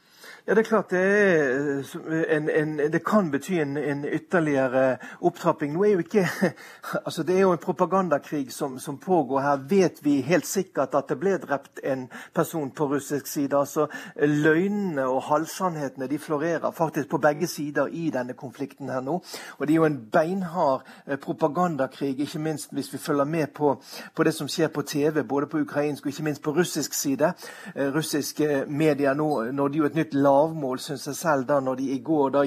Ja, 0.49 0.55
Det 0.55 0.61
er 0.61 0.69
klart 0.69 0.91
det, 0.91 0.99
er 0.99 2.37
en, 2.37 2.49
en, 2.49 2.79
det 2.93 3.05
kan 3.05 3.31
bety 3.31 3.51
en, 3.61 3.77
en, 3.77 4.05
ytterligere 4.05 4.97
opptrapping. 5.21 5.75
Nå 5.75 5.83
er 5.85 5.91
jo 5.91 5.99
ikke, 5.99 6.23
altså 7.07 7.23
Det 7.23 7.37
er 7.37 7.41
jo 7.41 7.53
en 7.53 7.59
propagandakrig 7.59 8.53
som, 8.53 8.79
som, 8.79 8.97
pågår 8.99 9.41
her. 9.41 9.59
Vet 9.69 10.01
vi 10.05 10.21
helt 10.21 10.47
sikkert 10.47 10.95
at 10.95 11.09
det 11.09 11.19
ble 11.21 11.35
drept 11.39 11.83
en 11.85 12.07
person 12.35 12.71
på 12.71 12.87
russisk 12.95 13.27
side? 13.27 13.59
altså 13.59 13.87
Løgnene 14.17 15.05
og 15.05 15.23
halvsannhetene 15.23 16.09
de 16.09 16.19
florerer 16.19 16.71
faktisk 16.71 17.09
på 17.09 17.19
begge 17.19 17.47
sider 17.47 17.87
i 17.93 18.09
denne 18.11 18.33
konflikten 18.33 18.89
her 18.89 19.01
nå. 19.01 19.21
Og 19.59 19.67
Det 19.67 19.73
er 19.75 19.77
jo 19.77 19.85
en 19.85 20.01
beinhard 20.13 20.89
eh, 21.07 21.19
propagandakrig, 21.19 22.21
ikke 22.21 22.39
minst 22.39 22.73
hvis 22.73 22.93
vi 22.93 22.99
følger 22.99 23.25
med 23.25 23.47
på, 23.47 23.83
på 24.15 24.23
det 24.23 24.35
som 24.35 24.49
skjer 24.49 24.69
på 24.69 24.83
TV, 24.83 25.23
både 25.25 25.47
på 25.47 25.61
ukrainsk 25.61 26.07
og 26.07 26.13
ikke 26.13 26.25
minst 26.25 26.43
på 26.43 26.57
russisk 26.57 26.95
side. 26.95 27.33
Eh, 27.77 27.93
russiske 27.95 28.65
medier 28.69 29.15
nå 29.15 29.53
når 29.53 29.69
de 29.69 29.79
jo 29.79 29.85
et 29.85 29.95
nytt 29.95 30.15
lavmål, 30.39 30.79
syns 30.83 31.07
jeg 31.09 31.17
selv, 31.19 31.47
da 31.49 31.59
når 31.61 31.81
de 31.81 31.91
i 31.95 31.99
går 32.05 32.31
da 32.35 32.45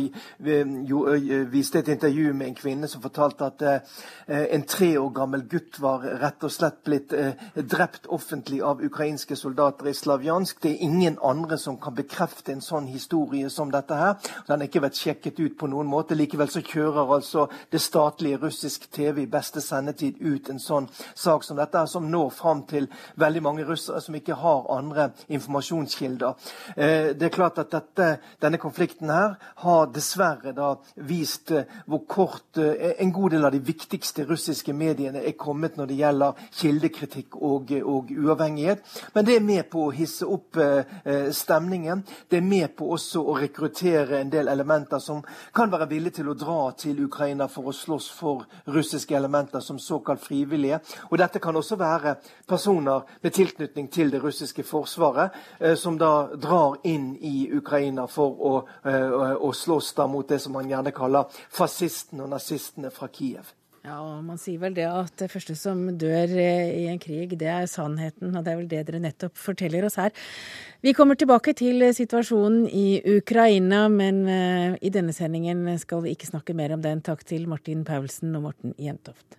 jo, 0.87 1.03
viste 1.51 1.79
et 1.81 1.91
intervju 1.91 2.33
med 2.33 2.51
en 2.51 2.57
kvinne 2.57 2.89
som 2.89 3.03
fortalte 3.03 3.47
at 3.47 3.65
eh, 3.67 4.45
en 4.55 4.65
tre 4.67 4.93
år 4.99 5.09
gammel 5.15 5.45
gutt 5.49 5.79
var 5.83 6.05
rett 6.21 6.43
og 6.43 6.53
slett 6.53 6.81
blitt 6.85 7.13
eh, 7.13 7.33
drept 7.55 8.07
offentlig 8.11 8.61
av 8.65 8.83
ukrainske 8.83 9.35
soldater 9.35 9.89
i 9.91 9.95
Slavjansk. 9.97 10.61
Det 10.61 10.71
er 10.71 10.85
ingen 10.87 11.17
andre 11.23 11.57
som 11.61 11.79
kan 11.81 11.95
bekrefte 11.97 12.53
en 12.53 12.63
sånn 12.63 12.89
historie 12.91 13.49
som 13.49 13.71
dette 13.73 13.97
her. 13.97 14.17
Den 14.47 14.61
har 14.61 14.69
ikke 14.69 14.83
vært 14.85 14.99
sjekket 14.99 15.39
ut 15.41 15.57
på 15.59 15.69
noen 15.71 15.89
måte. 15.89 16.17
Likevel 16.17 16.51
så 16.51 16.63
kjører 16.65 17.15
altså 17.17 17.47
det 17.71 17.81
statlige 17.83 18.41
russisk 18.41 18.87
TV 18.93 19.23
i 19.25 19.29
beste 19.31 19.63
sendetid 19.63 20.21
ut 20.21 20.49
en 20.51 20.61
sånn 20.61 20.89
sak 21.15 21.45
som 21.45 21.59
dette, 21.59 21.85
som 21.87 22.09
når 22.11 22.29
fram 22.35 22.65
til 22.69 22.89
veldig 23.21 23.43
mange 23.43 23.67
russere 23.67 24.01
som 24.03 24.15
ikke 24.17 24.39
har 24.41 24.69
andre 24.71 25.11
informasjonskilder. 25.31 26.51
Eh, 26.75 27.11
det 27.17 27.29
er 27.29 27.35
klart 27.35 27.59
at 27.61 27.71
dette, 27.81 28.19
denne 28.39 28.57
konflikten 28.57 29.09
her 29.09 29.35
har 29.63 29.89
dessverre 29.93 30.53
da 30.55 30.75
vist 31.07 31.51
eh, 31.51 31.67
hvor 31.89 32.03
kort 32.07 32.57
eh, 32.57 32.95
en 33.01 33.11
god 33.13 33.31
del 33.35 33.45
av 33.45 33.53
de 33.55 33.61
viktigste 33.65 34.25
russiske 34.29 34.73
mediene 34.73 35.23
er 35.25 35.35
kommet 35.39 35.77
når 35.77 35.89
det 35.89 35.99
gjelder 36.01 36.43
kildekritikk 36.61 37.37
og, 37.41 37.73
og 37.81 38.11
uavhengighet. 38.11 38.83
Men 39.15 39.27
det 39.27 39.37
er 39.37 39.45
med 39.45 39.69
på 39.71 39.87
å 39.87 39.95
hisse 39.95 40.27
opp 40.27 40.59
eh, 40.61 41.29
stemningen. 41.35 42.03
Det 42.29 42.39
er 42.39 42.45
med 42.45 42.75
på 42.77 42.91
også 42.95 43.23
å 43.23 43.37
rekruttere 43.39 44.21
en 44.21 44.31
del 44.33 44.51
elementer 44.51 45.01
som 45.01 45.23
kan 45.55 45.71
være 45.71 45.89
villige 45.91 46.19
til 46.21 46.31
å 46.31 46.37
dra 46.37 46.59
til 46.77 47.03
Ukraina 47.05 47.47
for 47.51 47.71
å 47.71 47.75
slåss 47.75 48.11
for 48.15 48.45
russiske 48.71 49.15
elementer 49.17 49.63
som 49.63 49.79
såkalt 49.79 50.23
frivillige. 50.23 50.81
Og 51.09 51.17
dette 51.21 51.41
kan 51.41 51.55
også 51.57 51.79
være 51.79 52.15
personer 52.47 53.07
med 53.21 53.35
tilknytning 53.35 53.89
til 53.91 54.11
det 54.13 54.21
russiske 54.23 54.63
forsvaret, 54.67 55.31
som 55.77 55.97
da 55.99 56.31
drar 56.35 56.77
inn 56.87 57.13
i 57.17 57.49
Ukraina 57.53 57.70
for 58.11 58.35
å, 58.35 58.53
å, 58.83 59.31
å 59.47 59.53
slåss 59.55 59.93
da 59.97 60.07
mot 60.07 60.27
det 60.27 60.39
som 60.43 60.53
man 60.57 60.69
gjerne 60.69 60.93
kaller 60.95 61.41
fascistene 61.49 62.25
og 62.25 62.31
nazistene 62.35 62.91
fra 62.93 63.09
Kiev. 63.11 63.53
Ja, 63.81 63.95
og 63.97 64.21
Man 64.23 64.37
sier 64.37 64.59
vel 64.61 64.75
det 64.77 64.85
at 64.85 65.15
det 65.17 65.31
første 65.31 65.55
som 65.57 65.87
dør 65.97 66.35
eh, 66.37 66.83
i 66.83 66.85
en 66.91 66.99
krig, 67.01 67.33
det 67.39 67.49
er 67.49 67.65
sannheten. 67.65 68.35
Og 68.35 68.45
det 68.45 68.51
er 68.51 68.59
vel 68.59 68.69
det 68.69 68.83
dere 68.85 69.01
nettopp 69.01 69.39
forteller 69.41 69.87
oss 69.87 69.97
her. 69.97 70.13
Vi 70.85 70.93
kommer 70.93 71.17
tilbake 71.17 71.55
til 71.57 71.81
situasjonen 71.93 72.67
i 72.69 73.01
Ukraina, 73.17 73.87
men 73.89 74.23
i 74.81 74.93
denne 74.93 75.13
sendingen 75.13 75.65
skal 75.81 76.05
vi 76.05 76.13
ikke 76.13 76.29
snakke 76.29 76.57
mer 76.57 76.73
om 76.77 76.81
den. 76.85 77.01
Takk 77.05 77.25
til 77.25 77.49
Martin 77.49 77.85
Paulsen 77.85 78.37
og 78.37 78.49
Morten 78.49 78.77
Jentoft. 78.77 79.37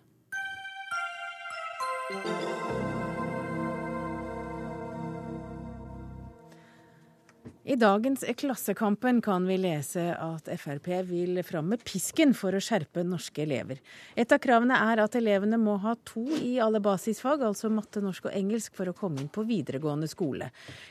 I 7.64 7.76
dagens 7.76 8.24
Klassekampen 8.36 9.20
kan 9.22 9.44
vi 9.46 9.54
lese 9.56 10.02
at 10.18 10.48
Frp 10.58 10.88
vil 11.06 11.38
fram 11.46 11.68
med 11.70 11.84
pisken 11.86 12.32
for 12.34 12.56
å 12.58 12.60
skjerpe 12.62 13.04
norske 13.06 13.44
elever. 13.44 13.78
Et 14.18 14.32
av 14.34 14.40
kravene 14.42 14.74
er 14.90 14.98
at 14.98 15.14
elevene 15.14 15.60
må 15.62 15.76
ha 15.84 15.92
to 16.02 16.24
i 16.42 16.56
alle 16.58 16.80
basisfag, 16.82 17.44
altså 17.46 17.70
matte, 17.70 18.02
norsk 18.02 18.26
og 18.26 18.34
engelsk, 18.34 18.74
for 18.74 18.90
å 18.90 18.94
komme 18.98 19.22
inn 19.22 19.28
på 19.30 19.44
videregående 19.46 20.08
skole. 20.10 20.48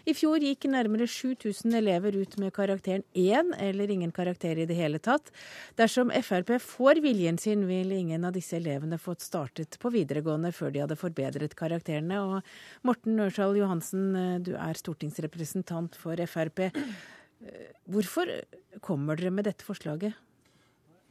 I 0.07 0.15
fjor 0.15 0.39
gikk 0.39 0.69
nærmere 0.71 1.09
7000 1.11 1.75
elever 1.81 2.15
ut 2.15 2.37
med 2.39 2.55
karakteren 2.55 3.03
én 3.19 3.51
eller 3.59 3.91
ingen 3.91 4.15
karakter 4.15 4.63
i 4.63 4.69
det 4.69 4.79
hele 4.79 5.03
tatt. 5.03 5.27
Dersom 5.75 6.15
Frp 6.23 6.55
får 6.63 7.03
viljen 7.03 7.35
sin, 7.35 7.67
vil 7.67 7.91
ingen 7.97 8.23
av 8.23 8.31
disse 8.39 8.55
elevene 8.61 8.95
fått 8.95 9.27
startet 9.27 9.75
på 9.75 9.91
videregående 9.91 10.53
før 10.55 10.71
de 10.71 10.85
hadde 10.85 10.99
forbedret 11.03 11.59
karakterene. 11.59 12.23
Og 12.23 12.87
Morten 12.87 13.19
Ørsal 13.27 13.59
Johansen, 13.59 14.15
du 14.47 14.53
er 14.55 14.79
stortingsrepresentant 14.79 15.99
for 15.99 16.15
Frp. 16.31 16.60
Hvorfor 17.89 18.29
kommer 18.85 19.17
dere 19.17 19.33
med 19.33 19.47
dette 19.49 19.65
forslaget? 19.65 20.13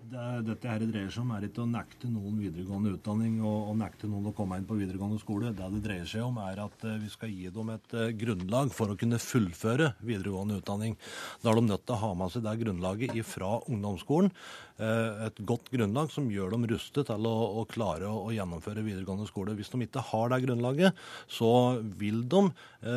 Det, 0.00 0.20
dette 0.46 0.68
her 0.68 0.80
dreier 0.88 1.10
seg 1.12 1.26
om 1.26 1.32
er 1.36 1.44
ikke 1.44 1.60
å 1.60 1.68
nekte 1.68 2.08
noen 2.08 2.38
videregående 2.40 2.94
utdanning 2.96 3.34
og, 3.42 3.68
og, 3.68 3.74
nekte 3.82 4.08
noen 4.08 4.30
å 4.30 4.32
komme 4.36 4.56
inn 4.56 4.64
på 4.68 4.78
videregående 4.78 5.20
skole. 5.20 5.50
Det 5.56 5.66
det 5.74 5.82
dreier 5.84 6.08
seg 6.08 6.24
om, 6.24 6.38
er 6.40 6.62
at 6.64 6.86
uh, 6.88 6.94
vi 7.02 7.10
skal 7.12 7.34
gi 7.34 7.50
dem 7.52 7.72
et 7.74 7.96
uh, 7.98 8.06
grunnlag 8.22 8.72
for 8.72 8.92
å 8.92 8.96
kunne 9.00 9.20
fullføre 9.20 9.90
videregående 10.00 10.62
utdanning. 10.62 10.96
Da 11.42 11.52
er 11.52 11.60
de 11.60 11.66
nødt 11.68 11.84
til 11.84 11.98
å 11.98 12.00
ha 12.06 12.10
med 12.16 12.32
seg 12.32 12.46
det 12.46 12.56
grunnlaget 12.62 13.20
fra 13.28 13.58
ungdomsskolen. 13.68 14.32
Uh, 14.80 15.26
et 15.26 15.40
godt 15.44 15.68
grunnlag 15.72 16.08
som 16.12 16.30
gjør 16.32 16.54
dem 16.54 16.64
rustet 16.70 17.10
til 17.10 17.26
å, 17.28 17.34
å 17.60 17.64
klare 17.68 18.08
å, 18.08 18.22
å, 18.26 18.32
gjennomføre 18.32 18.84
videregående 18.86 19.28
skole. 19.28 19.54
Hvis 19.58 19.72
de 19.74 19.82
ikke 19.84 20.04
har 20.10 20.32
det 20.32 20.40
grunnlaget, 20.46 21.02
så 21.30 21.50
vil 22.00 22.22
de, 22.30 22.42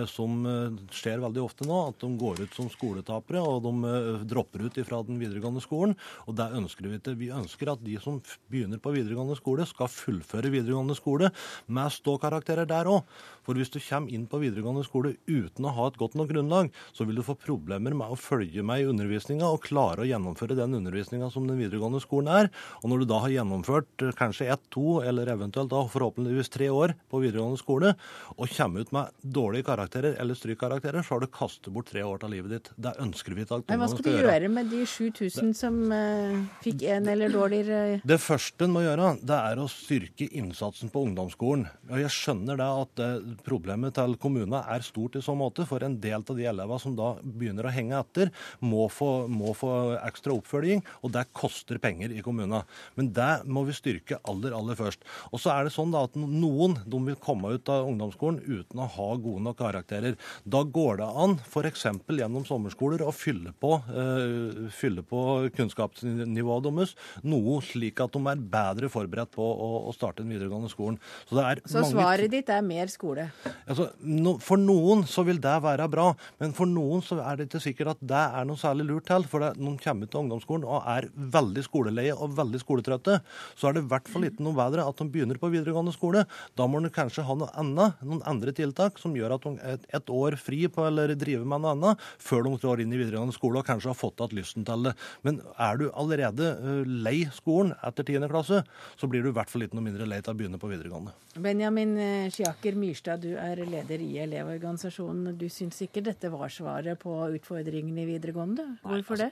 som 0.07 0.45
skjer 0.93 1.19
veldig 1.23 1.41
ofte 1.43 1.67
nå, 1.67 1.79
at 1.89 1.99
de 1.99 2.09
går 2.19 2.43
ut 2.45 2.55
som 2.55 2.69
skoletapere 2.71 3.41
og 3.43 3.65
de 3.65 4.23
dropper 4.29 4.63
ut 4.67 4.79
fra 4.87 5.01
den 5.03 5.19
videregående 5.19 5.63
skolen. 5.63 5.97
og 6.25 6.37
det 6.39 6.47
ønsker 6.55 6.87
vi 6.87 6.99
ikke. 6.99 7.15
Vi 7.19 7.31
ønsker 7.35 7.73
at 7.73 7.83
de 7.83 7.97
som 8.01 8.21
begynner 8.51 8.79
på 8.79 8.93
videregående 8.95 9.37
skole, 9.39 9.67
skal 9.67 9.91
fullføre 9.91 10.53
videregående 10.53 10.95
skole 10.97 11.33
med 11.67 11.91
ståkarakterer 11.97 12.69
der 12.69 12.89
òg. 12.91 13.03
For 13.43 13.59
hvis 13.59 13.71
du 13.73 13.79
kommer 13.83 14.13
inn 14.13 14.25
på 14.29 14.39
videregående 14.41 14.85
skole 14.87 15.15
uten 15.27 15.67
å 15.67 15.73
ha 15.75 15.87
et 15.89 15.99
godt 15.99 16.17
nok 16.19 16.31
grunnlag, 16.31 16.71
så 16.95 17.07
vil 17.07 17.19
du 17.19 17.25
få 17.25 17.35
problemer 17.39 17.95
med 17.97 18.13
å 18.13 18.19
følge 18.19 18.63
med 18.65 18.83
i 18.83 18.87
undervisninga 18.89 19.49
og 19.49 19.63
klare 19.67 20.03
å 20.03 20.07
gjennomføre 20.07 20.57
den 20.57 20.77
undervisninga 20.79 21.29
som 21.33 21.47
den 21.49 21.59
videregående 21.61 22.01
skolen 22.03 22.31
er. 22.31 22.51
Og 22.81 22.91
når 22.91 23.03
du 23.03 23.09
da 23.11 23.21
har 23.25 23.35
gjennomført 23.35 24.05
eh, 24.05 24.13
kanskje 24.17 24.49
ett, 24.53 24.63
to 24.73 25.01
eller 25.03 25.29
eventuelt 25.33 25.71
da 25.73 25.83
forhåpentligvis 25.91 26.51
tre 26.53 26.69
år 26.73 26.95
på 27.11 27.21
videregående 27.23 27.59
skole, 27.61 27.93
og 28.37 28.55
kommer 28.55 28.85
ut 28.85 28.93
med 28.95 29.11
dårlige 29.35 29.67
karakterer 29.67 30.17
eller 30.21 30.37
strykkarakterer, 30.37 31.03
så 31.03 31.15
har 31.15 31.23
du 31.23 31.31
kastet 31.33 31.71
bort 31.73 31.91
tre 31.91 32.03
år 32.05 32.23
av 32.23 32.31
livet 32.33 32.55
ditt. 32.55 32.71
Det 32.79 32.95
ønsker 33.03 33.35
vi 33.35 33.45
ikke 33.45 33.59
at 33.59 33.67
ungene 33.67 33.67
skal 33.67 33.73
gjøre. 33.73 33.83
Hva 33.83 33.91
skal 33.91 34.07
du 34.07 34.31
gjøre 34.31 34.51
med 34.53 34.71
de 34.71 34.81
7000 34.93 35.53
som 35.57 35.79
uh, 35.91 36.39
fikk 36.63 36.85
en 36.93 37.09
eller 37.13 37.33
dårligere 37.33 38.01
Det 38.07 38.19
første 38.21 38.67
en 38.67 38.75
må 38.75 38.83
gjøre, 38.85 39.13
det 39.21 39.39
er 39.51 39.61
å 39.61 39.69
styrke 39.71 40.29
innsatsen 40.39 40.91
på 40.93 41.03
ungdomsskolen. 41.09 41.67
Og 41.91 42.03
jeg 42.03 42.13
skjønner 42.13 42.59
det 42.59 42.69
at 42.83 43.03
eh, 43.03 43.32
problemet 43.45 43.95
til 43.97 44.15
kommunene 44.21 44.61
er 44.69 44.85
stort 44.85 45.17
i 45.17 45.23
så 45.23 45.35
måte, 45.37 45.65
for 45.69 45.83
en 45.85 45.97
del 46.03 46.21
av 46.21 46.37
de 46.37 46.47
elevene 46.49 46.81
som 46.81 46.95
da 46.97 47.13
begynner 47.23 47.67
å 47.67 47.73
henge 47.73 47.97
etter, 47.99 48.31
må 48.61 48.87
få, 48.91 49.25
må 49.31 49.55
få 49.57 49.71
ekstra 50.01 50.35
oppfølging, 50.37 50.83
og 51.01 51.13
det 51.15 51.25
koster 51.35 51.81
penger 51.81 52.13
i 52.13 52.23
kommunene. 52.25 52.63
Men 52.99 53.11
det 53.15 53.31
må 53.49 53.65
vi 53.67 53.75
styrke 53.75 54.19
aller, 54.29 54.55
aller 54.55 54.77
først. 54.79 55.03
Og 55.31 55.41
så 55.41 55.53
er 55.55 55.67
det 55.67 55.75
sånn 55.75 55.93
da 55.93 56.05
at 56.07 56.17
noen 56.19 56.77
de 56.85 57.01
vil 57.07 57.19
komme 57.21 57.55
ut 57.55 57.71
av 57.71 57.89
ungdomsskolen 57.89 58.41
uten 58.43 58.83
å 58.83 58.89
ha 58.97 59.09
gode 59.17 59.43
nok 59.47 59.59
karakterer. 59.63 60.17
Da 60.43 60.63
går 60.63 60.99
det 61.01 61.09
an 61.23 61.37
f.eks. 61.47 61.85
gjennom 62.13 62.45
sommerskoler 62.47 63.03
å 63.05 63.13
fylle 63.15 63.53
på, 63.59 63.75
uh, 63.89 64.67
fylle 64.73 65.05
på 65.07 65.23
kunnskapsnivået 65.57 66.67
deres 66.67 66.95
noe 67.25 67.59
slik 67.65 68.01
at 68.03 68.13
de 68.15 68.21
er 68.29 68.43
bedre 68.55 68.89
forberedt 68.91 69.33
på 69.35 69.43
å, 69.43 69.69
å 69.89 69.95
starte 69.95 70.23
den 70.23 70.33
videregående 70.33 70.71
skolen. 70.71 70.99
Så, 71.29 71.39
så 71.69 71.85
svaret 71.89 72.31
ditt 72.33 72.51
er 72.53 72.63
mer 72.65 72.91
skole? 72.91 73.22
Altså, 73.63 73.89
no, 74.03 74.35
for 74.43 74.61
noen 74.61 75.03
så 75.09 75.23
vil 75.27 75.39
det 75.43 75.55
være 75.63 75.87
bra, 75.91 76.09
men 76.41 76.53
for 76.57 76.69
noen 76.69 77.03
så 77.05 77.19
er 77.23 77.39
det 77.39 77.47
ikke 77.49 77.63
sikkert 77.63 77.93
at 77.95 78.03
det 78.13 78.23
er 78.39 78.47
noe 78.49 78.59
særlig 78.59 78.87
lurt 78.89 79.07
til. 79.09 79.27
For 79.29 79.43
det, 79.43 79.53
noen 79.61 79.79
kommer 79.81 80.09
til 80.09 80.23
ungdomsskolen 80.23 80.67
og 80.67 80.87
er 80.89 81.09
veldig 81.13 81.65
skoleleie 81.65 82.15
og 82.15 82.35
veldig 82.37 82.61
skoletrøtte, 82.61 83.19
så 83.55 83.69
er 83.69 83.77
det 83.77 83.85
i 83.85 83.91
hvert 83.91 84.09
fall 84.11 84.27
ikke 84.27 84.45
noe 84.45 84.57
bedre 84.57 84.87
at 84.87 84.99
de 84.99 85.09
begynner 85.13 85.39
på 85.41 85.51
videregående 85.53 85.95
skole. 85.95 86.25
Da 86.59 86.67
må 86.69 86.81
de 86.83 86.91
kanskje 86.93 87.25
ha 87.27 87.37
noe 87.37 87.51
annet, 87.59 88.01
noen 88.05 88.23
andre 88.29 88.53
tiltak 88.55 88.99
som 89.01 89.15
gjør 89.17 89.37
at 89.37 89.47
de 89.47 89.53
et, 89.73 89.87
et 89.95 90.13
år 90.13 90.37
fri 90.39 90.63
på 90.71 90.85
eller 90.87 91.15
driver 91.19 91.47
med 91.47 91.63
noe 91.63 91.73
annet 91.75 92.03
før 92.21 92.47
de 92.47 92.55
trår 92.61 92.83
inn 92.83 92.93
i 92.93 92.99
videregående 92.99 93.35
skole 93.35 93.61
og 93.61 93.67
kanskje 93.67 93.91
har 93.91 93.99
fått 93.99 94.23
igjen 94.23 94.39
lysten 94.39 94.67
til 94.67 94.89
det. 94.89 94.95
Men 95.25 95.39
er 95.61 95.79
du 95.79 95.87
allerede 95.91 96.53
lei 96.87 97.23
skolen 97.35 97.73
etter 97.83 98.05
10. 98.07 98.27
klasse, 98.31 98.63
så 98.97 99.09
blir 99.09 99.23
du 99.23 99.31
i 99.31 99.35
hvert 99.35 99.51
fall 99.51 99.65
ikke 99.65 99.77
noe 99.77 99.87
mindre 99.87 100.07
lei 100.09 100.21
til 100.23 100.33
å 100.33 100.39
begynne 100.39 100.59
på 100.61 100.71
videregående. 100.71 101.13
Benjamin 101.43 101.95
Schiaker 102.33 102.77
Myrstad, 102.77 103.12
du 103.21 103.31
er 103.37 103.61
leder 103.65 104.01
i 104.03 104.11
Elevorganisasjonen. 104.23 105.37
Du 105.39 105.47
syns 105.51 105.81
ikke 105.85 106.03
dette 106.05 106.31
var 106.33 106.51
svaret 106.53 106.99
på 107.01 107.15
utfordringene 107.37 108.05
i 108.05 108.11
videregående? 108.15 108.67
Hvorfor 108.83 109.19
Nei, 109.19 109.29
altså, 109.29 109.31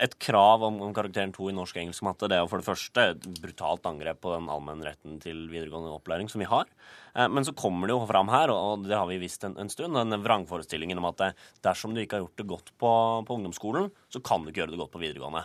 et 0.00 0.14
krav 0.22 0.62
om, 0.64 0.78
om, 0.82 0.92
karakteren 0.96 1.32
2 1.34 1.50
i 1.50 1.54
norsk, 1.56 1.76
og 1.76 1.82
engelsk 1.82 2.04
matte 2.06 2.28
det 2.30 2.38
er 2.38 2.46
for 2.50 2.62
det 2.62 2.68
første 2.68 3.06
et 3.12 3.26
brutalt 3.42 3.86
angrep 3.88 4.20
på 4.24 4.32
den 4.34 4.48
allmennretten 4.52 5.18
til 5.22 5.44
videregående 5.50 5.92
opplæring 5.94 6.30
som 6.32 6.42
vi 6.42 6.48
har. 6.48 6.70
Eh, 7.14 7.28
men 7.28 7.46
så 7.46 7.54
kommer 7.56 7.90
det 7.90 7.96
jo 7.96 8.06
fram 8.08 8.30
her, 8.32 8.52
og 8.54 8.86
det 8.86 8.96
har 8.96 9.08
vi 9.10 9.20
visst 9.22 9.44
en, 9.46 9.56
en 9.60 9.72
stund, 9.72 9.96
den 9.98 10.24
vrangforestillingen 10.24 11.00
om 11.02 11.10
at 11.10 11.26
dersom 11.64 11.94
du 11.94 12.02
ikke 12.02 12.18
har 12.18 12.24
gjort 12.24 12.40
det 12.40 12.48
godt 12.54 12.72
på, 12.78 12.94
på, 13.26 13.36
ungdomsskolen, 13.38 13.90
så 14.08 14.22
kan 14.24 14.44
du 14.44 14.52
ikke 14.52 14.64
gjøre 14.64 14.76
det 14.76 14.80
godt 14.80 14.94
på 14.94 15.02
videregående. 15.02 15.44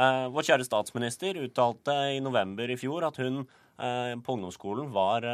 Eh, 0.00 0.26
vår 0.34 0.50
kjære 0.50 0.68
statsminister 0.68 1.40
uttalte 1.44 1.96
i 2.16 2.20
november 2.24 2.70
i 2.70 2.78
fjor 2.80 3.08
at 3.08 3.22
hun 3.22 3.42
eh, 3.44 4.14
på 4.20 4.36
ungdomsskolen 4.36 4.92
var 4.94 5.26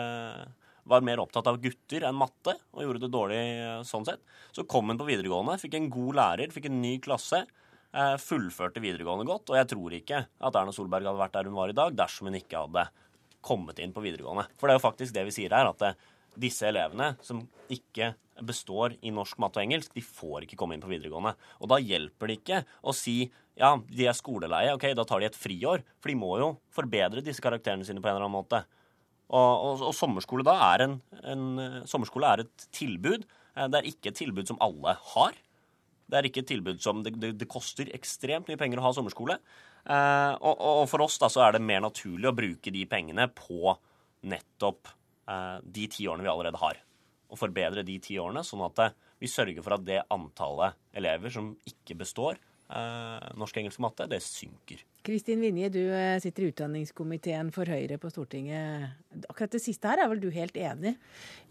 var 0.86 1.04
mer 1.06 1.20
opptatt 1.22 1.48
av 1.50 1.58
gutter 1.62 2.06
enn 2.06 2.16
matte 2.16 2.54
og 2.74 2.82
gjorde 2.84 3.02
det 3.02 3.12
dårlig 3.12 3.40
sånn 3.88 4.06
sett. 4.06 4.22
Så 4.54 4.64
kom 4.70 4.90
hun 4.90 5.00
på 5.00 5.08
videregående, 5.08 5.58
fikk 5.60 5.76
en 5.78 5.88
god 5.92 6.18
lærer, 6.20 6.54
fikk 6.54 6.70
en 6.70 6.82
ny 6.82 6.96
klasse. 7.02 7.42
Eh, 7.96 8.16
fullførte 8.20 8.82
videregående 8.82 9.24
godt. 9.28 9.50
Og 9.52 9.56
jeg 9.56 9.70
tror 9.72 9.94
ikke 9.96 10.20
at 10.26 10.58
Erna 10.58 10.74
Solberg 10.74 11.08
hadde 11.08 11.22
vært 11.22 11.36
der 11.38 11.48
hun 11.48 11.56
var 11.56 11.72
i 11.72 11.76
dag, 11.76 11.94
dersom 11.96 12.28
hun 12.28 12.36
ikke 12.36 12.66
hadde 12.66 12.84
kommet 13.46 13.80
inn 13.80 13.94
på 13.94 14.02
videregående. 14.04 14.46
For 14.58 14.68
det 14.68 14.74
er 14.74 14.80
jo 14.80 14.88
faktisk 14.88 15.16
det 15.16 15.24
vi 15.28 15.34
sier 15.38 15.54
her, 15.56 15.70
at 15.70 15.84
eh, 15.86 15.98
disse 16.36 16.66
elevene 16.68 17.14
som 17.24 17.40
ikke 17.72 18.12
består 18.44 18.98
i 19.00 19.12
norsk, 19.14 19.38
matte 19.40 19.62
og 19.62 19.64
engelsk, 19.64 19.94
de 19.96 20.04
får 20.04 20.44
ikke 20.44 20.58
komme 20.60 20.76
inn 20.76 20.84
på 20.84 20.90
videregående. 20.92 21.32
Og 21.62 21.72
da 21.72 21.80
hjelper 21.80 22.28
det 22.28 22.40
ikke 22.42 22.62
å 22.84 22.92
si 22.96 23.22
ja, 23.56 23.70
de 23.88 24.04
er 24.04 24.16
skoleleie, 24.16 24.74
ok, 24.76 24.90
da 24.92 25.06
tar 25.08 25.22
de 25.22 25.30
et 25.30 25.38
friår. 25.38 25.80
For 25.96 26.12
de 26.12 26.18
må 26.20 26.34
jo 26.42 26.50
forbedre 26.76 27.24
disse 27.24 27.40
karakterene 27.40 27.86
sine 27.88 28.02
på 28.04 28.10
en 28.10 28.18
eller 28.18 28.26
annen 28.26 28.36
måte. 28.36 28.66
Og, 29.26 29.52
og, 29.66 29.82
og 29.88 29.94
sommerskole 29.96 30.46
da 30.46 30.54
er 30.68 30.84
en, 30.84 31.00
en, 31.26 31.46
sommerskole 31.88 32.28
er 32.30 32.44
et 32.44 32.68
tilbud. 32.74 33.26
Eh, 33.56 33.68
det 33.72 33.80
er 33.80 33.90
ikke 33.90 34.12
et 34.12 34.20
tilbud 34.20 34.46
som 34.50 34.60
alle 34.62 34.94
har. 35.14 35.38
Det 36.06 36.18
er 36.18 36.28
ikke 36.28 36.44
et 36.44 36.50
tilbud 36.52 36.82
som 36.82 37.02
Det, 37.02 37.16
det, 37.18 37.32
det 37.40 37.50
koster 37.50 37.90
ekstremt 37.96 38.46
mye 38.46 38.60
penger 38.60 38.82
å 38.82 38.86
ha 38.86 38.94
sommerskole. 38.94 39.40
Eh, 39.86 40.32
og, 40.38 40.54
og, 40.54 40.84
for 40.90 41.06
oss 41.06 41.18
da 41.22 41.30
så 41.32 41.46
er 41.46 41.56
det 41.56 41.66
mer 41.66 41.82
naturlig 41.84 42.30
å 42.30 42.36
bruke 42.36 42.74
de 42.74 42.86
pengene 42.90 43.28
på 43.34 43.74
nettopp 44.26 44.90
eh, 45.30 45.58
de 45.62 45.86
ti 45.90 46.06
årene 46.06 46.26
vi 46.26 46.32
allerede 46.32 46.62
har. 46.62 46.82
Og 47.26 47.40
forbedre 47.40 47.82
de 47.86 47.98
ti 48.02 48.18
årene, 48.22 48.46
sånn 48.46 48.64
at 48.66 48.82
eh, 48.84 48.96
vi 49.22 49.30
sørger 49.30 49.64
for 49.64 49.76
at 49.76 49.86
det 49.86 50.04
antallet 50.12 50.76
elever 50.96 51.32
som 51.32 51.54
ikke 51.66 51.98
består 52.02 52.36
eh, 52.36 53.30
norsk, 53.38 53.58
engelsk 53.62 53.80
og 53.80 53.88
matte, 53.88 54.08
det 54.10 54.22
synker. 54.24 54.82
Kristin 55.06 55.40
Vinje, 55.40 55.68
du 55.70 55.82
eh, 55.94 56.18
sitter 56.20 56.42
i 56.42 56.48
utdanningskomiteen 56.50 57.52
for 57.54 57.68
Høyre 57.70 57.94
på 58.02 58.10
Stortinget. 58.10 58.96
Akkurat 59.30 59.52
det 59.54 59.60
siste 59.62 59.86
her 59.86 60.02
er 60.02 60.10
vel 60.10 60.18
du 60.18 60.26
helt 60.34 60.56
enig? 60.58 60.96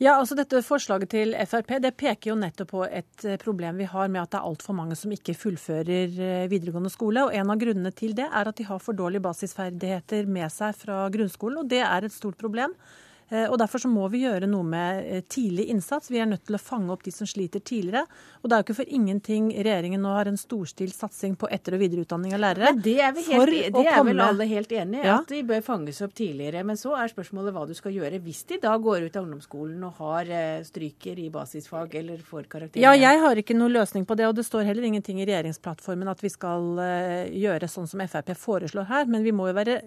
Ja, 0.01 0.17
altså 0.17 0.35
dette 0.35 0.59
forslaget 0.65 1.13
til 1.13 1.31
Frp 1.47 1.71
det 1.85 1.93
peker 1.95 2.33
jo 2.33 2.35
nettopp 2.39 2.73
på 2.73 2.83
et 2.83 3.23
eh, 3.23 3.39
problem 3.39 3.79
vi 3.79 3.87
har 3.87 4.11
med 4.11 4.25
at 4.25 4.33
det 4.33 4.41
er 4.41 4.49
altfor 4.49 4.75
mange 4.75 4.97
som 4.99 5.13
ikke 5.15 5.37
fullfører 5.39 6.19
eh, 6.19 6.49
videregående 6.51 6.91
skole. 6.91 7.23
Og 7.23 7.37
en 7.37 7.53
av 7.53 7.61
grunnene 7.61 7.93
til 7.95 8.17
det 8.17 8.27
er 8.27 8.51
at 8.51 8.59
de 8.59 8.67
har 8.67 8.83
for 8.83 8.97
dårlige 8.97 9.23
basisferdigheter 9.23 10.27
med 10.27 10.51
seg 10.51 10.75
fra 10.75 11.05
grunnskolen, 11.15 11.63
og 11.63 11.71
det 11.71 11.83
er 11.85 12.09
et 12.09 12.15
stort 12.15 12.35
problem. 12.41 12.75
Eh, 13.29 13.47
og 13.49 13.57
Derfor 13.57 13.81
så 13.81 13.89
må 13.89 14.05
vi 14.13 14.21
gjøre 14.21 14.45
noe 14.49 14.65
med 14.67 15.07
eh, 15.09 15.23
tidlig 15.29 15.65
innsats. 15.73 16.11
Vi 16.13 16.19
er 16.21 16.27
nødt 16.29 16.43
til 16.45 16.57
å 16.57 16.61
fange 16.61 16.91
opp 16.93 17.01
de 17.05 17.13
som 17.13 17.25
sliter 17.29 17.63
tidligere. 17.65 18.05
Og 18.43 18.49
det 18.49 18.55
er 18.55 18.61
jo 18.61 18.67
ikke 18.67 18.77
for 18.77 18.91
ingenting 18.97 19.47
regjeringen 19.55 20.03
nå 20.05 20.11
har 20.13 20.29
en 20.29 20.37
storstilt 20.37 20.93
satsing 20.93 21.33
på 21.39 21.49
etter- 21.53 21.77
og 21.77 21.81
videreutdanning 21.81 22.35
av 22.37 22.43
lærere. 22.43 22.73
Men 22.75 22.83
det 22.85 22.97
er, 23.01 23.17
helt, 23.17 23.53
e- 23.55 23.71
det 23.73 23.85
er 23.89 24.03
vel 24.05 24.21
alle 24.21 24.47
helt 24.49 24.75
enig 24.77 25.01
i, 25.01 25.07
ja. 25.07 25.17
at 25.23 25.33
de 25.33 25.41
bør 25.47 25.63
fanges 25.65 26.01
opp 26.05 26.13
tidligere. 26.17 26.61
Men 26.67 26.77
så 26.77 26.93
er 26.99 27.09
spørsmålet 27.13 27.55
hva 27.55 27.65
du 27.65 27.73
skal 27.77 27.95
gjøre 27.95 28.21
hvis 28.25 28.43
de 28.51 28.59
da 28.61 28.75
går 28.77 29.07
ut 29.07 29.17
av 29.17 29.25
ungdomsskolen 29.25 29.87
og 29.89 30.03
har 30.03 30.29
eh, 30.29 30.61
stryker 30.67 31.23
i 31.25 31.31
basisfag 31.33 31.97
eller 32.03 32.21
får 32.21 32.45
karakterer. 32.51 32.83
Ja, 32.85 32.93
jeg 32.93 33.23
har 33.25 33.41
ikke 33.41 33.57
noen 33.57 33.73
løsning 33.73 34.05
på 34.05 34.17
det, 34.19 34.29
og 34.29 34.37
det 34.37 34.45
står 34.45 34.69
heller 34.69 34.85
ingenting 34.85 35.23
i 35.23 35.25
regjeringsplattformen 35.25 36.13
at 36.13 36.21
vi 36.21 36.29
skal 36.29 36.77
gjøre 37.31 37.67
sånn 37.71 37.89
som 37.89 38.03
Frp 38.05 38.35
foreslår 38.37 38.85
her. 38.91 39.09
Men 39.09 39.25
vi 39.25 39.33
må 39.33 39.49
jo 39.49 39.57
være 39.57 39.79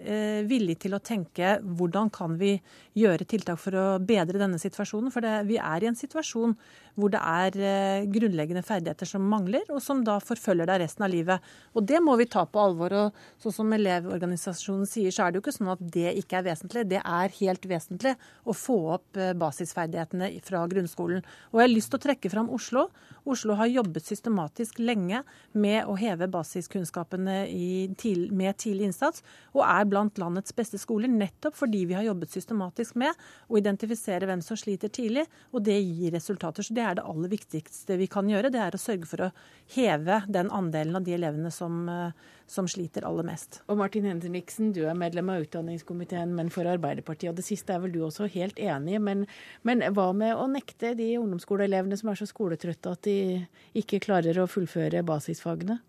villige 0.48 0.86
til 0.86 0.96
å 0.96 1.02
tenke 1.02 1.58
hvordan 1.62 2.10
kan 2.14 2.34
vi 2.40 2.56
gjøre 2.98 3.27
tiltak 3.30 3.60
for 3.60 3.76
å 3.78 3.86
bedre 4.02 4.40
denne 4.40 4.58
situasjonen. 4.60 5.12
For 5.14 5.24
det, 5.24 5.34
vi 5.48 5.58
er 5.60 5.84
i 5.84 5.90
en 5.90 5.98
situasjon 5.98 6.54
hvor 6.98 7.12
det 7.14 7.20
er 7.22 7.56
eh, 7.62 8.06
grunnleggende 8.10 8.64
ferdigheter 8.66 9.06
som 9.06 9.26
mangler, 9.30 9.66
og 9.70 9.80
som 9.84 10.00
da 10.06 10.16
forfølger 10.22 10.66
deg 10.66 10.82
resten 10.82 11.06
av 11.06 11.12
livet. 11.12 11.44
Og 11.78 11.86
det 11.86 12.00
må 12.02 12.16
vi 12.18 12.26
ta 12.30 12.42
på 12.48 12.62
alvor. 12.62 12.94
Og 12.98 13.42
sånn 13.42 13.54
som 13.60 13.76
Elevorganisasjonen 13.76 14.88
sier, 14.88 15.14
så 15.14 15.26
er 15.26 15.30
det 15.30 15.38
jo 15.38 15.44
ikke 15.46 15.54
sånn 15.54 15.72
at 15.74 15.84
det 15.98 16.16
ikke 16.18 16.40
er 16.40 16.48
vesentlig. 16.48 16.86
Det 16.90 17.02
er 17.02 17.36
helt 17.38 17.68
vesentlig 17.70 18.16
å 18.48 18.56
få 18.56 18.78
opp 18.96 19.20
eh, 19.20 19.34
basisferdighetene 19.38 20.32
fra 20.46 20.64
grunnskolen. 20.70 21.22
Og 21.52 21.60
jeg 21.60 21.68
har 21.68 21.74
lyst 21.74 21.92
til 21.94 22.00
å 22.00 22.06
trekke 22.08 22.32
fram 22.34 22.50
Oslo. 22.54 22.88
Oslo 23.28 23.54
har 23.58 23.70
jobbet 23.70 24.08
systematisk 24.08 24.80
lenge 24.80 25.22
med 25.52 25.86
å 25.86 25.96
heve 26.00 26.30
basiskunnskapene 26.32 27.38
med 27.48 28.58
tidlig 28.58 28.88
innsats, 28.88 29.22
og 29.54 29.64
er 29.66 29.86
blant 29.88 30.18
landets 30.20 30.54
beste 30.56 30.80
skoler 30.80 31.10
nettopp 31.12 31.56
fordi 31.58 31.84
vi 31.88 31.96
har 31.96 32.06
jobbet 32.06 32.32
systematisk 32.32 32.96
med 33.00 33.17
å 33.48 33.58
identifisere 33.60 34.28
hvem 34.28 34.42
som 34.44 34.58
sliter 34.58 34.92
tidlig, 34.92 35.24
og 35.52 35.64
det 35.66 35.76
gir 35.80 36.14
resultater. 36.14 36.64
Så 36.64 36.76
det 36.76 36.84
er 36.84 36.98
det 36.98 37.06
aller 37.08 37.32
viktigste 37.32 37.98
vi 38.00 38.08
kan 38.10 38.28
gjøre. 38.30 38.52
Det 38.52 38.60
er 38.62 38.76
å 38.76 38.80
sørge 38.80 39.08
for 39.08 39.26
å 39.26 39.30
heve 39.74 40.22
den 40.28 40.52
andelen 40.54 40.98
av 40.98 41.06
de 41.06 41.16
elevene 41.16 41.52
som, 41.54 41.88
eh, 41.88 42.12
som 42.46 42.68
sliter 42.68 43.06
aller 43.08 43.24
mest. 43.24 43.60
Og 43.68 43.78
Martin 43.78 44.04
Henriksen, 44.08 44.72
du 44.72 44.84
er 44.86 44.94
medlem 44.94 45.30
av 45.30 45.42
utdanningskomiteen, 45.44 46.34
men 46.34 46.50
for 46.50 46.64
Arbeiderpartiet. 46.64 47.30
Og 47.30 47.36
det 47.36 47.44
siste 47.44 47.74
er 47.74 47.80
vel 47.80 47.92
du 47.92 48.00
også 48.00 48.30
helt 48.30 48.56
enig 48.58 48.94
i. 48.96 48.98
Men, 48.98 49.26
men 49.62 49.80
hva 49.92 50.12
med 50.14 50.36
å 50.36 50.48
nekte 50.50 50.94
de 50.96 51.14
ungdomsskoleelevene 51.18 51.98
som 51.98 52.10
er 52.10 52.20
så 52.20 52.28
skoletrøtte 52.28 52.92
at 52.92 53.02
de 53.02 53.46
ikke 53.74 54.00
klarer 54.00 54.38
å 54.40 54.48
fullføre 54.50 55.04
basisfagene? 55.04 55.80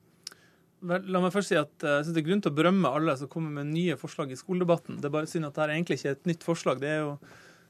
Vel, 0.80 1.10
la 1.12 1.20
meg 1.20 1.34
først 1.36 1.52
si 1.52 1.58
at 1.60 1.84
eh, 1.84 2.00
jeg 2.00 2.08
synes 2.08 2.16
Det 2.16 2.22
er 2.24 2.30
grunn 2.30 2.42
til 2.46 2.54
å 2.54 2.56
berømme 2.56 2.94
alle 2.96 3.18
som 3.20 3.32
kommer 3.32 3.52
med 3.60 3.74
nye 3.74 4.00
forslag 4.00 4.32
i 4.32 4.40
skoledebatten. 4.40 5.02
Det 5.02 5.10
er 5.10 5.16
bare 5.18 5.30
synd 5.30 5.50
at 5.50 5.58
dette 5.58 5.76
egentlig 5.76 6.00
ikke 6.00 6.12
er 6.14 6.18
et 6.18 6.30
nytt 6.32 6.46
forslag. 6.48 6.82
Det 6.84 6.92
er 6.94 7.02
jo 7.04 7.14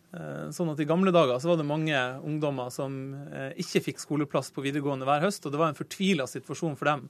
Eh, 0.09 0.45
sånn 0.55 0.71
at 0.71 0.79
I 0.81 0.87
gamle 0.89 1.11
dager 1.13 1.37
så 1.37 1.51
var 1.51 1.59
det 1.59 1.67
mange 1.69 1.97
ungdommer 2.25 2.71
som 2.73 2.93
eh, 3.29 3.51
ikke 3.61 3.83
fikk 3.91 3.99
skoleplass 4.01 4.49
på 4.55 4.63
videregående 4.65 5.05
hver 5.05 5.27
høst, 5.27 5.43
og 5.45 5.53
det 5.53 5.59
var 5.61 5.69
en 5.69 5.77
fortvila 5.77 6.25
situasjon 6.29 6.77
for 6.79 6.89
dem. 6.89 7.03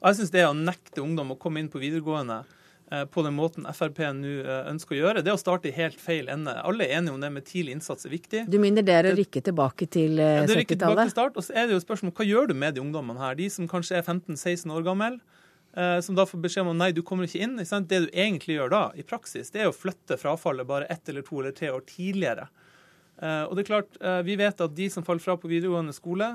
Og 0.00 0.08
Jeg 0.08 0.20
synes 0.20 0.32
det 0.32 0.46
å 0.46 0.54
nekte 0.56 1.04
ungdom 1.04 1.34
å 1.34 1.40
komme 1.40 1.60
inn 1.60 1.68
på 1.72 1.82
videregående 1.82 2.38
eh, 2.88 3.04
på 3.12 3.26
den 3.26 3.36
måten 3.36 3.68
Frp 3.76 4.00
nå 4.16 4.32
ønsker 4.72 4.96
å 4.96 5.00
gjøre, 5.02 5.24
det 5.26 5.34
er 5.34 5.36
å 5.36 5.42
starte 5.42 5.68
i 5.68 5.74
helt 5.76 6.00
feil 6.00 6.32
ende. 6.32 6.56
Alle 6.64 6.88
er 6.88 6.96
enige 7.02 7.18
om 7.18 7.20
det 7.20 7.32
med 7.34 7.44
tidlig 7.44 7.76
innsats 7.76 8.08
er 8.08 8.16
viktig. 8.16 8.46
Du 8.48 8.56
minner 8.62 8.86
det 8.86 8.96
er 9.02 9.10
å 9.12 9.16
rykke 9.18 9.44
tilbake 9.50 9.90
til 9.92 10.16
70-tallet? 10.16 11.12
Ja, 11.12 11.28
Og 11.28 11.44
så 11.44 11.52
er 11.52 11.68
det 11.68 11.76
jo 11.76 11.84
spørsmål 11.84 12.16
hva 12.16 12.30
gjør 12.30 12.54
du 12.54 12.56
med 12.56 12.78
de 12.78 12.84
ungdommene 12.86 13.20
her? 13.20 13.36
De 13.36 13.52
som 13.52 13.68
kanskje 13.68 14.00
er 14.00 14.06
15-16 14.06 14.72
år 14.72 14.86
gamle 14.86 15.18
som 15.76 16.16
da 16.16 16.24
får 16.24 16.40
beskjed 16.40 16.68
om 16.70 16.78
nei, 16.80 16.88
du 16.96 17.02
kommer 17.04 17.28
ikke 17.28 17.42
inn. 17.44 17.58
Ikke 17.60 17.82
det 17.84 17.98
du 18.06 18.08
egentlig 18.08 18.54
gjør 18.56 18.70
da, 18.72 18.82
i 18.96 19.04
praksis, 19.04 19.50
det 19.52 19.60
er 19.60 19.68
å 19.68 19.74
flytte 19.76 20.16
frafallet 20.16 20.68
bare 20.68 20.88
ett 20.88 21.10
eller 21.12 21.26
to 21.26 21.42
eller 21.42 21.52
tre 21.52 21.68
år 21.74 21.84
tidligere. 21.90 22.46
Eh, 23.16 23.42
og 23.48 23.56
det 23.56 23.64
er 23.64 23.70
klart, 23.70 23.96
eh, 24.00 24.22
Vi 24.22 24.36
vet 24.36 24.60
at 24.60 24.74
de 24.74 24.88
som 24.90 25.04
faller 25.04 25.20
fra 25.20 25.36
på 25.36 25.48
videregående 25.48 25.94
skole, 25.94 26.26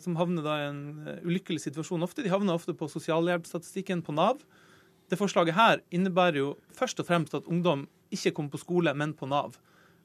som 0.00 0.16
havner 0.16 0.42
da 0.42 0.56
i 0.56 0.68
en 0.68 1.08
ulykkelig 1.24 1.60
situasjon 1.60 2.02
ofte, 2.02 2.22
de 2.22 2.32
havner 2.32 2.54
ofte 2.54 2.72
på 2.72 2.88
sosialhjelpsstatistikken 2.88 4.02
på 4.02 4.14
Nav. 4.14 4.40
Det 5.10 5.18
forslaget 5.18 5.54
her 5.54 5.80
innebærer 5.92 6.36
jo 6.36 6.56
først 6.72 7.00
og 7.00 7.06
fremst 7.06 7.34
at 7.34 7.44
ungdom 7.44 7.86
ikke 8.10 8.32
kommer 8.32 8.50
på 8.50 8.62
skole, 8.64 8.94
men 8.94 9.12
på 9.12 9.28
Nav. 9.28 9.58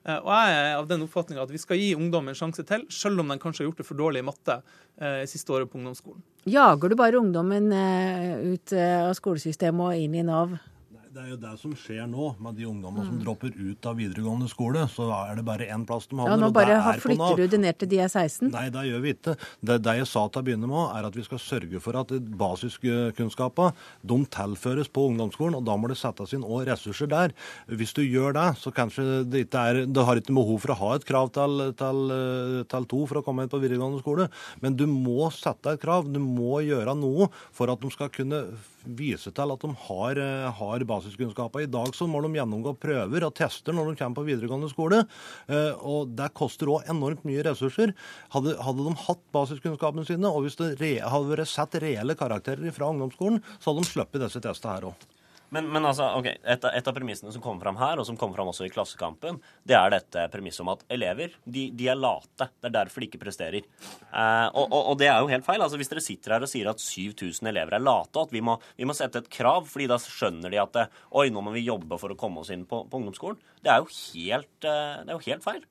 Eh, 0.08 0.20
Og 0.24 0.32
jeg 0.32 0.56
er 0.56 0.78
av 0.78 0.88
den 0.88 1.04
oppfatninga 1.04 1.44
at 1.44 1.52
vi 1.52 1.60
skal 1.62 1.80
gi 1.82 1.90
ungdom 1.98 2.30
en 2.32 2.38
sjanse 2.38 2.64
til, 2.68 2.86
selv 2.94 3.20
om 3.24 3.34
de 3.34 3.40
kanskje 3.42 3.64
har 3.64 3.72
gjort 3.72 3.82
det 3.84 3.88
for 3.90 4.00
dårlig 4.00 4.24
i 4.24 4.28
matte 4.28 4.60
eh, 5.02 5.26
siste 5.28 5.52
året 5.52 5.70
på 5.72 5.80
ungdomsskolen. 5.82 6.24
Jager 6.48 6.90
du 6.94 6.96
bare 7.00 7.20
ungdommen 7.20 7.68
eh, 7.76 8.54
ut 8.54 8.72
eh, 8.72 9.04
av 9.04 9.14
skolesystemet 9.20 9.84
og 9.92 10.06
inn 10.08 10.16
i 10.16 10.24
Nav? 10.28 10.56
Det 11.08 11.22
er 11.24 11.30
jo 11.32 11.38
det 11.40 11.52
som 11.62 11.74
skjer 11.78 12.08
nå, 12.10 12.26
med 12.44 12.58
de 12.60 12.66
ungdommene 12.68 13.06
som 13.08 13.20
dropper 13.22 13.54
ut 13.56 13.86
av 13.88 13.96
videregående 14.00 14.50
skole. 14.52 14.84
Så 14.92 15.06
er 15.16 15.38
det 15.40 15.46
bare 15.48 15.68
én 15.72 15.86
plass 15.88 16.08
de 16.10 16.18
havner, 16.20 16.34
Ja, 16.34 16.40
nå 16.42 16.50
bare 16.56 16.76
er 16.76 17.00
flytter 17.00 17.40
du 17.40 17.54
det 17.54 17.60
ned 17.64 17.78
til 17.80 17.90
de 17.94 18.02
er 18.04 18.12
16? 18.12 18.50
Nei, 18.52 18.66
det 18.74 18.84
gjør 18.90 19.04
vi 19.06 19.14
ikke. 19.16 19.36
Det, 19.62 19.78
det 19.86 19.96
jeg 20.02 20.10
sa 20.12 20.26
til 20.28 20.42
å 20.42 20.48
begynne 20.50 20.70
med, 20.70 20.84
er 20.98 21.08
at 21.08 21.16
vi 21.16 21.24
skal 21.24 21.42
sørge 21.42 21.82
for 21.84 22.00
at 22.02 22.12
basiskunnskapene 22.44 23.72
tilføres 24.36 24.92
på 24.92 25.08
ungdomsskolen, 25.14 25.58
og 25.60 25.66
da 25.68 25.78
må 25.80 25.92
det 25.92 26.00
settes 26.02 26.36
inn 26.36 26.46
også 26.46 26.68
ressurser 26.72 27.12
der. 27.14 27.36
Hvis 27.72 27.96
du 27.96 28.04
gjør 28.04 28.36
det, 28.36 28.48
så 28.60 28.74
kanskje 28.76 29.24
det 29.28 29.48
ikke 29.48 29.66
er 29.72 29.84
Du 29.88 30.04
har 30.04 30.20
ikke 30.20 30.36
behov 30.36 30.60
for 30.66 30.76
å 30.76 30.80
ha 30.82 30.94
et 30.98 31.08
krav 31.08 31.32
til, 31.36 31.70
til, 31.80 32.16
til 32.68 32.90
to 32.92 33.04
for 33.08 33.22
å 33.22 33.26
komme 33.26 33.46
inn 33.46 33.54
på 33.54 33.62
videregående 33.64 34.04
skole, 34.04 34.28
men 34.64 34.76
du 34.76 34.86
må 34.92 35.32
sette 35.32 35.78
et 35.78 35.82
krav. 35.84 36.12
Du 36.12 36.20
må 36.20 36.60
gjøre 36.66 36.98
noe 37.00 37.32
for 37.56 37.72
at 37.72 37.80
de 37.80 37.94
skal 37.94 38.12
kunne 38.12 38.44
vise 38.96 39.32
til 39.36 39.54
at 39.54 39.64
de 39.64 39.72
har, 39.88 40.20
eh, 40.22 40.52
har 40.52 40.86
basiskunnskaper. 40.88 41.64
I 41.66 41.72
dag 41.72 41.94
så 41.98 42.08
må 42.08 42.22
de 42.24 42.32
gjennomgå 42.38 42.78
prøver 42.80 43.26
og 43.28 43.36
tester 43.36 43.74
når 43.74 43.92
de 43.92 44.00
kommer 44.00 44.22
på 44.22 44.28
videregående 44.30 44.72
skole. 44.72 45.08
eh, 45.50 45.74
Og 45.84 46.16
det 46.16 46.34
koster 46.34 46.68
òg 46.68 46.88
enormt 46.90 47.24
mye 47.26 47.44
ressurser. 47.44 47.94
Hadde, 48.32 48.58
hadde 48.62 48.88
de 48.88 48.96
hatt 49.08 49.24
basiskunnskapene 49.34 50.06
sine, 50.06 50.26
og 50.26 50.44
hvis 50.44 50.58
det 50.58 50.80
re, 50.80 50.94
hadde 51.02 51.36
vært 51.36 51.48
sett 51.48 51.82
reelle 51.82 52.16
karakterer 52.16 52.72
fra 52.74 52.92
ungdomsskolen, 52.92 53.42
så 53.60 53.72
hadde 53.72 53.84
de 53.84 53.92
sluppet 53.92 54.22
disse 54.22 54.42
testene 54.42 54.76
her 54.76 54.92
òg. 54.92 55.17
Men, 55.56 55.68
men 55.72 55.86
altså, 55.88 56.10
ok, 56.20 56.28
et, 56.28 56.66
et 56.68 56.90
av 56.90 56.96
premissene 56.96 57.32
som 57.32 57.44
kommer 57.44 57.64
fram 57.64 57.78
her, 57.80 58.02
og 58.02 58.08
som 58.08 58.18
kommer 58.20 58.36
fram 58.36 58.50
også 58.52 58.66
i 58.68 58.72
Klassekampen, 58.74 59.40
det 59.68 59.78
er 59.80 59.94
dette 59.94 60.26
premisset 60.34 60.66
om 60.66 60.74
at 60.74 60.84
elever 60.92 61.38
de, 61.46 61.70
de 61.78 61.88
er 61.88 62.00
late. 62.00 62.50
Det 62.52 62.70
er 62.70 62.76
derfor 62.76 63.04
de 63.04 63.10
ikke 63.10 63.22
presterer. 63.22 63.64
Eh, 63.64 64.48
og, 64.52 64.66
og, 64.66 64.82
og 64.92 65.00
det 65.00 65.08
er 65.12 65.22
jo 65.22 65.32
helt 65.32 65.48
feil. 65.48 65.64
altså 65.64 65.80
Hvis 65.80 65.94
dere 65.94 66.04
sitter 66.04 66.36
her 66.36 66.48
og 66.48 66.52
sier 66.52 66.72
at 66.72 66.84
7000 66.84 67.52
elever 67.54 67.78
er 67.78 67.86
late, 67.86 68.14
og 68.18 68.28
at 68.28 68.36
vi 68.36 68.44
må, 68.44 68.58
vi 68.80 68.90
må 68.90 68.96
sette 68.98 69.24
et 69.24 69.32
krav, 69.32 69.70
fordi 69.72 69.88
da 69.92 70.00
skjønner 70.04 70.54
de 70.54 70.62
at 70.64 70.84
oi, 71.16 71.30
nå 71.32 71.46
må 71.46 71.56
vi 71.56 71.68
jobbe 71.68 72.00
for 72.02 72.12
å 72.12 72.20
komme 72.20 72.44
oss 72.44 72.52
inn 72.54 72.68
på, 72.68 72.84
på 72.90 73.02
ungdomsskolen, 73.02 73.40
det 73.64 73.72
er 73.74 73.82
jo 73.84 73.92
helt, 73.94 74.56
eh, 74.68 75.02
det 75.04 75.12
er 75.12 75.16
jo 75.16 75.26
helt 75.32 75.48
feil. 75.48 75.66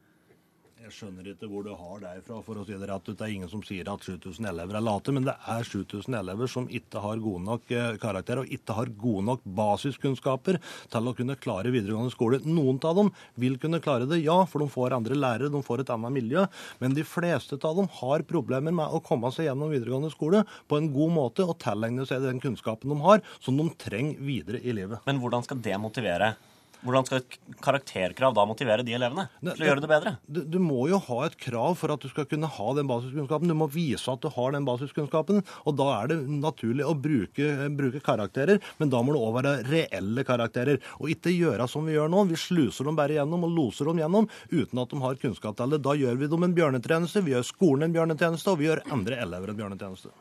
Jeg 0.77 0.93
skjønner 0.93 1.29
ikke 1.31 1.49
hvor 1.49 1.65
du 1.65 1.71
har 1.73 2.01
det 2.03 2.11
ifra, 2.19 2.39
for 2.45 2.61
å 2.61 2.63
si 2.69 2.77
det 2.77 2.87
rett 2.91 3.07
ut. 3.09 3.15
Det 3.17 3.25
er 3.25 3.33
ingen 3.33 3.49
som 3.49 3.63
sier 3.65 3.89
at 3.89 4.05
7000 4.05 4.45
elever 4.51 4.77
er 4.77 4.85
late, 4.85 5.13
men 5.17 5.25
det 5.25 5.33
er 5.49 5.65
7000 5.65 6.15
elever 6.19 6.51
som 6.53 6.67
ikke 6.69 7.01
har 7.01 7.23
gode 7.25 7.43
nok 7.47 7.65
karakter 7.67 8.03
karakterer 8.03 8.43
og 8.43 8.53
ikke 8.53 8.77
har 8.77 8.91
gode 9.01 9.25
nok 9.27 9.47
basiskunnskaper 9.57 10.59
til 10.93 11.09
å 11.09 11.15
kunne 11.17 11.39
klare 11.41 11.73
videregående 11.73 12.13
skole. 12.13 12.43
Noen 12.45 12.79
av 12.85 13.01
dem 13.01 13.11
vil 13.41 13.57
kunne 13.63 13.81
klare 13.83 14.09
det, 14.09 14.21
ja, 14.23 14.37
for 14.45 14.63
de 14.63 14.69
får 14.73 14.95
andre 14.99 15.17
lærere, 15.17 15.53
de 15.53 15.63
får 15.65 15.83
et 15.83 15.93
annet 15.97 16.15
miljø, 16.15 16.45
men 16.83 16.97
de 16.97 17.05
fleste 17.09 17.57
av 17.57 17.81
dem 17.81 17.89
har 18.01 18.27
problemer 18.29 18.75
med 18.77 18.93
å 18.93 19.01
komme 19.05 19.33
seg 19.35 19.49
gjennom 19.49 19.73
videregående 19.73 20.13
skole 20.13 20.45
på 20.69 20.77
en 20.77 20.91
god 20.93 21.17
måte 21.17 21.47
og 21.49 21.57
tilegne 21.63 22.05
seg 22.09 22.27
den 22.27 22.43
kunnskapen 22.43 22.93
de 22.93 23.01
har, 23.07 23.25
som 23.41 23.57
de 23.57 23.67
trenger 23.81 24.21
videre 24.21 24.61
i 24.61 24.77
livet. 24.77 25.01
Men 25.09 25.25
hvordan 25.25 25.49
skal 25.49 25.65
det 25.65 25.81
motivere? 25.81 26.37
Hvordan 26.85 27.07
skal 27.09 27.23
et 27.23 27.37
karakterkrav 27.65 28.35
da 28.37 28.45
motivere 28.49 28.85
de 28.87 28.95
elevene 28.97 29.27
til 29.41 29.65
å 29.65 29.69
gjøre 29.71 29.83
det 29.83 29.91
bedre? 29.91 30.13
Du, 30.29 30.43
du 30.45 30.59
må 30.63 30.87
jo 30.91 31.01
ha 31.09 31.19
et 31.27 31.37
krav 31.41 31.77
for 31.81 31.95
at 31.95 32.03
du 32.05 32.11
skal 32.11 32.29
kunne 32.29 32.51
ha 32.53 32.69
den 32.77 32.91
basiskunnskapen. 32.91 33.51
Du 33.51 33.57
må 33.59 33.69
vise 33.73 34.13
at 34.13 34.23
du 34.23 34.29
har 34.35 34.55
den 34.55 34.67
basiskunnskapen, 34.69 35.43
og 35.65 35.79
da 35.79 35.89
er 35.97 36.13
det 36.13 36.19
naturlig 36.31 36.87
å 36.87 36.95
bruke, 36.95 37.49
bruke 37.79 38.03
karakterer. 38.05 38.61
Men 38.81 38.93
da 38.93 39.03
må 39.03 39.17
det 39.17 39.25
òg 39.25 39.35
være 39.39 39.57
reelle 39.71 40.27
karakterer, 40.27 40.81
og 41.01 41.11
ikke 41.13 41.35
gjøre 41.35 41.69
som 41.71 41.89
vi 41.89 41.97
gjør 41.97 42.13
nå. 42.13 42.27
Vi 42.31 42.41
sluser 42.41 42.89
dem 42.89 42.99
bare 42.99 43.19
gjennom 43.19 43.49
og 43.49 43.57
loser 43.57 43.91
dem 43.91 44.05
gjennom 44.05 44.31
uten 44.53 44.85
at 44.85 44.93
de 44.93 45.03
har 45.03 45.21
kunnskap 45.27 45.59
til 45.59 45.75
det. 45.75 45.83
Da 45.87 45.97
gjør 45.99 46.23
vi 46.23 46.31
dem 46.33 46.47
en 46.47 46.57
bjørnetjeneste, 46.57 47.25
vi 47.27 47.35
gjør 47.35 47.51
skolen 47.51 47.89
en 47.89 47.97
bjørnetjeneste, 47.97 48.53
og 48.53 48.63
vi 48.63 48.71
gjør 48.71 48.85
andre 48.95 49.21
elever 49.25 49.53
en 49.53 49.61
bjørnetjeneste. 49.61 50.15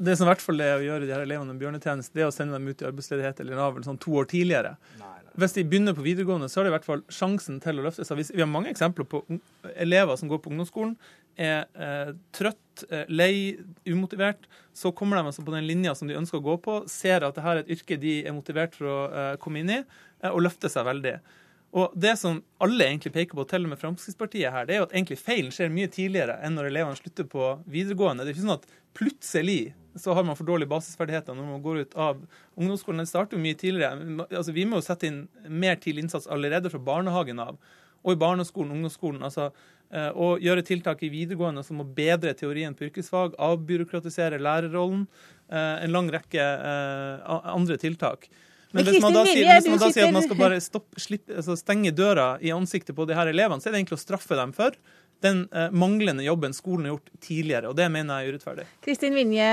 Det 0.00 0.16
som 0.18 0.26
i 0.26 0.30
hvert 0.32 0.42
fall 0.42 0.60
er 0.64 0.80
å 0.80 0.82
gjøre 0.82 1.06
de 1.06 1.12
her 1.14 1.22
elevene 1.22 1.54
en 1.54 1.60
bjørnetjeneste, 1.60 2.14
det 2.16 2.24
er 2.24 2.30
å 2.30 2.34
sende 2.34 2.56
dem 2.56 2.66
ut 2.66 2.80
i 2.82 2.88
arbeidsledighet 2.88 3.42
eller 3.44 3.60
Nav 3.60 3.78
sånn 3.86 4.00
to 4.02 4.16
år 4.18 4.26
tidligere. 4.32 4.74
Hvis 5.36 5.52
de 5.52 5.66
begynner 5.68 5.92
på 5.96 6.04
videregående, 6.04 6.48
så 6.48 6.60
har 6.60 6.66
de 6.66 6.70
i 6.72 6.74
hvert 6.78 6.86
fall 6.86 7.02
sjansen 7.12 7.58
til 7.60 7.80
å 7.80 7.84
løfte 7.84 8.06
seg. 8.08 8.22
Vi 8.32 8.40
har 8.40 8.48
mange 8.48 8.70
eksempler 8.72 9.04
på 9.08 9.20
elever 9.76 10.16
som 10.16 10.30
går 10.30 10.40
på 10.40 10.52
ungdomsskolen, 10.52 10.94
er 11.36 11.66
eh, 11.76 12.12
trøtt, 12.32 12.86
eh, 12.88 13.04
lei, 13.12 13.58
umotivert. 13.84 14.48
Så 14.76 14.94
kommer 14.96 15.20
de 15.20 15.28
altså 15.28 15.44
på 15.44 15.52
den 15.52 15.68
linja 15.68 15.92
som 15.96 16.08
de 16.08 16.16
ønsker 16.16 16.40
å 16.40 16.46
gå 16.46 16.56
på, 16.64 16.78
ser 16.88 17.20
at 17.26 17.36
dette 17.36 17.52
er 17.52 17.60
et 17.60 17.74
yrke 17.76 18.00
de 18.00 18.14
er 18.24 18.36
motivert 18.36 18.78
for 18.78 18.88
å 18.88 19.00
eh, 19.10 19.34
komme 19.42 19.60
inn 19.60 19.74
i, 19.74 19.82
eh, 20.22 20.30
og 20.32 20.40
løfter 20.46 20.72
seg 20.72 20.88
veldig. 20.88 21.18
Og 21.76 21.92
det 21.92 22.14
som 22.16 22.38
alle 22.64 22.86
egentlig 22.86 23.12
peker 23.12 23.36
på, 23.36 23.44
til 23.48 23.66
og 23.66 23.72
med 23.74 23.80
Fremskrittspartiet 23.80 24.52
her, 24.52 24.64
det 24.64 24.76
er 24.76 24.80
jo 24.80 24.86
at 24.86 24.94
egentlig 24.94 25.18
feilen 25.20 25.52
skjer 25.52 25.72
mye 25.72 25.90
tidligere 25.92 26.38
enn 26.44 26.56
når 26.56 26.70
elevene 26.70 26.96
slutter 26.96 27.26
på 27.28 27.50
videregående. 27.68 28.24
Det 28.24 28.32
er 28.32 28.38
ikke 28.38 28.46
sånn 28.46 28.54
at 28.54 28.70
plutselig 28.96 29.60
så 30.00 30.14
har 30.16 30.24
man 30.24 30.36
for 30.38 30.48
dårlige 30.48 30.70
basisferdigheter 30.72 31.36
når 31.36 31.50
man 31.50 31.64
går 31.64 31.82
ut 31.84 31.96
av 32.00 32.22
ungdomsskolen. 32.56 33.02
Det 33.04 33.10
starter 33.10 33.36
jo 33.36 33.44
mye 33.44 33.58
tidligere. 33.60 34.24
Altså, 34.30 34.54
vi 34.56 34.64
må 34.68 34.80
jo 34.80 34.86
sette 34.86 35.08
inn 35.08 35.22
mer 35.48 35.76
tidlig 35.80 36.06
innsats 36.06 36.28
allerede 36.32 36.72
fra 36.72 36.80
barnehagen 36.80 37.40
av, 37.44 37.60
og 38.06 38.12
i 38.14 38.20
barneskolen, 38.20 38.72
ungdomsskolen. 38.76 39.24
altså 39.26 39.50
eh, 39.90 40.10
og 40.12 40.44
gjøre 40.44 40.64
tiltak 40.64 41.04
i 41.04 41.12
videregående 41.12 41.64
som 41.66 41.80
å 41.82 41.88
bedre 41.96 42.32
teorien 42.38 42.76
på 42.76 42.88
yrkesfag, 42.88 43.36
avbyråkratisere 43.36 44.40
lærerrollen, 44.40 45.06
eh, 45.50 45.84
en 45.84 45.92
lang 45.92 46.12
rekke 46.12 46.40
eh, 46.40 47.32
andre 47.52 47.80
tiltak. 47.82 48.30
Men 48.74 48.86
hvis 48.88 49.02
man 49.02 49.14
da 49.14 49.22
sier, 49.28 49.48
hvis 49.48 49.68
man 49.70 49.80
da 49.80 49.88
sier 49.94 50.08
at 50.08 50.14
man 50.16 50.24
skal 50.26 50.38
bare 50.40 50.60
stoppe, 50.64 51.00
slippe, 51.00 51.36
altså 51.38 51.56
stenge 51.58 51.92
døra 51.94 52.34
i 52.42 52.52
ansiktet 52.54 52.96
på 52.96 53.06
de 53.08 53.16
her 53.16 53.30
elevene, 53.30 53.62
så 53.62 53.70
er 53.70 53.76
det 53.76 53.82
egentlig 53.84 53.98
å 53.98 54.02
straffe 54.02 54.38
dem 54.38 54.54
for 54.56 54.74
den 55.24 55.46
eh, 55.52 55.70
manglende 55.70 56.24
jobben 56.26 56.52
skolen 56.54 56.88
har 56.88 56.96
gjort 56.96 57.10
tidligere. 57.24 57.70
Og 57.70 57.76
det 57.78 57.86
mener 57.92 58.20
jeg 58.20 58.26
er 58.26 58.36
urettferdig. 58.36 58.66
Kristin 58.84 59.16
Vinje, 59.16 59.48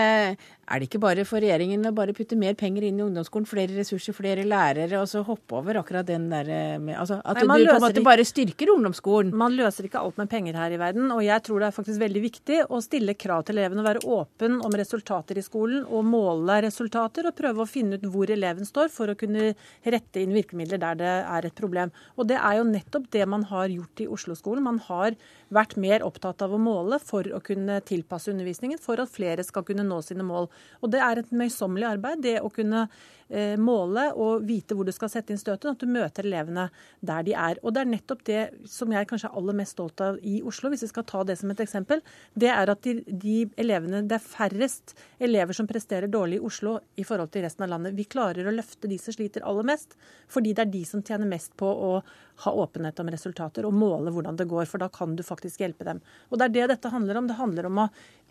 er 0.63 0.79
det 0.79 0.87
ikke 0.87 1.01
bare 1.03 1.25
for 1.27 1.43
regjeringen 1.43 1.83
å 1.89 1.91
bare 1.95 2.15
putte 2.15 2.37
mer 2.39 2.55
penger 2.55 2.85
inn 2.87 2.99
i 2.99 3.03
ungdomsskolen, 3.03 3.47
flere 3.49 3.75
ressurser, 3.75 4.15
flere 4.15 4.45
lærere, 4.47 4.95
og 5.01 5.09
så 5.11 5.23
hoppe 5.27 5.57
over 5.59 5.79
akkurat 5.81 6.07
den 6.07 6.29
der 6.31 6.47
eh, 6.47 6.77
med 6.79 6.95
altså, 6.95 7.19
At 7.23 7.41
Nei, 7.43 7.59
du 7.59 7.67
på 7.67 7.75
en 7.75 7.83
måte 7.83 7.99
ikke- 7.99 8.07
bare 8.07 8.25
styrker 8.27 8.71
ungdomsskolen? 8.71 9.33
Man 9.33 9.57
løser 9.59 9.89
ikke 9.89 9.99
alt 9.99 10.17
med 10.17 10.29
penger 10.31 10.55
her 10.55 10.71
i 10.71 10.79
verden, 10.79 11.11
og 11.11 11.21
jeg 11.23 11.43
tror 11.43 11.59
det 11.59 11.67
er 11.67 11.75
faktisk 11.75 11.99
veldig 11.99 12.23
viktig 12.23 12.59
å 12.69 12.81
stille 12.81 13.15
krav 13.19 13.43
til 13.45 13.57
elevene, 13.57 13.83
være 13.83 14.05
åpen 14.07 14.61
om 14.63 14.71
resultater 14.71 15.37
i 15.37 15.43
skolen 15.43 15.83
og 15.83 16.05
måle 16.07 16.61
resultater, 16.63 17.27
og 17.27 17.35
prøve 17.35 17.65
å 17.65 17.67
finne 17.67 17.99
ut 17.99 18.07
hvor 18.07 18.31
eleven 18.31 18.63
står 18.65 18.89
for 18.89 19.07
å 19.11 19.17
kunne 19.19 19.53
rette 19.83 20.23
inn 20.23 20.33
virkemidler 20.33 20.79
der 20.79 20.95
det 20.95 21.13
er 21.27 21.45
et 21.45 21.55
problem. 21.55 21.91
Og 22.17 22.27
det 22.27 22.39
er 22.39 22.57
jo 22.61 22.63
nettopp 22.63 23.09
det 23.11 23.27
man 23.27 23.43
har 23.43 23.67
gjort 23.67 23.99
i 23.99 24.07
Oslo-skolen. 24.07 24.63
Man 24.63 24.79
har 24.87 25.15
vært 25.53 25.75
mer 25.77 26.03
opptatt 26.05 26.41
av 26.41 26.53
å 26.55 26.61
måle 26.61 26.99
for 27.03 27.23
å 27.23 27.41
kunne 27.43 27.81
tilpasse 27.85 28.31
undervisningen, 28.31 28.79
for 28.79 28.99
at 29.01 29.11
flere 29.11 29.43
skal 29.45 29.65
kunne 29.67 29.85
nå 29.85 29.99
sine 30.01 30.23
mål. 30.25 30.49
Og 30.83 30.91
det 30.93 31.01
er 31.03 31.21
et 31.21 31.35
møysommelig 31.35 31.87
arbeid, 31.95 32.23
det 32.23 32.37
å 32.43 32.51
kunne 32.53 32.85
eh, 33.29 33.55
måle 33.59 34.09
og 34.19 34.43
vite 34.47 34.75
hvor 34.75 34.87
du 34.87 34.93
skal 34.95 35.11
sette 35.11 35.33
inn 35.33 35.41
støtet, 35.41 35.69
at 35.71 35.81
du 35.81 35.89
møter 35.89 36.27
elevene 36.27 36.67
der 37.01 37.25
de 37.27 37.35
er. 37.37 37.59
Og 37.63 37.75
det 37.75 37.83
er 37.83 37.91
nettopp 37.93 38.23
det 38.27 38.41
som 38.69 38.91
jeg 38.93 39.07
kanskje 39.09 39.31
er 39.31 39.39
aller 39.39 39.57
mest 39.59 39.77
stolt 39.77 40.03
av 40.03 40.19
i 40.21 40.39
Oslo, 40.45 40.71
hvis 40.73 40.85
vi 40.85 40.91
skal 40.91 41.07
ta 41.09 41.23
det 41.27 41.37
som 41.39 41.53
et 41.53 41.63
eksempel. 41.63 42.03
Det 42.35 42.51
er 42.51 42.73
at 42.73 42.83
de, 42.85 42.97
de 43.07 43.37
elevene, 43.61 44.03
det 44.09 44.19
er 44.19 44.25
færrest 44.25 44.95
elever 45.23 45.57
som 45.57 45.69
presterer 45.69 46.11
dårlig 46.11 46.41
i 46.41 46.45
Oslo 46.51 46.77
i 46.99 47.07
forhold 47.07 47.33
til 47.33 47.45
resten 47.47 47.65
av 47.67 47.73
landet. 47.75 47.97
Vi 47.97 48.09
klarer 48.09 48.47
å 48.47 48.55
løfte 48.55 48.91
de 48.91 48.99
som 49.01 49.15
sliter 49.15 49.45
aller 49.47 49.67
mest, 49.73 49.97
fordi 50.31 50.53
det 50.53 50.67
er 50.67 50.73
de 50.73 50.83
som 50.87 51.03
tjener 51.05 51.29
mest 51.29 51.55
på 51.59 51.69
å 51.69 51.95
ha 52.43 52.51
åpenhet 52.51 52.99
om 52.99 53.11
resultater 53.13 53.67
og 53.67 53.75
måle 53.77 54.11
hvordan 54.13 54.37
det 54.39 54.49
går, 54.49 54.65
for 54.69 54.81
da 54.81 54.89
kan 54.93 55.15
du 55.15 55.23
faktisk 55.25 55.61
hjelpe 55.61 55.85
dem. 55.87 56.01
Og 56.31 56.39
det 56.39 56.49
er 56.49 56.55
det 56.55 56.69
dette 56.73 56.91
handler 56.93 57.19
om. 57.19 57.29
Det 57.29 57.37
handler 57.37 57.69
om 57.69 57.83
å 57.85 57.89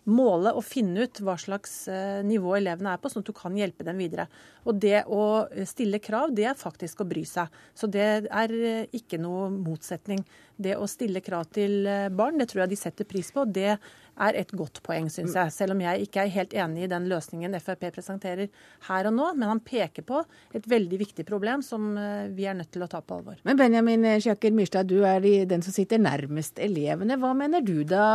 måle 0.09 0.51
og 0.51 0.65
finne 0.67 1.05
ut 1.05 1.21
hva 1.23 1.35
slags 1.39 1.87
eh, 1.91 2.21
nivå 2.27 2.57
elevene 2.57 2.93
er 2.93 3.01
på, 3.01 3.11
sånn 3.11 3.23
at 3.23 3.29
du 3.29 3.35
kan 3.37 3.55
hjelpe 3.55 3.85
dem 3.87 4.01
videre. 4.01 4.27
Og 4.67 4.79
det 4.79 5.03
å 5.07 5.45
stille 5.67 6.01
krav, 6.03 6.33
det 6.35 6.47
er 6.51 6.59
faktisk 6.59 7.03
å 7.03 7.07
bry 7.07 7.23
seg. 7.27 7.51
Så 7.75 7.87
det 7.91 8.07
er 8.27 8.55
eh, 8.57 8.87
ikke 8.95 9.19
noe 9.21 9.49
motsetning. 9.53 10.23
Det 10.55 10.75
å 10.77 10.87
stille 10.89 11.23
krav 11.23 11.47
til 11.55 11.87
eh, 11.87 12.09
barn, 12.13 12.39
det 12.39 12.49
tror 12.51 12.65
jeg 12.65 12.73
de 12.73 12.79
setter 12.79 13.07
pris 13.07 13.31
på. 13.33 13.45
Det 13.47 13.71
er 13.73 14.37
et 14.37 14.51
godt 14.53 14.83
poeng, 14.85 15.07
syns 15.09 15.37
jeg. 15.39 15.55
Selv 15.55 15.73
om 15.73 15.81
jeg 15.81 16.05
ikke 16.05 16.25
er 16.25 16.35
helt 16.35 16.53
enig 16.65 16.85
i 16.85 16.91
den 16.91 17.07
løsningen 17.09 17.57
Frp 17.63 17.87
presenterer 17.95 18.51
her 18.89 19.09
og 19.09 19.15
nå. 19.15 19.31
Men 19.39 19.55
han 19.55 19.63
peker 19.63 20.05
på 20.07 20.21
et 20.53 20.67
veldig 20.69 20.99
viktig 21.01 21.25
problem 21.29 21.63
som 21.65 21.93
eh, 21.97 22.27
vi 22.35 22.47
er 22.49 22.59
nødt 22.59 22.73
til 22.75 22.83
å 22.83 22.91
ta 22.91 23.01
på 23.01 23.21
alvor. 23.21 23.39
Men 23.47 23.59
Benjamin 23.59 24.05
Sjakker 24.23 24.53
Myrstad, 24.55 24.91
du 24.91 25.01
er 25.07 25.23
den 25.23 25.65
som 25.65 25.75
sitter 25.75 26.01
nærmest 26.03 26.59
elevene. 26.59 27.19
Hva 27.23 27.33
mener 27.37 27.63
du 27.63 27.79
da? 27.87 28.05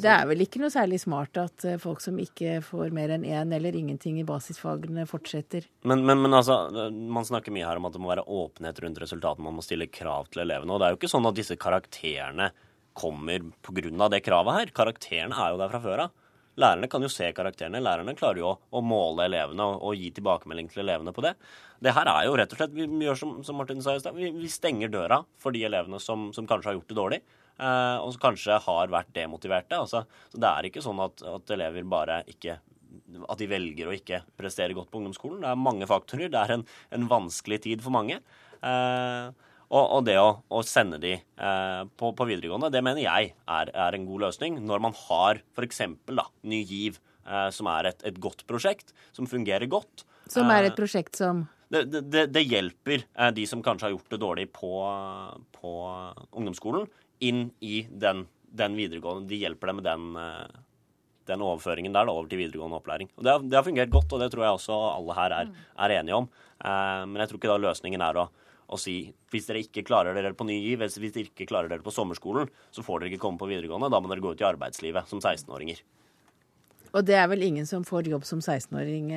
Det 0.00 0.08
er 0.08 0.24
vel 0.30 0.40
ikke 0.44 0.62
noe 0.62 0.72
særlig 0.72 1.02
smart 1.02 1.36
at 1.40 1.66
eh, 1.68 1.78
folk 1.80 2.00
som 2.00 2.16
ikke 2.20 2.60
får 2.64 2.94
mer 2.96 3.12
enn 3.12 3.26
én 3.28 3.52
eller 3.52 3.76
ingenting 3.76 4.20
i 4.22 4.26
basisfagene, 4.28 5.04
fortsetter? 5.10 5.66
Men, 5.84 6.06
men, 6.08 6.22
men 6.24 6.38
altså, 6.38 6.64
man 6.90 7.28
snakker 7.28 7.52
mye 7.52 7.66
her 7.68 7.80
om 7.80 7.88
at 7.88 7.96
det 7.96 8.00
må 8.00 8.12
være 8.12 8.24
åpenhet 8.24 8.80
rundt 8.84 9.02
resultatene. 9.02 9.44
Man 9.44 9.58
må 9.58 9.66
stille 9.66 9.90
krav 9.92 10.30
til 10.32 10.46
elevene. 10.46 10.72
Og 10.72 10.80
det 10.80 10.88
er 10.88 10.94
jo 10.94 11.00
ikke 11.02 11.12
sånn 11.12 11.28
at 11.28 11.36
disse 11.36 11.58
karakterene 11.60 12.52
kommer 12.96 13.44
pga. 13.64 14.08
det 14.08 14.24
kravet 14.24 14.58
her. 14.58 14.74
Karakterene 14.76 15.36
er 15.36 15.52
jo 15.52 15.60
der 15.60 15.72
fra 15.72 15.82
før 15.84 16.06
av. 16.06 16.18
Lærerne 16.60 16.88
kan 16.88 17.00
jo 17.00 17.08
se 17.08 17.30
karakterene. 17.32 17.80
Lærerne 17.80 18.12
klarer 18.16 18.42
jo 18.42 18.50
å, 18.52 18.80
måle 18.84 19.24
elevene 19.24 19.64
og, 19.64 19.78
og, 19.80 19.94
gi 19.96 20.10
tilbakemelding 20.12 20.68
til 20.72 20.84
elevene 20.84 21.14
på 21.16 21.24
det. 21.24 21.32
Det 21.82 21.94
her 21.96 22.10
er 22.12 22.26
jo 22.26 22.34
rett 22.36 22.52
og 22.52 22.60
slett 22.60 22.74
Vi 22.76 23.06
gjør 23.06 23.18
som, 23.18 23.38
som 23.46 23.56
Martin 23.56 23.80
sa 23.84 23.96
i 23.96 24.02
stad. 24.02 24.16
Vi, 24.18 24.28
vi, 24.36 24.50
stenger 24.52 24.92
døra 24.92 25.22
for 25.40 25.56
de 25.56 25.64
elevene 25.68 26.00
som, 26.02 26.28
som 26.36 26.48
kanskje 26.48 26.70
har 26.70 26.76
gjort 26.76 26.92
det 26.92 26.98
dårlig. 26.98 27.22
Eh, 27.60 27.96
og 28.00 28.12
som 28.14 28.22
kanskje 28.28 28.58
har 28.64 28.92
vært 28.92 29.12
demotiverte. 29.16 29.78
Altså, 29.78 30.04
så 30.32 30.40
det 30.40 30.50
er 30.50 30.68
ikke 30.68 30.84
sånn 30.84 31.00
at, 31.04 31.24
at 31.34 31.54
elever 31.56 31.86
bare 31.88 32.22
ikke 32.30 32.58
at 33.28 33.40
de 33.40 33.48
velger 33.48 33.88
å 33.88 33.94
ikke 33.94 34.22
prestere 34.38 34.76
godt 34.76 34.90
på 34.92 35.00
ungdomsskolen. 35.00 35.42
Det 35.44 35.50
er 35.50 35.60
mange 35.60 35.88
faktorer. 35.88 36.32
Det 36.32 36.40
er 36.40 36.56
en, 36.56 36.66
en 36.96 37.08
vanskelig 37.10 37.62
tid 37.66 37.84
for 37.84 37.94
mange. 37.94 38.18
Eh, 38.62 39.48
og, 39.72 39.84
og 39.96 40.02
det 40.04 40.18
å, 40.20 40.28
å, 40.52 40.60
sende 40.66 40.98
de 41.00 41.14
eh, 41.16 41.82
på, 41.96 42.12
på, 42.16 42.28
videregående, 42.28 42.68
det 42.72 42.82
mener 42.84 43.04
jeg 43.04 43.32
er, 43.32 43.72
er 43.72 43.96
en 43.96 44.06
god 44.08 44.26
løsning. 44.26 44.60
Når 44.68 44.84
man 44.84 44.96
har 45.06 45.40
f.eks. 45.56 45.82
Ny 46.44 46.60
GIV, 46.68 47.00
eh, 47.24 47.48
som 47.56 47.70
er 47.72 47.92
et, 47.92 48.04
et, 48.08 48.20
godt 48.20 48.44
prosjekt, 48.48 48.92
som 49.16 49.28
fungerer 49.28 49.70
godt. 49.72 50.04
Som 50.32 50.52
er 50.52 50.68
et 50.68 50.74
eh, 50.74 50.78
prosjekt 50.78 51.18
som 51.20 51.46
det, 51.72 51.86
det, 52.12 52.26
det, 52.34 52.42
hjelper 52.44 53.00
eh, 53.00 53.30
de 53.32 53.46
som 53.48 53.62
kanskje 53.64 53.88
har 53.88 53.94
gjort 53.94 54.12
det 54.12 54.20
dårlig 54.20 54.50
på, 54.52 54.72
på 55.56 55.70
ungdomsskolen, 56.36 56.84
inn 57.22 57.46
i 57.62 57.84
den, 57.88 58.26
den, 58.50 58.76
videregående. 58.78 59.28
De 59.30 59.40
hjelper 59.40 59.70
dem 59.70 59.80
med 59.80 59.88
den, 59.88 60.06
eh, 60.18 60.60
den 61.30 61.44
overføringen 61.46 61.94
der 61.94 62.08
da, 62.08 62.14
over 62.14 62.30
til 62.30 62.42
videregående 62.42 62.80
opplæring. 62.80 63.10
Og 63.16 63.26
det 63.26 63.34
har, 63.34 63.42
det 63.46 63.58
har, 63.58 63.66
fungert 63.66 63.94
godt, 63.94 64.12
og 64.12 64.22
det 64.22 64.32
tror 64.32 64.46
jeg 64.46 64.58
også 64.58 64.78
alle 64.92 65.18
her 65.18 65.36
er, 65.38 65.52
er 65.86 65.98
enige 66.00 66.18
om. 66.18 66.30
men 66.62 67.18
jeg 67.18 67.28
tror 67.28 67.38
ikke 67.38 67.50
da 67.50 67.62
løsningen 67.62 68.02
er 68.02 68.18
å 68.22 68.28
å, 68.72 68.78
si 68.80 68.96
hvis 69.32 69.48
dere 69.48 69.62
ikke 69.64 69.84
klarer 69.86 70.16
dere 70.16 70.34
på 70.36 70.46
Ny 70.48 70.58
GIV, 70.64 70.86
hvis 70.86 71.14
dere 71.14 71.28
ikke 71.28 71.48
klarer 71.50 71.68
dere 71.72 71.84
på 71.84 71.92
sommerskolen, 71.94 72.50
så 72.72 72.84
får 72.84 73.02
dere 73.02 73.12
ikke 73.12 73.24
komme 73.26 73.40
på 73.40 73.48
videregående. 73.50 73.90
Da 73.92 74.00
må 74.00 74.10
dere 74.10 74.24
gå 74.24 74.32
ut 74.32 74.42
i 74.42 74.48
arbeidslivet 74.48 75.10
som 75.10 75.20
16-åringer. 75.20 75.82
Og 76.92 77.04
det 77.08 77.16
er 77.16 77.28
vel 77.32 77.44
ingen 77.44 77.68
som 77.68 77.84
får 77.88 78.10
jobb 78.12 78.26
som 78.28 78.40
16-åring, 78.40 79.12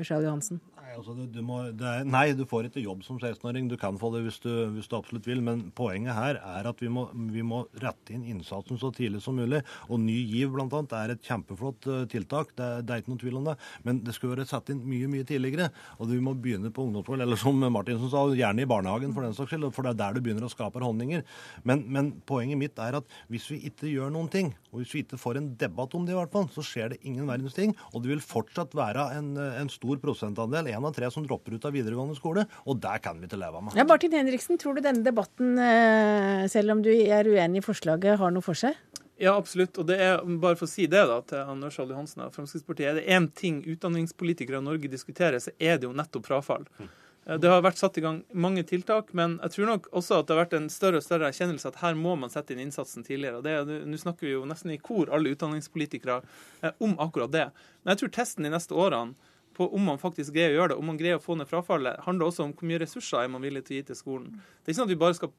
Ørsal 0.00 0.24
Johansen? 0.26 0.60
Altså, 0.94 1.14
du, 1.16 1.24
du 1.30 1.40
må, 1.44 1.60
er, 1.70 2.04
nei, 2.06 2.26
du 2.36 2.44
får 2.48 2.68
ikke 2.68 2.82
jobb 2.82 3.04
som 3.06 3.18
16-åring. 3.18 3.68
Du 3.70 3.76
kan 3.80 3.96
få 4.00 4.10
det 4.14 4.24
hvis 4.26 4.40
du, 4.42 4.50
hvis 4.74 4.88
du, 4.90 4.96
absolutt 4.98 5.26
vil. 5.28 5.42
Men 5.44 5.66
poenget 5.76 6.16
her 6.16 6.38
er 6.38 6.68
at 6.70 6.82
vi 6.82 6.90
må, 6.92 7.06
vi 7.32 7.44
må, 7.46 7.64
rette 7.82 8.14
inn 8.14 8.24
innsatsen 8.28 8.78
så 8.80 8.90
tidlig 8.94 9.22
som 9.24 9.38
mulig. 9.38 9.62
Og 9.88 10.02
Ny 10.02 10.16
GIV 10.30 10.58
annet, 10.64 10.94
er 10.98 11.14
et 11.14 11.24
kjempeflott 11.24 11.88
uh, 11.90 12.02
tiltak. 12.10 12.52
Det, 12.58 12.68
det, 12.84 12.92
er 12.94 13.02
ikke 13.02 13.12
noen 13.14 13.22
tvil 13.22 13.40
om 13.40 13.48
det. 13.50 13.56
Men 13.86 14.02
det 14.04 14.16
skulle 14.16 14.36
vært 14.36 14.52
satt 14.52 14.70
inn 14.72 14.82
mye 14.88 15.08
mye 15.10 15.26
tidligere. 15.28 15.70
Og 15.98 16.10
vi 16.12 16.20
må 16.22 16.36
begynne 16.36 16.72
på 16.74 16.86
ungdomsskolen, 16.86 17.24
eller 17.26 17.40
som 17.40 17.58
Martinsen 17.64 18.12
sa, 18.12 18.26
gjerne 18.34 18.64
i 18.64 18.70
barnehagen 18.70 19.14
for 19.16 19.26
den 19.26 19.36
saks 19.36 19.54
skyld. 19.54 19.70
For 19.74 19.86
det 19.86 19.94
er 19.94 20.02
der 20.02 20.18
du 20.18 20.24
begynner 20.24 20.48
å 20.48 20.52
skape 20.52 20.82
holdninger. 20.84 21.24
Men, 21.66 21.86
men 21.94 22.12
poenget 22.28 22.60
mitt 22.60 22.82
er 22.82 23.00
at 23.00 23.18
hvis 23.32 23.48
vi 23.52 23.62
ikke 23.70 23.90
gjør 23.90 24.12
noen 24.14 24.30
ting, 24.32 24.52
og 24.72 24.82
hvis 24.82 24.94
vi 24.94 25.04
ikke 25.04 25.20
får 25.20 25.40
en 25.40 25.52
debatt 25.60 25.94
om 25.96 26.06
det 26.06 26.14
i 26.14 26.18
hvert 26.18 26.32
fall, 26.34 26.48
så 26.52 26.64
skjer 26.66 26.92
det 26.92 27.02
ingen 27.06 27.28
verdens 27.30 27.56
ting. 27.56 27.74
Og 27.92 28.02
det 28.04 28.10
vil 28.12 28.24
fortsatt 28.24 28.74
være 28.76 29.08
en, 29.18 29.34
en 29.38 29.72
stor 29.72 30.00
prosentandel. 30.02 30.73
En 30.74 30.88
av 30.88 30.94
tre 30.96 31.10
som 31.14 31.26
dropper 31.26 31.56
ut 31.56 31.68
av 31.68 31.74
videregående 31.76 32.16
skole, 32.18 32.46
og 32.66 32.80
det 32.82 32.96
kan 33.04 33.20
vi 33.20 33.28
ikke 33.28 33.40
leve 33.40 33.62
med. 33.62 33.78
Ja, 33.78 33.86
Martin 33.88 34.16
Henriksen, 34.16 34.58
tror 34.60 34.76
du 34.76 34.82
denne 34.84 35.04
debatten, 35.06 35.54
eh, 35.58 36.44
selv 36.52 36.76
om 36.76 36.82
du 36.84 36.90
er 36.92 37.30
uenig 37.30 37.62
i 37.62 37.64
forslaget, 37.64 38.18
har 38.20 38.34
noe 38.34 38.44
for 38.44 38.58
seg? 38.58 38.76
Ja, 39.20 39.36
absolutt. 39.36 39.78
Og 39.78 39.86
det 39.86 40.00
er, 40.02 40.18
bare 40.42 40.58
for 40.58 40.66
å 40.66 40.72
si 40.72 40.88
det 40.90 41.04
da, 41.06 41.20
til 41.22 41.46
Anders 41.46 41.76
Ørsal 41.76 41.94
Johansen 41.94 42.24
og 42.26 42.34
Fremskrittspartiet, 42.34 42.90
er 42.90 42.98
det 42.98 43.06
én 43.14 43.30
ting 43.30 43.62
utdanningspolitikere 43.62 44.58
i 44.58 44.66
Norge 44.66 44.90
diskuterer, 44.90 45.38
så 45.42 45.54
er 45.58 45.78
det 45.78 45.86
jo 45.86 45.94
nettopp 45.94 46.26
frafall. 46.26 46.66
Mm. 46.80 46.92
Det 47.24 47.48
har 47.48 47.62
vært 47.64 47.80
satt 47.80 47.96
i 47.96 48.02
gang 48.04 48.18
mange 48.36 48.66
tiltak, 48.68 49.14
men 49.16 49.38
jeg 49.46 49.54
tror 49.54 49.70
nok 49.70 49.86
også 49.96 50.18
at 50.18 50.26
det 50.28 50.34
har 50.34 50.42
vært 50.42 50.56
en 50.58 50.66
større 50.68 51.00
og 51.00 51.06
større 51.06 51.30
erkjennelse 51.30 51.70
at 51.70 51.78
her 51.80 51.94
må 51.96 52.18
man 52.20 52.32
sette 52.32 52.52
inn 52.52 52.60
innsatsen 52.66 53.06
tidligere. 53.06 53.40
Nå 53.64 54.00
snakker 54.00 54.28
vi 54.28 54.34
jo 54.34 54.42
nesten 54.48 54.74
i 54.74 54.80
kor, 54.82 55.08
alle 55.08 55.32
utdanningspolitikere, 55.32 56.18
eh, 56.60 56.74
om 56.84 56.98
akkurat 57.00 57.32
det. 57.32 57.46
Men 57.80 57.94
jeg 57.94 58.02
tror 58.02 58.12
testen 58.18 58.44
de 58.44 58.52
neste 58.52 58.76
årene 58.76 59.32
på 59.56 59.68
om 59.74 59.88
man 59.90 60.00
faktisk 60.02 60.34
greier 60.34 60.54
å 60.54 60.58
gjøre 60.58 60.74
det, 60.74 60.78
om 60.80 60.90
man 60.90 61.00
greier 61.00 61.20
å 61.20 61.24
få 61.24 61.38
ned 61.38 61.50
frafallet, 61.50 62.02
handler 62.06 62.30
også 62.30 62.46
om 62.46 62.52
hvor 62.56 62.68
mye 62.70 62.82
ressurser 62.82 63.22
er 63.22 63.32
man 63.32 63.44
villig 63.44 63.64
til 63.66 63.76
å 63.76 63.80
gi 63.80 63.88
til 63.90 63.98
skolen. 63.98 64.30
Det 64.34 64.68
er 64.68 64.74
ikke 64.74 64.80
sånn 64.80 64.88
at 64.90 64.94
vi 64.94 65.02
bare 65.04 65.18
skal 65.18 65.34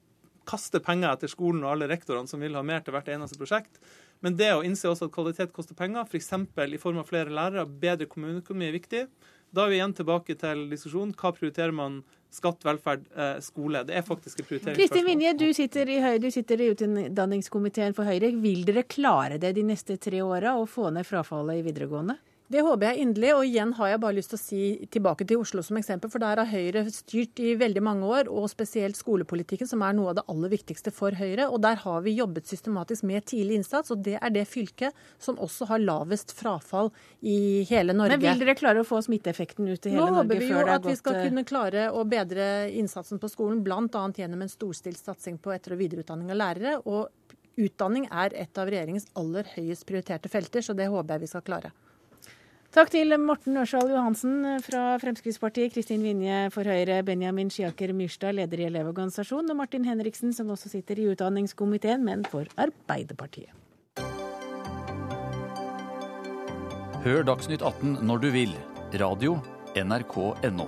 kaste 0.46 0.82
penger 0.86 1.12
etter 1.12 1.32
skolen 1.32 1.64
og 1.66 1.72
alle 1.74 1.90
rektorene 1.90 2.30
som 2.30 2.44
vil 2.44 2.56
ha 2.58 2.64
mer 2.66 2.84
til 2.86 2.96
hvert 2.96 3.10
eneste 3.12 3.38
prosjekt. 3.40 3.80
Men 4.24 4.38
det 4.40 4.52
å 4.56 4.64
innse 4.66 4.90
også 4.90 5.10
at 5.10 5.16
kvalitet 5.16 5.54
koster 5.56 5.78
penger, 5.78 6.06
f.eks. 6.06 6.32
i 6.32 6.82
form 6.82 7.02
av 7.02 7.10
flere 7.10 7.34
lærere, 7.34 7.66
bedre 7.66 8.08
kommuneøkonomi 8.10 8.70
er 8.70 8.78
viktig. 8.78 9.02
Da 9.56 9.66
er 9.66 9.72
vi 9.72 9.80
igjen 9.80 9.96
tilbake 9.96 10.36
til 10.40 10.66
diskusjonen. 10.72 11.16
Hva 11.18 11.32
prioriterer 11.36 11.76
man? 11.76 12.04
Skatt, 12.36 12.66
velferd, 12.68 13.06
eh, 13.16 13.38
skole. 13.40 13.86
Det 13.88 13.96
er 13.96 14.04
faktisk 14.04 14.42
et 14.42 14.48
prioriteringsspørsmål. 14.50 14.90
Kristin 14.90 15.06
Vinje, 15.08 15.34
du 15.40 15.46
sitter 15.56 15.88
i 15.88 16.02
Høyre, 16.04 16.20
du 16.20 16.28
sitter 16.34 16.60
i 16.60 16.68
utdanningskomiteen 16.74 17.96
for 17.96 18.04
Høyre. 18.04 18.34
Vil 18.44 18.66
dere 18.68 18.84
klare 18.84 19.38
det 19.40 19.54
de 19.56 19.64
neste 19.64 19.96
tre 20.02 20.20
åra, 20.26 20.58
å 20.60 20.66
få 20.68 20.92
ned 20.92 21.08
frafallet 21.08 21.62
i 21.62 21.64
videregående? 21.70 22.18
Det 22.52 22.62
håper 22.62 22.92
jeg 22.92 23.02
inderlig. 23.02 23.32
Og 23.34 23.48
igjen 23.48 23.72
har 23.80 23.90
jeg 23.90 24.02
bare 24.04 24.16
lyst 24.18 24.32
til 24.34 24.38
å 24.38 24.42
si 24.42 24.62
tilbake 24.94 25.26
til 25.28 25.42
Oslo 25.42 25.64
som 25.66 25.80
eksempel. 25.80 26.12
For 26.14 26.22
der 26.22 26.42
har 26.42 26.50
Høyre 26.50 26.84
styrt 26.94 27.42
i 27.42 27.56
veldig 27.58 27.84
mange 27.86 28.10
år, 28.10 28.30
og 28.30 28.48
spesielt 28.52 29.00
skolepolitikken, 29.00 29.70
som 29.70 29.82
er 29.86 29.96
noe 29.98 30.12
av 30.12 30.20
det 30.20 30.26
aller 30.32 30.54
viktigste 30.54 30.94
for 30.94 31.18
Høyre. 31.18 31.48
Og 31.50 31.62
der 31.66 31.80
har 31.82 32.04
vi 32.06 32.16
jobbet 32.20 32.50
systematisk 32.50 33.08
med 33.10 33.26
tidlig 33.32 33.60
innsats, 33.62 33.94
og 33.94 34.04
det 34.06 34.20
er 34.20 34.36
det 34.36 34.46
fylket 34.50 35.06
som 35.22 35.40
også 35.42 35.70
har 35.72 35.82
lavest 35.82 36.36
frafall 36.38 36.92
i 37.26 37.66
hele 37.70 37.96
Norge. 37.98 38.20
Men 38.20 38.28
vil 38.28 38.46
dere 38.46 38.58
klare 38.60 38.84
å 38.84 38.88
få 38.88 39.02
smitteeffekten 39.06 39.66
ut 39.66 39.90
i 39.90 39.96
hele 39.96 40.04
Nå 40.04 40.12
Norge? 40.12 40.14
Nå 40.14 40.22
håper 40.22 40.44
vi 40.44 40.52
jo 40.52 40.66
at 40.78 40.86
vi 40.86 40.98
skal 41.00 41.18
eh, 41.18 41.30
kunne 41.30 41.46
klare 41.48 41.88
å 41.90 42.06
bedre 42.10 42.50
innsatsen 42.78 43.22
på 43.22 43.32
skolen, 43.32 43.64
bl.a. 43.66 44.06
gjennom 44.16 44.46
en 44.46 44.52
storstilt 44.52 45.02
satsing 45.02 45.42
på 45.42 45.54
etter- 45.56 45.74
og 45.74 45.82
videreutdanning 45.82 46.30
av 46.36 46.42
lærere. 46.44 46.78
og 46.86 47.10
Utdanning 47.56 48.04
er 48.12 48.34
et 48.36 48.60
av 48.60 48.68
regjeringens 48.68 49.08
aller 49.16 49.48
høyest 49.56 49.86
prioriterte 49.88 50.28
felter, 50.28 50.60
så 50.60 50.76
det 50.76 50.90
håper 50.92 51.16
jeg 51.16 51.24
vi 51.24 51.30
skal 51.32 51.44
klare. 51.48 51.72
Takk 52.76 52.90
til 52.92 53.16
Morten 53.24 53.56
Ørsal 53.56 53.88
Johansen 53.88 54.42
fra 54.60 54.98
Fremskrittspartiet, 55.00 55.72
Kristin 55.72 56.02
Vinje 56.04 56.50
for 56.52 56.68
Høyre, 56.68 56.98
Benjamin 57.08 57.48
Skiaker 57.48 57.94
Myrstad, 57.96 58.36
leder 58.36 58.60
i 58.60 58.66
Elevorganisasjonen, 58.68 59.54
og 59.54 59.62
Martin 59.62 59.88
Henriksen, 59.88 60.34
som 60.36 60.52
også 60.52 60.74
sitter 60.74 61.00
i 61.00 61.06
utdanningskomiteen, 61.14 62.04
men 62.04 62.26
for 62.28 62.44
Arbeiderpartiet. 62.60 63.56
Hør 67.06 67.24
Dagsnytt 67.32 67.64
18 67.64 68.02
når 68.04 68.26
du 68.26 68.30
vil. 68.36 68.52
Radio 69.00 69.40
NRK.no. 69.80 70.68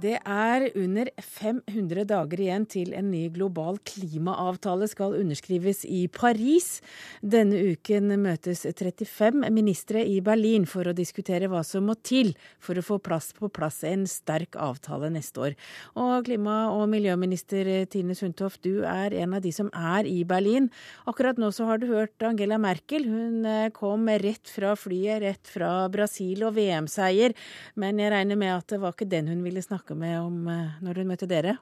Det 0.00 0.14
er 0.16 0.64
under 0.80 1.08
500 1.20 2.06
dager 2.08 2.40
igjen 2.40 2.64
til 2.70 2.94
en 2.96 3.10
ny 3.12 3.26
global 3.34 3.76
klimaavtale 3.84 4.86
skal 4.88 5.16
underskrives 5.18 5.82
i 5.84 6.06
Paris. 6.08 6.78
Denne 7.20 7.58
uken 7.74 8.14
møtes 8.22 8.62
35 8.64 9.44
ministre 9.52 10.00
i 10.00 10.22
Berlin 10.24 10.64
for 10.70 10.88
å 10.88 10.94
diskutere 10.96 11.50
hva 11.52 11.60
som 11.66 11.84
må 11.90 11.98
til 12.00 12.32
for 12.64 12.80
å 12.80 12.84
få 12.86 12.96
plass 13.04 13.34
på 13.36 13.50
plass 13.52 13.82
en 13.84 14.06
sterk 14.08 14.56
avtale 14.56 15.10
neste 15.12 15.42
år. 15.50 15.58
Og 16.00 16.24
klima- 16.30 16.70
og 16.72 16.86
miljøminister 16.94 17.68
Tine 17.92 18.16
Sundtoft, 18.16 18.62
du 18.64 18.86
er 18.88 19.12
en 19.20 19.36
av 19.36 19.44
de 19.44 19.52
som 19.52 19.68
er 19.76 20.08
i 20.08 20.22
Berlin. 20.24 20.70
Akkurat 21.10 21.36
nå 21.36 21.52
så 21.52 21.68
har 21.68 21.82
du 21.82 21.90
hørt 21.92 22.24
Angela 22.24 22.56
Merkel. 22.62 23.04
Hun 23.04 23.44
eh, 23.44 23.68
kom 23.76 24.08
rett 24.08 24.48
fra 24.48 24.72
flyet, 24.80 25.20
rett 25.26 25.52
fra 25.52 25.90
Brasil 25.92 26.46
og 26.48 26.56
VM-seier. 26.56 27.36
Men 27.76 28.00
jeg 28.00 28.14
regner 28.16 28.40
med 28.40 28.56
at 28.56 28.70
det 28.72 28.80
var 28.80 28.96
ikke 28.96 29.10
den 29.10 29.28
hun 29.28 29.44
ville 29.44 29.60
snakke 29.60 29.89
snakke 29.90 29.98
med 29.98 30.20
om 30.20 30.48
eh, 30.48 30.82
når 30.82 31.00
hun 31.00 31.08
møtte 31.08 31.26
dere? 31.26 31.58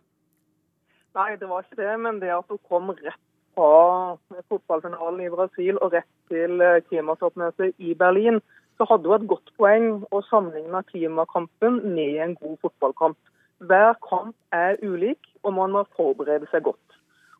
Nei, 1.17 1.37
det 1.41 1.49
var 1.49 1.65
ikke 1.65 1.81
det. 1.81 2.01
Men 2.01 2.21
det 2.21 2.31
at 2.31 2.45
hun 2.49 2.59
kom 2.69 2.91
rett 2.91 3.25
fra 3.55 4.17
fotballfinalen 4.49 5.25
i 5.25 5.31
Brasil 5.31 5.79
og 5.81 5.93
rett 5.93 6.09
til 6.29 6.61
eh, 6.61 6.83
klimatoppmøtet 6.89 7.75
i 7.79 7.95
Berlin, 7.95 8.41
så 8.77 8.87
hadde 8.87 9.09
hun 9.09 9.17
et 9.17 9.29
godt 9.29 9.51
poeng 9.57 10.05
å 10.13 10.21
sammenligne 10.29 10.83
klimakampen 10.91 11.81
med 11.95 12.21
en 12.21 12.37
god 12.37 12.59
fotballkamp. 12.63 13.17
Hver 13.59 13.97
kamp 14.05 14.37
er 14.53 14.77
ulik, 14.83 15.19
og 15.43 15.55
man 15.55 15.73
må 15.73 15.85
forberede 15.97 16.47
seg 16.53 16.63
godt. 16.69 16.99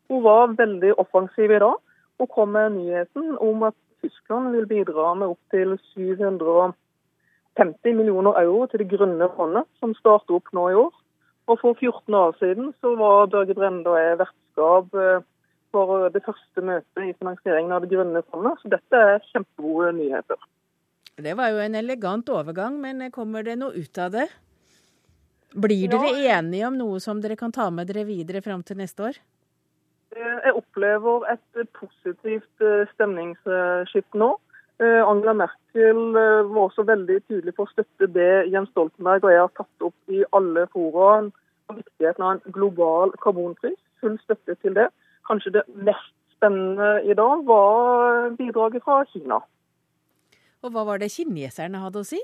Hun 0.09 0.23
var 0.25 0.57
veldig 0.57 0.97
offensiv 0.97 1.53
i 1.53 1.61
dag 1.61 1.77
og 2.19 2.31
kom 2.33 2.51
med 2.51 2.73
nyheten 2.75 3.37
om 3.39 3.63
at 3.63 3.77
Tyskland 4.01 4.51
vil 4.55 4.67
bidra 4.67 5.13
med 5.13 5.35
opptil 5.35 5.77
700 5.93 6.73
50 7.57 7.95
millioner 7.97 8.37
euro 8.41 8.65
til 8.67 8.83
Det 8.83 8.89
grønne 8.91 9.29
fondet, 9.35 9.67
som 9.79 9.95
starter 9.97 10.37
opp 10.37 10.51
nå 10.53 10.69
i 10.69 10.77
år. 10.79 10.91
Og 11.49 11.57
For 11.61 11.73
14 11.73 12.13
år 12.13 12.35
siden 12.39 12.73
så 12.81 12.93
var 12.95 13.29
Børge 13.33 13.55
Brende 13.57 13.89
og 13.89 13.97
jeg 13.97 14.19
vertskap 14.19 14.93
eh, 14.93 15.23
for 15.73 16.09
det 16.13 16.21
første 16.25 16.61
møtet 16.65 17.07
i 17.07 17.15
finansieringen 17.17 17.73
av 17.73 17.81
Det 17.85 17.89
grønne 17.93 18.21
fondet. 18.29 18.61
Så 18.61 18.69
dette 18.69 19.01
er 19.13 19.25
kjempegode 19.31 19.95
nyheter. 19.97 20.37
Det 21.19 21.33
var 21.35 21.49
jo 21.51 21.63
en 21.63 21.75
elegant 21.75 22.29
overgang, 22.31 22.77
men 22.79 23.09
kommer 23.11 23.43
det 23.43 23.57
noe 23.59 23.73
ut 23.75 23.97
av 23.99 24.13
det? 24.13 24.27
Blir 25.49 25.89
dere 25.89 26.13
ja. 26.21 26.37
enige 26.37 26.67
om 26.69 26.77
noe 26.77 27.01
som 27.01 27.19
dere 27.21 27.35
kan 27.35 27.51
ta 27.51 27.65
med 27.73 27.89
dere 27.89 28.05
videre 28.07 28.43
fram 28.45 28.61
til 28.63 28.77
neste 28.79 29.09
år? 29.09 29.17
Eh, 30.15 30.37
jeg 30.45 30.53
opplever 30.53 31.25
et 31.33 31.63
positivt 31.73 32.67
stemningsskift 32.93 34.21
nå. 34.21 34.35
Eh, 34.79 35.03
Angela 35.03 35.33
Merkel 35.33 36.15
eh, 36.15 36.45
var 36.47 36.61
også 36.69 36.85
veldig 36.87 37.17
tydelig 37.27 37.51
på 37.57 37.65
å 37.65 37.71
støtte 37.73 38.07
det 38.15 38.47
Jens 38.47 38.69
Stoltenberg 38.71 39.25
og 39.25 39.33
jeg 39.33 39.41
har 39.41 39.51
tatt 39.59 39.85
opp 39.89 40.13
i 40.15 40.21
alle 40.37 40.63
fora 40.71 41.09
viktigheten 41.67 42.23
av 42.23 42.37
en 42.37 42.53
global 42.55 43.11
karbonpris. 43.19 43.75
Full 43.99 44.15
støtte 44.23 44.55
til 44.63 44.77
det. 44.77 44.87
Kanskje 45.27 45.57
det 45.57 45.65
mest 45.75 46.15
spennende 46.37 47.01
i 47.03 47.17
dag 47.19 47.43
var 47.49 48.29
bidraget 48.39 48.85
fra 48.85 49.01
Kina. 49.11 49.41
Og 50.63 50.71
hva 50.71 50.85
var 50.87 51.03
det 51.03 51.11
kineserne 51.11 51.83
hadde 51.83 51.99
å 51.99 52.07
si? 52.07 52.21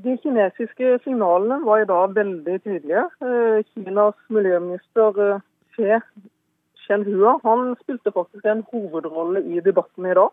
De 0.00 0.16
kinesiske 0.24 0.96
signalene 1.04 1.60
var 1.64 1.84
i 1.84 1.90
dag 1.92 2.16
veldig 2.16 2.56
tydelige. 2.64 3.04
Eh, 3.20 3.60
Kinas 3.68 4.16
miljøminister 4.32 5.42
Xie 5.76 6.00
Shenhua 6.86 7.36
han 7.44 7.76
spilte 7.82 8.16
faktisk 8.16 8.48
en 8.48 8.64
hovedrolle 8.72 9.44
i 9.44 9.60
debatten 9.60 10.08
i 10.08 10.16
dag. 10.16 10.32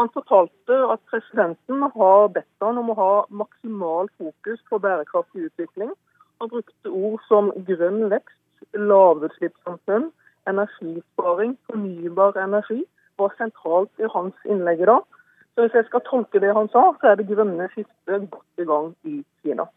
Han 0.00 0.08
fortalte 0.14 0.78
at 0.92 1.02
presidenten 1.10 1.82
har 1.94 2.30
bedt 2.32 2.64
han 2.64 2.80
om 2.80 2.92
å 2.92 2.96
ha 2.96 3.12
maksimal 3.42 4.08
fokus 4.20 4.62
på 4.70 4.80
bærekraftig 4.80 5.50
utvikling. 5.50 5.92
Han 6.40 6.50
brukte 6.52 6.90
ord 6.90 7.20
som 7.28 7.50
grønn 7.68 8.06
vekst, 8.12 8.38
lavutslippssamfunn, 8.72 10.08
energisparing, 10.48 11.58
fornybar 11.68 12.40
energi 12.40 12.80
var 13.20 13.36
sentralt 13.38 13.92
i 14.00 14.08
hans 14.14 14.48
innlegg 14.48 14.82
i 14.82 14.88
dag. 14.88 15.04
Så 15.52 15.66
hvis 15.66 15.76
jeg 15.76 15.88
skal 15.90 16.04
tolke 16.08 16.40
det 16.40 16.54
han 16.56 16.70
sa, 16.72 16.88
så 16.98 17.12
er 17.12 17.20
det 17.20 17.28
grønne 17.28 17.68
skiftet 17.74 18.28
godt 18.32 18.62
i 18.62 18.68
gang 18.68 18.92
i 19.04 19.18
Kina. 19.44 19.68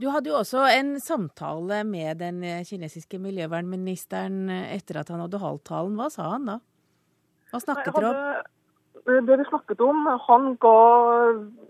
Du 0.00 0.08
hadde 0.10 0.32
jo 0.32 0.38
også 0.40 0.64
en 0.74 0.96
samtale 1.00 1.84
med 1.86 2.18
den 2.24 2.42
kinesiske 2.66 3.20
miljøvernministeren 3.22 4.48
etter 4.50 5.02
at 5.02 5.12
han 5.12 5.22
hadde 5.22 5.40
holdt 5.42 5.68
talen. 5.70 5.94
Hva 6.00 6.08
sa 6.10 6.32
han 6.34 6.48
da? 6.48 6.56
Hva 7.52 7.60
snakket 7.62 7.94
dere 7.94 8.10
om? 8.10 8.48
Det 9.06 9.36
vi 9.36 9.44
snakket 9.48 9.80
om, 9.80 10.06
Han 10.28 10.56
ga 10.60 10.80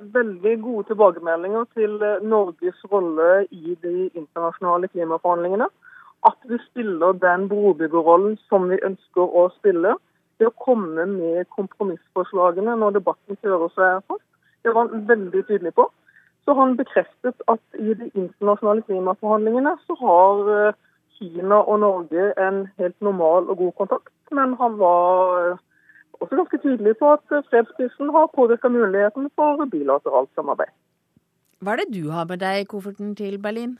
veldig 0.01 0.55
gode 0.63 0.87
tilbakemeldinger 0.89 1.65
til 1.75 1.99
Norges 2.23 2.85
rolle 2.93 3.47
i 3.51 3.77
de 3.83 4.11
internasjonale 4.15 4.89
klimaforhandlingene. 4.89 5.69
At 6.27 6.39
vi 6.45 6.59
spiller 6.71 7.13
den 7.13 7.49
brobyggerrollen 7.49 8.37
som 8.49 8.69
vi 8.69 8.81
ønsker 8.85 9.23
å 9.23 9.49
spille 9.59 9.95
til 10.39 10.51
å 10.51 10.57
komme 10.65 11.07
med 11.07 11.49
kompromissforslagene 11.55 12.77
når 12.83 12.99
debatten 12.99 13.39
fører 13.45 13.73
seg 13.77 14.05
fast. 14.09 14.27
Det 14.65 14.75
var 14.75 14.89
han 14.89 15.09
veldig 15.09 15.47
tydelig 15.49 15.75
på. 15.77 15.87
Så 16.45 16.55
han 16.57 16.77
bekreftet 16.77 17.43
at 17.53 17.61
i 17.79 17.95
de 17.95 18.11
internasjonale 18.15 18.85
klimaforhandlingene 18.89 19.77
så 19.87 19.97
har 20.01 20.53
eh, 20.57 20.79
Kina 21.19 21.61
og 21.61 21.83
Norge 21.85 22.31
en 22.41 22.63
helt 22.81 22.97
normal 23.05 23.49
og 23.53 23.61
god 23.61 23.75
kontakt. 23.83 24.13
Men 24.33 24.57
han 24.61 24.79
var 24.81 25.37
eh, 25.41 25.61
også 26.21 26.37
ganske 26.37 26.59
tydelig 26.63 26.97
på 26.99 27.13
at 27.13 27.35
eh, 27.37 27.45
fredsprisen 27.51 28.13
har 28.17 28.33
påvirka 28.37 28.69
muligheten 28.69 29.31
for 29.37 29.65
bilateralt 29.71 30.31
samarbeid. 30.35 30.73
Hva 31.61 31.73
er 31.73 31.83
det 31.83 31.95
du 31.95 32.11
har 32.11 32.25
med 32.29 32.41
deg 32.41 32.63
i 32.63 32.69
kofferten 32.69 33.15
til 33.17 33.37
Berlin? 33.43 33.77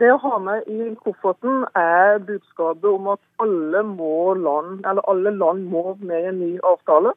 Det 0.00 0.08
å 0.10 0.20
ha 0.22 0.38
med 0.42 0.68
i 0.70 0.94
kofferten 1.02 1.66
er 1.78 2.22
budskapet 2.26 2.86
om 2.88 3.10
at 3.12 3.20
alle, 3.42 3.82
land, 4.46 4.86
alle 4.86 5.30
land 5.34 5.68
må 5.70 5.96
med 6.00 6.20
i 6.22 6.30
en 6.30 6.40
ny 6.40 6.52
avtale. 6.62 7.12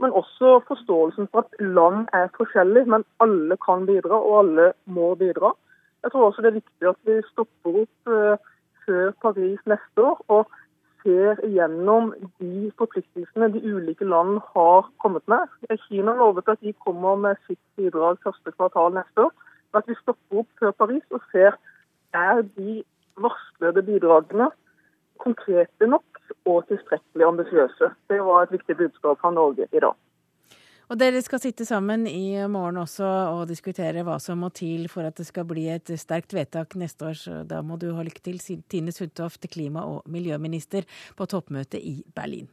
Men 0.00 0.16
også 0.16 0.60
forståelsen 0.68 1.28
for 1.32 1.44
at 1.44 1.60
land 1.60 2.08
er 2.16 2.32
forskjellige, 2.36 2.88
men 2.88 3.04
alle 3.20 3.56
kan 3.64 3.84
bidra, 3.86 4.16
og 4.16 4.38
alle 4.38 4.72
må 4.84 5.14
bidra. 5.14 5.52
Jeg 6.02 6.12
tror 6.12 6.26
også 6.26 6.42
det 6.42 6.50
er 6.50 6.60
viktig 6.60 6.88
at 6.88 7.00
vi 7.04 7.18
stopper 7.28 7.82
opp 7.82 8.12
uh, 8.14 8.36
før 8.86 9.12
Paris 9.22 9.60
neste 9.68 10.06
år 10.10 10.22
og 10.28 10.56
ser 11.02 11.40
igjennom 11.46 12.12
de 12.40 12.70
forpliktelsene 12.78 13.50
de 13.54 13.62
ulike 13.64 14.04
land 14.04 14.40
har 14.54 14.88
kommet 15.02 15.26
med. 15.28 15.46
Kina 15.88 16.14
lovet 16.18 16.48
at 16.48 16.60
de 16.60 16.72
kommer 16.86 17.16
med 17.16 17.40
sitt 17.46 17.62
bidrag 17.76 18.20
første 18.24 18.52
kvartal 18.56 18.94
neste 18.96 19.26
år. 19.28 19.32
Men 19.70 19.82
at 19.82 19.90
vi 19.90 19.98
stopper 20.00 20.42
opp 20.42 20.50
før 20.60 20.76
Paris 20.82 21.16
og 21.16 21.24
ser 21.32 21.58
er 22.16 22.42
de 22.56 22.80
varslede 23.20 23.84
bidragene 23.86 24.50
konkrete 25.20 25.86
nok 25.86 26.20
og 26.48 26.64
tilstrekkelig 26.68 27.26
ambisiøse. 27.26 27.90
Det 28.08 28.20
var 28.24 28.42
et 28.42 28.54
viktig 28.56 28.76
budskap 28.76 29.20
fra 29.20 29.30
Norge 29.30 29.68
i 29.72 29.82
dag. 29.82 29.96
Og 30.90 30.98
Dere 30.98 31.20
skal 31.22 31.38
sitte 31.38 31.62
sammen 31.62 32.02
i 32.10 32.34
morgen 32.50 32.80
også 32.82 33.06
og 33.06 33.44
diskutere 33.46 34.02
hva 34.06 34.16
som 34.18 34.40
må 34.42 34.48
til 34.50 34.88
for 34.90 35.06
at 35.06 35.20
det 35.20 35.28
skal 35.28 35.46
bli 35.46 35.68
et 35.70 35.92
sterkt 36.02 36.34
vedtak 36.34 36.74
neste 36.74 37.06
år. 37.06 37.14
Så 37.20 37.42
da 37.46 37.60
må 37.62 37.78
du 37.78 37.92
ha 37.94 38.02
lykke 38.02 38.24
til, 38.26 38.40
Tine 38.42 38.90
Sundtoft, 38.90 39.46
klima- 39.54 39.86
og 39.86 40.02
miljøminister, 40.10 40.88
på 41.14 41.30
toppmøtet 41.30 41.78
i 41.78 42.00
Berlin. 42.10 42.50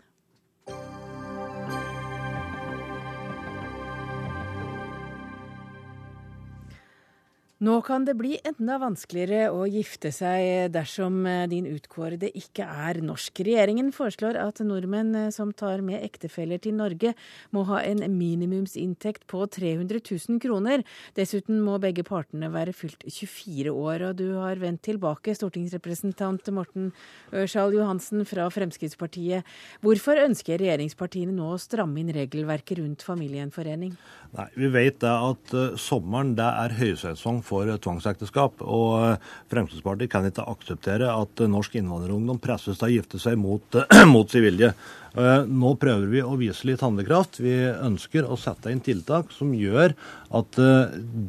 Nå 7.58 7.80
kan 7.82 8.04
det 8.06 8.14
bli 8.14 8.36
enda 8.46 8.76
vanskeligere 8.78 9.48
å 9.50 9.64
gifte 9.66 10.12
seg 10.14 10.68
dersom 10.70 11.24
eh, 11.26 11.48
din 11.50 11.66
utkårede 11.66 12.30
ikke 12.38 12.68
er 12.70 13.00
norsk. 13.02 13.40
Regjeringen 13.48 13.88
foreslår 13.96 14.38
at 14.38 14.62
nordmenn 14.62 15.16
eh, 15.18 15.32
som 15.34 15.50
tar 15.58 15.82
med 15.82 16.04
ektefeller 16.06 16.62
til 16.62 16.76
Norge, 16.78 17.16
må 17.50 17.64
ha 17.66 17.80
en 17.82 18.04
minimumsinntekt 18.14 19.26
på 19.26 19.42
300 19.50 20.04
000 20.06 20.38
kroner. 20.44 20.84
Dessuten 21.18 21.64
må 21.66 21.80
begge 21.82 22.06
partene 22.06 22.52
være 22.54 22.76
fylt 22.78 23.08
24 23.08 23.74
år. 23.74 24.06
Og 24.12 24.22
du 24.22 24.28
har 24.36 24.62
vendt 24.62 24.84
tilbake, 24.86 25.34
stortingsrepresentant 25.34 26.54
Morten 26.54 26.92
Ørsal 27.34 27.74
Johansen 27.74 28.22
fra 28.30 28.46
Fremskrittspartiet. 28.54 29.50
Hvorfor 29.82 30.22
ønsker 30.28 30.62
regjeringspartiene 30.62 31.34
nå 31.34 31.50
å 31.56 31.60
stramme 31.66 32.06
inn 32.06 32.14
regelverket 32.14 32.84
rundt 32.84 33.08
familiegjenforening? 33.10 33.98
Nei, 34.38 34.48
Vi 34.54 34.70
vet 34.78 35.10
at 35.10 35.58
sommeren 35.82 36.38
det 36.38 36.54
er 36.54 36.78
høysesong 36.84 37.42
for 37.48 37.72
tvangsekteskap. 37.84 38.64
Og 38.68 38.94
eh, 39.06 39.34
Fremskrittspartiet 39.52 40.12
kan 40.12 40.28
ikke 40.28 40.48
akseptere 40.52 41.12
at 41.14 41.44
norsk 41.48 41.80
innvandrerungdom 41.80 42.42
presses 42.44 42.80
til 42.80 42.90
å 42.90 42.94
gifte 42.98 43.22
seg 43.24 43.40
mot, 43.40 43.82
mot 44.16 44.32
sin 44.32 44.46
vilje. 44.46 44.74
Eh, 44.74 45.07
nå 45.18 45.74
prøver 45.82 46.08
vi 46.12 46.22
å 46.22 46.36
vise 46.40 46.68
litt 46.70 46.84
handlekraft. 46.86 47.40
Vi 47.42 47.56
ønsker 47.72 48.28
å 48.28 48.38
sette 48.40 48.72
inn 48.74 48.84
tiltak 48.86 49.32
som 49.34 49.54
gjør 49.56 49.96
at 50.38 50.58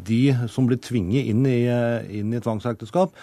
de 0.08 0.22
som 0.50 0.66
blir 0.66 0.80
tvinget 0.82 1.28
inn 1.30 1.44
i, 1.46 1.62
inn 2.18 2.34
i 2.34 2.40
tvangsekteskap, 2.42 3.14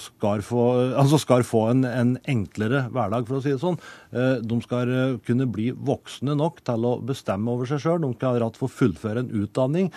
skal 0.00 0.40
få, 0.42 0.64
altså 1.00 1.20
skal 1.20 1.44
få 1.46 1.66
en, 1.74 1.84
en, 1.84 2.14
enklere 2.30 2.86
hverdag, 2.90 3.28
for 3.28 3.38
å 3.38 3.42
si 3.44 3.52
det 3.52 3.60
sånn. 3.60 3.76
De 4.10 4.60
skal 4.64 4.94
kunne 5.26 5.46
bli 5.52 5.68
voksne 5.76 6.34
nok 6.40 6.62
til 6.66 6.88
å 6.88 6.94
bestemme 7.04 7.52
over 7.52 7.68
seg 7.68 7.84
sjøl. 7.84 8.00
De 8.02 8.10
skal 8.16 8.40
rett 8.40 8.58
få 8.58 8.70
fullføre 8.72 9.22
en 9.22 9.34
utdanning, 9.42 9.92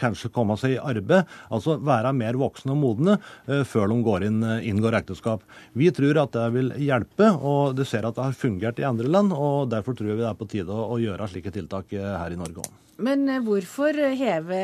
kanskje 0.00 0.32
komme 0.34 0.56
seg 0.60 0.78
i 0.78 0.80
arbeid. 0.80 1.28
Altså 1.52 1.76
være 1.84 2.12
mer 2.16 2.38
voksne 2.40 2.74
og 2.74 2.80
modne 2.80 3.16
eh, 3.48 3.62
før 3.68 3.90
de 3.90 3.98
går 4.06 4.26
inn, 4.28 4.40
eh, 4.46 4.68
inngår 4.70 4.98
ekteskap. 5.00 5.44
Vi 5.76 5.90
tror 5.94 6.22
at 6.24 6.34
det 6.36 6.46
vil 6.54 6.72
hjelpe, 6.80 7.30
og 7.34 7.76
det 7.78 7.88
ser 7.90 8.06
at 8.08 8.16
det 8.16 8.26
har 8.28 8.38
fungert 8.38 8.80
i 8.80 8.88
andre 8.88 9.10
land. 9.10 9.32
og 9.32 9.43
Derfor 9.70 9.96
tror 9.98 10.14
vi 10.14 10.22
det 10.22 10.30
er 10.30 10.38
på 10.38 10.48
tide 10.50 10.74
å 10.74 10.98
gjøre 11.02 11.28
slike 11.30 11.52
tiltak 11.54 11.92
eh, 11.96 12.14
her 12.20 12.34
i 12.34 12.40
Norge 12.40 12.64
òg. 12.64 12.83
Men 13.02 13.26
hvorfor 13.46 13.96
heve 14.14 14.58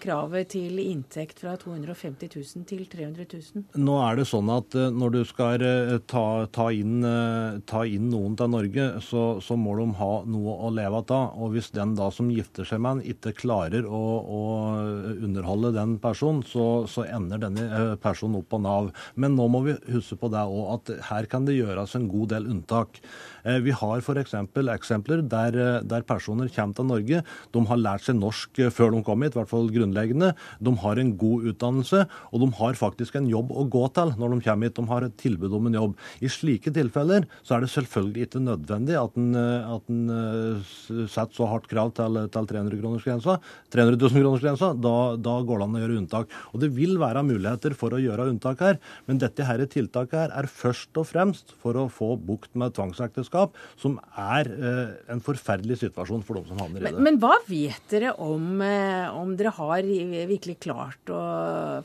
kravet 0.00 0.52
til 0.54 0.78
inntekt 0.80 1.42
fra 1.42 1.56
250 1.60 2.30
000 2.32 2.66
til 2.68 2.86
300 2.88 3.26
000? 3.28 3.66
Nå 3.82 3.96
er 4.00 4.20
det 4.20 4.26
sånn 4.30 4.48
at 4.52 4.76
når 4.96 5.14
du 5.16 5.20
skal 5.28 5.64
ta, 6.08 6.24
ta, 6.52 6.68
inn, 6.72 7.04
ta 7.68 7.84
inn, 7.84 8.08
noen 8.12 8.36
til 8.38 8.52
Norge, 8.52 8.86
så, 9.04 9.24
så, 9.44 9.58
må 9.60 9.76
de 9.78 9.88
ha 9.98 10.10
noe 10.28 10.56
å 10.66 10.72
leve 10.72 11.02
av. 11.02 11.36
Og 11.36 11.54
hvis 11.54 11.72
den 11.74 11.94
da 11.98 12.08
som 12.14 12.30
gifter 12.32 12.66
seg 12.68 12.80
med 12.82 12.98
en, 12.98 13.04
ikke 13.12 13.34
klarer 13.36 13.86
å, 13.86 14.02
å 14.22 14.42
underholde 15.26 15.74
den 15.76 15.96
personen, 16.02 16.42
så, 16.46 16.86
så, 16.90 17.04
ender 17.06 17.40
denne 17.42 17.66
eh, 17.66 17.94
personen 18.02 18.40
opp 18.40 18.50
på 18.52 18.60
Nav. 18.62 18.90
Men 19.14 19.36
nå 19.38 19.48
må 19.52 19.62
vi 19.66 19.76
huske 19.92 20.18
på 20.20 20.30
det 20.32 20.42
òg, 20.42 20.66
at 20.76 20.92
her 21.10 21.28
kan 21.30 21.46
det 21.48 21.58
gjøres 21.58 21.96
en 21.98 22.08
god 22.10 22.32
del 22.34 22.48
unntak. 22.52 23.00
Eh, 23.46 23.60
vi 23.62 23.74
har 23.76 24.02
f.eks. 24.02 24.34
eksempler 24.74 25.22
der, 25.22 25.58
eh, 25.62 25.80
der, 25.86 26.06
personer 26.06 26.50
kommer 26.52 26.74
til 26.74 26.90
Norge. 26.90 27.22
De 27.52 27.65
har 27.70 27.80
lært 27.80 28.06
seg 28.06 28.18
norsk 28.18 28.62
før 28.74 28.94
de 28.94 29.02
kom 29.06 29.24
hit, 29.24 29.36
i 29.36 29.40
hvert 29.40 29.52
fall 29.52 29.70
grunnleggende. 29.72 30.32
De 30.62 30.74
har 30.82 31.00
en 31.00 31.12
god 31.20 31.50
utdannelse, 31.52 32.04
og 32.32 32.42
de 32.42 32.50
har 32.60 32.78
faktisk 32.78 33.18
en 33.18 33.28
jobb 33.30 33.52
å 33.52 33.66
gå 33.70 33.84
til 33.96 34.14
når 34.16 34.34
de 34.34 34.40
kommer 34.46 34.70
hit. 34.70 34.76
De 34.78 34.86
har 34.90 35.06
et 35.06 35.16
tilbud 35.20 35.56
om 35.56 35.68
en 35.70 35.78
jobb. 35.80 35.96
I 36.24 36.30
slike 36.32 36.72
tilfeller 36.76 37.26
så 37.42 37.56
er 37.56 37.64
det 37.64 37.72
selvfølgelig 37.74 38.28
ikke 38.28 38.44
nødvendig 38.46 38.98
at 39.00 39.20
en, 39.20 39.30
at 39.36 39.92
en 39.92 40.02
setter 41.10 41.36
så 41.36 41.48
hardt 41.50 41.68
krav 41.70 41.92
til, 41.96 42.20
til 42.32 42.50
300 42.52 42.80
kronersgrensa. 42.80 43.38
300 43.74 44.00
000 44.00 44.24
kronersgrensa, 44.24 44.72
da, 44.82 44.96
da 45.20 45.36
går 45.46 45.60
det 45.60 45.68
an 45.68 45.78
å 45.78 45.82
gjøre 45.82 45.98
unntak. 46.02 46.36
Og 46.52 46.62
Det 46.62 46.72
vil 46.76 46.96
være 47.00 47.24
muligheter 47.26 47.76
for 47.78 47.96
å 47.96 48.02
gjøre 48.02 48.28
unntak 48.32 48.62
her, 48.64 48.80
men 49.08 49.20
dette 49.22 49.46
her 49.46 49.62
tiltaket 49.66 50.16
her 50.16 50.34
er 50.36 50.48
først 50.50 50.96
og 51.00 51.08
fremst 51.08 51.54
for 51.62 51.78
å 51.78 51.86
få 51.92 52.14
bukt 52.20 52.52
med 52.58 52.74
tvangsekteskap, 52.76 53.56
som 53.80 53.98
er 54.20 54.50
eh, 54.54 54.94
en 55.12 55.22
forferdelig 55.24 55.80
situasjon 55.82 56.24
for 56.26 56.38
dem 56.38 56.48
som 56.50 56.60
havner 56.62 56.82
i 56.82 56.84
det. 56.86 56.94
Men, 56.94 57.06
men 57.08 57.20
hva 57.22 57.34
vil 57.48 57.55
vet 57.56 57.90
dere 57.90 58.12
om, 58.22 58.60
eh, 58.62 59.06
om 59.14 59.32
dere 59.36 59.52
har 59.56 59.86
virkelig 60.28 60.58
klart 60.64 61.10
å 61.12 61.20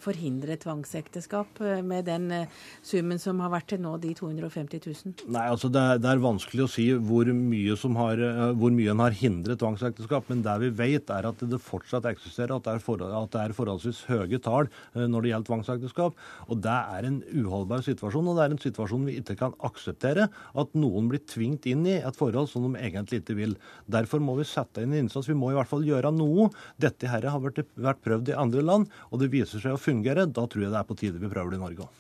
forhindre 0.02 0.58
tvangsekteskap 0.60 1.62
eh, 1.64 1.82
med 1.86 2.08
den 2.10 2.28
eh, 2.36 2.62
summen 2.86 3.20
som 3.22 3.40
har 3.44 3.52
vært 3.54 3.72
til 3.74 3.82
nå, 3.84 3.96
de 4.02 4.14
250 4.18 4.82
000? 4.86 5.14
Nei, 5.32 5.46
altså 5.52 5.72
det 5.72 5.82
er, 5.82 6.02
det 6.02 6.12
er 6.12 6.24
vanskelig 6.24 6.66
å 6.66 6.72
si 6.72 6.88
hvor 6.96 7.30
mye, 7.36 7.78
har, 8.02 8.24
hvor 8.58 8.76
mye 8.76 8.94
en 8.94 9.04
har 9.06 9.18
hindret 9.18 9.62
tvangsekteskap. 9.62 10.30
Men 10.32 10.44
det 10.46 10.58
vi 10.66 10.72
vet, 10.82 11.12
er 11.14 11.30
at 11.30 11.44
det 11.46 11.62
fortsatt 11.64 12.10
eksisterer, 12.10 12.56
at 12.58 12.68
det 12.68 12.76
er, 12.78 12.84
for, 12.84 13.02
at 13.06 13.34
det 13.34 13.44
er 13.44 13.56
forholdsvis 13.58 14.04
høye 14.10 14.42
tall 14.44 14.70
når 14.96 15.26
det 15.26 15.34
gjelder 15.34 15.50
tvangsekteskap. 15.52 16.20
Og 16.50 16.62
det 16.64 16.78
er 16.98 17.08
en 17.08 17.22
uholdbar 17.32 17.86
situasjon, 17.86 18.32
og 18.32 18.40
det 18.40 18.46
er 18.46 18.56
en 18.56 18.64
situasjon 18.66 19.08
vi 19.08 19.20
ikke 19.22 19.38
kan 19.40 19.58
akseptere. 19.68 20.28
At 20.58 20.76
noen 20.78 21.10
blir 21.12 21.24
tvingt 21.30 21.68
inn 21.70 21.86
i 21.90 22.00
et 22.00 22.18
forhold 22.18 22.50
som 22.52 22.68
de 22.68 22.82
egentlig 22.82 23.22
ikke 23.22 23.38
vil. 23.40 23.58
Derfor 23.92 24.24
må 24.24 24.38
vi 24.40 24.48
sette 24.48 24.84
inn 24.84 24.96
innsats. 24.98 25.30
Vi 25.30 25.38
må 25.38 25.52
i 25.52 25.61
hvert 25.62 25.72
fall 25.72 25.88
gjøre 25.88 26.14
noe. 26.16 26.50
Dette 26.82 27.10
her 27.12 27.30
har 27.30 27.42
vært, 27.44 27.64
vært 27.80 28.04
prøvd 28.04 28.34
i 28.34 28.38
andre 28.44 28.66
land, 28.66 28.92
og 29.10 29.24
det 29.24 29.32
viser 29.34 29.64
seg 29.64 29.78
å 29.78 29.82
fungere. 29.82 30.28
Da 30.28 30.46
tror 30.46 30.68
jeg 30.68 30.74
det 30.74 30.82
er 30.82 30.90
på 30.90 31.00
tide 31.00 31.22
vi 31.22 31.32
prøver 31.32 31.56
det 31.56 31.62
i 31.62 31.66
Norge 31.66 31.88
òg. 31.88 31.98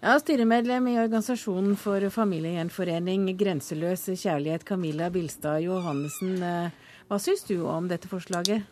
Ja, 0.00 0.14
Styremedlem 0.16 0.86
i 0.88 0.96
Organisasjonen 0.96 1.74
for 1.76 2.00
familiegjenforening 2.14 3.26
Grenseløs 3.36 4.06
kjærlighet, 4.16 4.64
Camilla 4.64 5.10
Bilstad 5.12 5.60
Johannessen. 5.60 6.38
Eh, 6.40 6.94
hva 7.10 7.18
syns 7.20 7.44
du 7.44 7.58
om 7.68 7.90
dette 7.90 8.08
forslaget? 8.08 8.64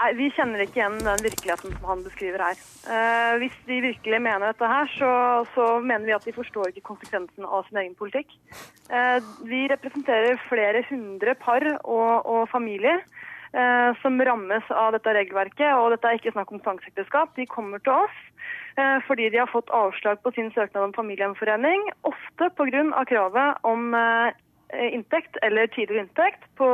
Nei, 0.00 0.10
Vi 0.16 0.30
kjenner 0.32 0.62
ikke 0.64 0.80
igjen 0.80 0.98
den 1.04 1.24
virkeligheten 1.24 1.74
som 1.74 1.88
han 1.90 2.04
beskriver 2.04 2.44
her. 2.44 2.60
Eh, 2.92 3.32
hvis 3.42 3.56
de 3.68 3.80
virkelig 3.84 4.20
mener 4.20 4.48
dette 4.48 4.68
her, 4.68 4.92
så, 4.96 5.10
så, 5.54 5.66
mener 5.80 6.08
vi 6.08 6.14
at 6.16 6.28
de 6.28 6.36
forstår 6.36 6.70
ikke 6.70 6.86
konsekvensen 6.88 7.44
av 7.44 7.64
sin 7.68 7.80
egen 7.82 7.96
politikk. 7.98 8.32
Eh, 8.88 9.18
vi 9.48 9.66
representerer 9.72 10.40
flere 10.48 10.84
hundre 10.88 11.34
par 11.40 11.64
og, 11.82 12.28
og 12.28 12.48
familier 12.52 13.04
eh, 13.52 13.90
som 14.02 14.20
rammes 14.22 14.70
av 14.70 14.92
dette 14.96 15.14
regelverket. 15.16 15.68
Og 15.76 15.94
dette 15.94 16.08
er 16.08 16.18
ikke 16.18 16.34
snakk 16.34 16.52
om 16.52 16.62
tvangsekteskap. 16.64 17.32
De 17.36 17.46
kommer 17.50 17.82
til 17.84 17.94
oss 17.94 18.18
eh, 18.76 18.98
fordi 19.06 19.30
de 19.30 19.42
har 19.42 19.52
fått 19.52 19.72
avslag 19.74 20.22
på 20.24 20.34
sin 20.36 20.52
søknad 20.56 20.90
om 20.90 20.96
familiegjenforening, 20.96 21.88
ofte 22.08 22.50
pga. 22.58 22.84
kravet 23.10 23.64
om 23.66 23.94
eh, 23.94 24.34
inntekt 24.90 25.40
eller 25.42 25.66
tidligere 25.66 26.06
inntekt 26.06 26.46
på 26.60 26.70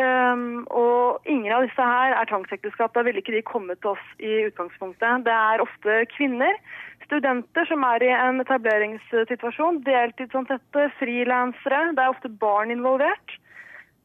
Um, 0.00 0.62
og 0.72 1.26
ingen 1.28 1.52
av 1.52 1.64
disse 1.66 1.84
her 1.84 2.14
er 2.14 2.28
tvangsekteskap. 2.30 2.94
Da 2.94 3.02
ville 3.04 3.20
ikke 3.20 3.34
de 3.34 3.42
kommet 3.44 3.80
til 3.82 3.92
oss 3.92 4.06
i 4.22 4.46
utgangspunktet. 4.46 5.26
Det 5.26 5.34
er 5.34 5.64
ofte 5.64 5.96
kvinner, 6.14 6.56
studenter 7.04 7.66
som 7.68 7.84
er 7.88 8.04
i 8.06 8.12
en 8.14 8.40
etableringssituasjon, 8.44 9.82
deltidsansatte, 9.88 10.86
frilansere. 11.00 11.82
Det 11.96 12.04
er 12.04 12.14
ofte 12.14 12.32
barn 12.42 12.72
involvert. 12.72 13.36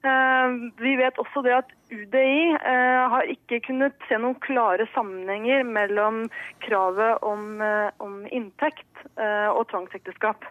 Uh, 0.06 0.70
vi 0.78 0.94
vet 1.00 1.18
også 1.18 1.42
det 1.42 1.56
at 1.56 1.72
UDI 1.90 2.54
uh, 2.54 3.06
har 3.10 3.32
ikke 3.32 3.64
kunnet 3.66 3.96
se 4.06 4.20
noen 4.22 4.38
klare 4.44 4.86
sammenhenger 4.94 5.66
mellom 5.66 6.28
kravet 6.66 7.24
om, 7.26 7.56
uh, 7.64 7.90
om 8.04 8.22
inntekt 8.30 8.84
og 9.16 9.62
tvangsekteskap. 9.72 10.44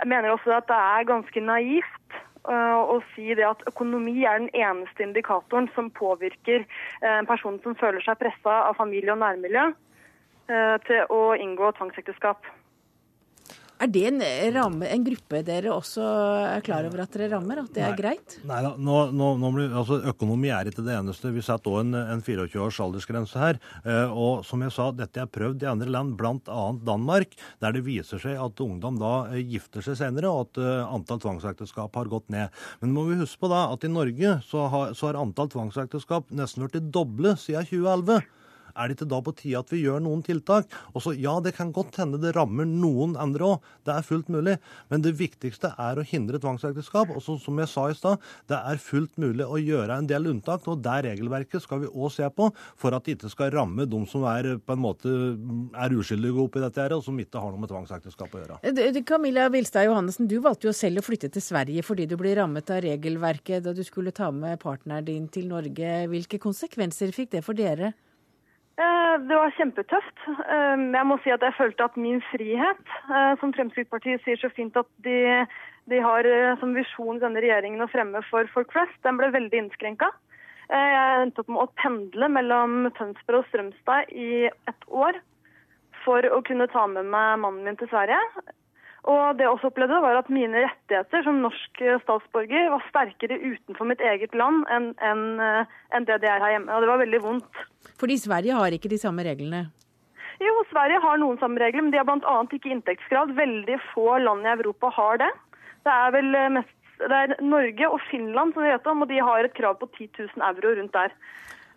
Jeg 0.00 0.08
mener 0.10 0.32
også 0.32 0.56
at 0.56 0.66
det 0.66 0.76
er 0.76 1.06
ganske 1.06 1.40
naivt 1.44 2.16
å 2.48 2.96
eh, 2.96 3.08
si 3.14 3.34
det 3.36 3.46
at 3.46 3.64
økonomi 3.68 4.24
er 4.24 4.40
den 4.40 4.50
eneste 4.56 5.04
indikatoren 5.04 5.68
som 5.74 5.90
påvirker 5.90 6.64
eh, 6.64 7.18
en 7.18 7.28
person 7.28 7.58
som 7.64 7.76
føler 7.78 8.02
seg 8.04 8.20
pressa 8.20 8.62
av 8.68 8.78
familie 8.78 9.12
og 9.12 9.20
nærmiljø 9.22 9.66
eh, 9.68 10.76
til 10.86 11.12
å 11.12 11.34
inngå 11.36 11.72
tvangsekteskap. 11.78 12.46
Er 13.78 13.90
det 13.94 14.04
en, 14.08 14.22
ramme, 14.54 14.88
en, 14.90 15.04
gruppe 15.06 15.40
dere 15.46 15.70
også 15.70 16.02
er 16.02 16.62
klar 16.66 16.86
over 16.88 17.04
at 17.04 17.12
dere 17.14 17.28
rammer? 17.36 17.60
At 17.62 17.70
det 17.76 17.84
nei, 17.84 17.90
er 17.92 17.98
greit? 18.00 18.36
Nei 18.48 18.58
da. 18.64 18.72
Nå, 18.74 18.96
nå, 19.14 19.28
nå 19.38 19.50
blir, 19.54 19.68
altså, 19.70 20.00
økonomi 20.10 20.50
er 20.50 20.70
ikke 20.70 20.82
det 20.86 20.96
eneste. 20.96 21.30
Vi 21.34 21.44
setter 21.46 21.76
òg 21.76 21.84
en, 21.84 21.98
en 22.16 22.24
24 22.24 22.64
års 22.64 22.80
aldersgrense 22.82 23.38
her. 23.38 23.60
Eh, 23.84 24.10
og 24.10 24.42
som 24.48 24.64
jeg 24.66 24.74
sa, 24.74 24.88
dette 24.98 25.22
er 25.22 25.30
prøvd 25.30 25.62
i 25.62 25.70
andre 25.70 25.92
land, 25.94 26.16
bl.a. 26.18 26.64
Danmark, 26.88 27.36
der 27.62 27.76
det 27.76 27.84
viser 27.86 28.22
seg 28.22 28.40
at 28.42 28.64
ungdom 28.64 28.98
da 28.98 29.12
eh, 29.30 29.44
gifter 29.46 29.84
seg 29.86 30.00
senere, 30.00 30.32
og 30.32 30.48
at 30.48 30.62
antall 30.88 31.22
tvangsekteskap 31.22 32.00
har 32.00 32.10
gått 32.10 32.26
ned. 32.34 32.50
Men 32.82 32.96
må 32.96 33.06
vi 33.12 33.20
huske 33.22 33.44
på 33.44 33.52
da 33.52 33.68
at 33.70 33.86
i 33.86 33.92
Norge 33.92 34.40
så 34.48 34.66
har, 34.72 34.98
så 34.98 35.12
har 35.12 35.22
antall 35.22 35.52
tvangsekteskap 35.54 36.34
nesten 36.34 36.66
blitt 36.66 36.90
doble 36.94 37.36
siden 37.38 37.68
2011 37.68 38.26
er 38.78 38.88
det 38.88 38.98
ikke 38.98 39.10
da 39.10 39.20
på 39.24 39.34
tide 39.36 39.60
at 39.60 39.72
vi 39.74 39.82
gjør 39.84 40.02
noen 40.04 40.22
tiltak? 40.26 40.70
Og 40.94 41.02
så, 41.04 41.14
Ja, 41.18 41.38
det 41.42 41.56
kan 41.56 41.72
godt 41.74 41.96
hende 41.98 42.20
det 42.22 42.34
rammer 42.36 42.64
noen 42.68 43.16
andre 43.18 43.44
òg, 43.44 43.64
det 43.84 43.94
er 43.94 44.06
fullt 44.06 44.28
mulig. 44.30 44.58
Men 44.90 45.02
det 45.02 45.16
viktigste 45.18 45.72
er 45.78 45.98
å 45.98 46.06
hindre 46.06 46.38
tvangsekteskap. 46.38 47.10
Og 47.14 47.22
så, 47.24 47.38
som 47.42 47.58
jeg 47.58 47.70
sa 47.72 47.88
i 47.90 47.96
stad, 47.98 48.22
det 48.50 48.58
er 48.58 48.82
fullt 48.82 49.18
mulig 49.18 49.46
å 49.46 49.58
gjøre 49.58 49.98
en 49.98 50.08
del 50.08 50.30
unntak. 50.30 50.66
Og 50.70 50.82
det 50.84 50.98
regelverket 51.08 51.64
skal 51.64 51.82
vi 51.82 51.90
òg 51.90 52.12
se 52.14 52.28
på, 52.30 52.50
for 52.78 52.94
at 52.94 53.04
det 53.04 53.18
ikke 53.18 53.32
skal 53.32 53.52
ramme 53.54 53.88
de 53.88 54.02
som 54.10 54.24
er 54.30 54.54
på 54.62 54.76
en 54.76 54.82
måte 54.82 55.08
er 55.08 55.96
uskyldige 55.96 56.38
oppi 56.42 56.62
dette, 56.62 56.80
her, 56.80 56.94
og 56.96 57.04
som 57.04 57.18
ikke 57.18 57.42
har 57.42 57.52
noe 57.52 57.62
med 57.62 57.72
tvangsekteskap 57.72 58.34
å 58.34 58.42
gjøre. 58.42 58.58
Eh, 58.62 59.00
Camilla 59.08 59.48
Wilstad 59.52 59.88
Johannessen, 59.88 60.28
du 60.30 60.38
valgte 60.44 60.68
jo 60.68 60.74
selv 60.76 61.02
å 61.02 61.06
flytte 61.06 61.30
til 61.34 61.44
Sverige 61.44 61.84
fordi 61.86 62.06
du 62.08 62.16
ble 62.20 62.34
rammet 62.38 62.70
av 62.74 62.82
regelverket 62.84 63.64
da 63.66 63.74
du 63.76 63.82
skulle 63.86 64.14
ta 64.14 64.30
med 64.34 64.60
partneren 64.62 65.06
din 65.06 65.28
til 65.32 65.48
Norge. 65.50 65.94
Hvilke 66.12 66.40
konsekvenser 66.42 67.14
fikk 67.14 67.34
det 67.36 67.44
for 67.46 67.58
dere? 67.58 67.94
Eh, 68.78 69.14
det 69.26 69.34
var 69.34 69.54
kjempetøft. 69.56 70.20
Eh, 70.28 70.82
jeg 70.94 71.06
må 71.10 71.16
si 71.24 71.32
at 71.34 71.42
jeg 71.42 71.56
følte 71.56 71.88
at 71.88 71.96
min 71.98 72.20
frihet, 72.30 72.92
eh, 73.10 73.32
som 73.40 73.50
Fremskrittspartiet 73.56 74.22
sier 74.22 74.38
så 74.38 74.50
fint 74.54 74.76
at 74.78 74.86
de, 75.02 75.18
de 75.90 75.98
har 76.04 76.28
som 76.60 76.76
visjon 76.76 77.18
denne 77.18 77.42
regjeringen 77.42 77.82
å 77.82 77.90
fremme 77.90 78.22
for 78.30 78.46
folk 78.54 78.70
flest, 78.76 78.94
den 79.02 79.18
ble 79.18 79.32
veldig 79.34 79.64
innskrenka. 79.64 80.12
Jeg 80.68 81.22
endte 81.24 81.40
opp 81.40 81.48
med 81.48 81.62
å 81.64 81.72
pendle 81.80 82.28
mellom 82.28 82.90
Tønsberg 82.98 83.40
og 83.40 83.46
Strømstad 83.48 84.10
i 84.12 84.46
et 84.52 84.88
år 84.92 85.16
for 86.04 86.28
å 86.28 86.42
kunne 86.44 86.68
ta 86.68 86.84
med 86.92 87.08
meg 87.08 87.40
mannen 87.40 87.64
min 87.64 87.78
til 87.80 87.88
Sverige. 87.88 88.20
Og 89.08 89.38
det 89.38 89.46
jeg 89.46 89.54
også 89.54 89.70
opplevde, 89.70 90.02
var 90.04 90.18
at 90.18 90.28
mine 90.28 90.66
rettigheter 90.66 91.24
som 91.24 91.40
norsk 91.40 91.82
statsborger 92.04 92.68
var 92.74 92.84
sterkere 92.90 93.38
utenfor 93.40 93.88
mitt 93.88 94.02
eget 94.04 94.34
land 94.36 94.66
enn 94.74 94.90
en, 95.00 95.22
en 95.96 96.08
det 96.08 96.20
det 96.20 96.28
er 96.28 96.42
her 96.44 96.58
hjemme. 96.58 96.74
Og 96.74 96.84
det 96.84 96.90
var 96.92 97.00
veldig 97.00 97.20
vondt. 97.24 97.62
Fordi 98.00 98.18
Sverige 98.20 98.58
har 98.58 98.76
ikke 98.76 98.92
de 98.92 99.00
samme 99.00 99.24
reglene? 99.24 99.64
Jo, 100.38 100.52
Sverige 100.70 101.00
har 101.02 101.18
noen 101.18 101.40
samme 101.40 101.58
regler, 101.62 101.86
men 101.86 101.94
de 101.94 101.98
har 101.98 102.06
bl.a. 102.06 102.36
ikke 102.52 102.70
inntektsgrad. 102.74 103.32
Veldig 103.38 103.78
få 103.94 104.18
land 104.22 104.44
i 104.44 104.52
Europa 104.52 104.92
har 104.94 105.22
det. 105.24 105.30
Det 105.88 105.94
er 105.94 106.12
vel 106.14 106.36
mest 106.58 106.74
det 106.98 107.14
er 107.14 107.34
Norge 107.46 107.88
og 107.88 108.00
Finland 108.10 108.54
som 108.54 108.64
vi 108.64 108.72
vet 108.72 108.88
om, 108.90 109.04
og 109.04 109.10
de 109.10 109.20
har 109.22 109.46
et 109.46 109.54
krav 109.54 109.76
på 109.78 109.86
10 109.94 110.08
000 110.18 110.42
euro 110.48 110.72
rundt 110.80 110.96
der. 110.96 111.14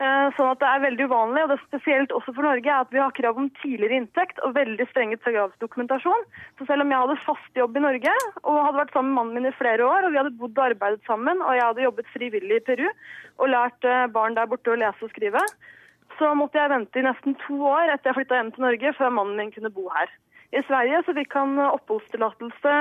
Eh, 0.02 0.28
sånn 0.34 0.50
at 0.50 0.62
Det 0.62 0.66
er 0.66 0.82
veldig 0.82 1.06
uvanlig, 1.12 1.42
og 1.44 1.50
det 1.52 1.56
er 1.60 1.68
spesielt 1.68 2.14
også 2.16 2.34
for 2.34 2.48
Norge, 2.48 2.66
er 2.66 2.82
at 2.82 2.94
vi 2.94 2.98
har 2.98 3.12
krav 3.14 3.38
om 3.38 3.52
tidligere 3.62 4.00
inntekt 4.02 4.40
og 4.42 4.56
veldig 4.56 4.86
strenge 4.90 5.20
gravsdokumentasjon. 5.22 6.24
Så 6.58 6.66
selv 6.66 6.82
om 6.82 6.90
jeg 6.90 7.02
hadde 7.04 7.26
fast 7.26 7.60
jobb 7.60 7.78
i 7.78 7.84
Norge 7.84 8.14
og 8.42 8.64
hadde 8.66 8.80
vært 8.80 8.94
sammen 8.96 9.12
med 9.12 9.20
mannen 9.20 9.36
min 9.38 9.52
i 9.52 9.60
flere 9.60 9.86
år, 9.86 10.08
og 10.08 10.12
vi 10.12 10.18
hadde 10.18 10.34
bodd 10.40 10.58
og 10.58 10.66
arbeidet 10.72 11.06
sammen, 11.06 11.44
og 11.46 11.54
jeg 11.54 11.68
hadde 11.68 11.86
jobbet 11.86 12.10
frivillig 12.16 12.58
i 12.58 12.64
Peru 12.66 12.88
og 12.90 13.52
lært 13.54 13.86
eh, 13.86 14.08
barn 14.16 14.38
der 14.40 14.50
borte 14.50 14.74
å 14.74 14.80
lese 14.82 15.06
og 15.06 15.14
skrive, 15.14 15.44
så 16.18 16.32
måtte 16.40 16.58
jeg 16.58 16.74
vente 16.74 16.98
i 16.98 17.06
nesten 17.06 17.38
to 17.46 17.60
år 17.70 17.94
etter 17.94 18.10
jeg 18.10 18.18
flytta 18.22 18.40
hjem 18.40 18.50
til 18.56 18.66
Norge, 18.66 18.94
før 18.98 19.14
mannen 19.20 19.38
min 19.38 19.54
kunne 19.54 19.74
bo 19.76 19.86
her. 19.94 20.10
I 20.50 20.64
Sverige 20.66 21.04
så 21.06 21.14
fikk 21.14 21.38
han 21.38 21.62
oppholdstillatelse 21.62 22.74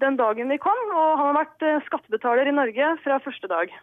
den 0.00 0.16
dagen 0.16 0.48
vi 0.48 0.56
kom, 0.60 0.80
og 0.88 1.20
han 1.20 1.34
har 1.34 1.38
vært 1.42 1.68
eh, 1.68 1.84
skattebetaler 1.90 2.48
i 2.48 2.56
Norge 2.56 2.94
fra 3.04 3.20
første 3.28 3.52
dag. 3.52 3.76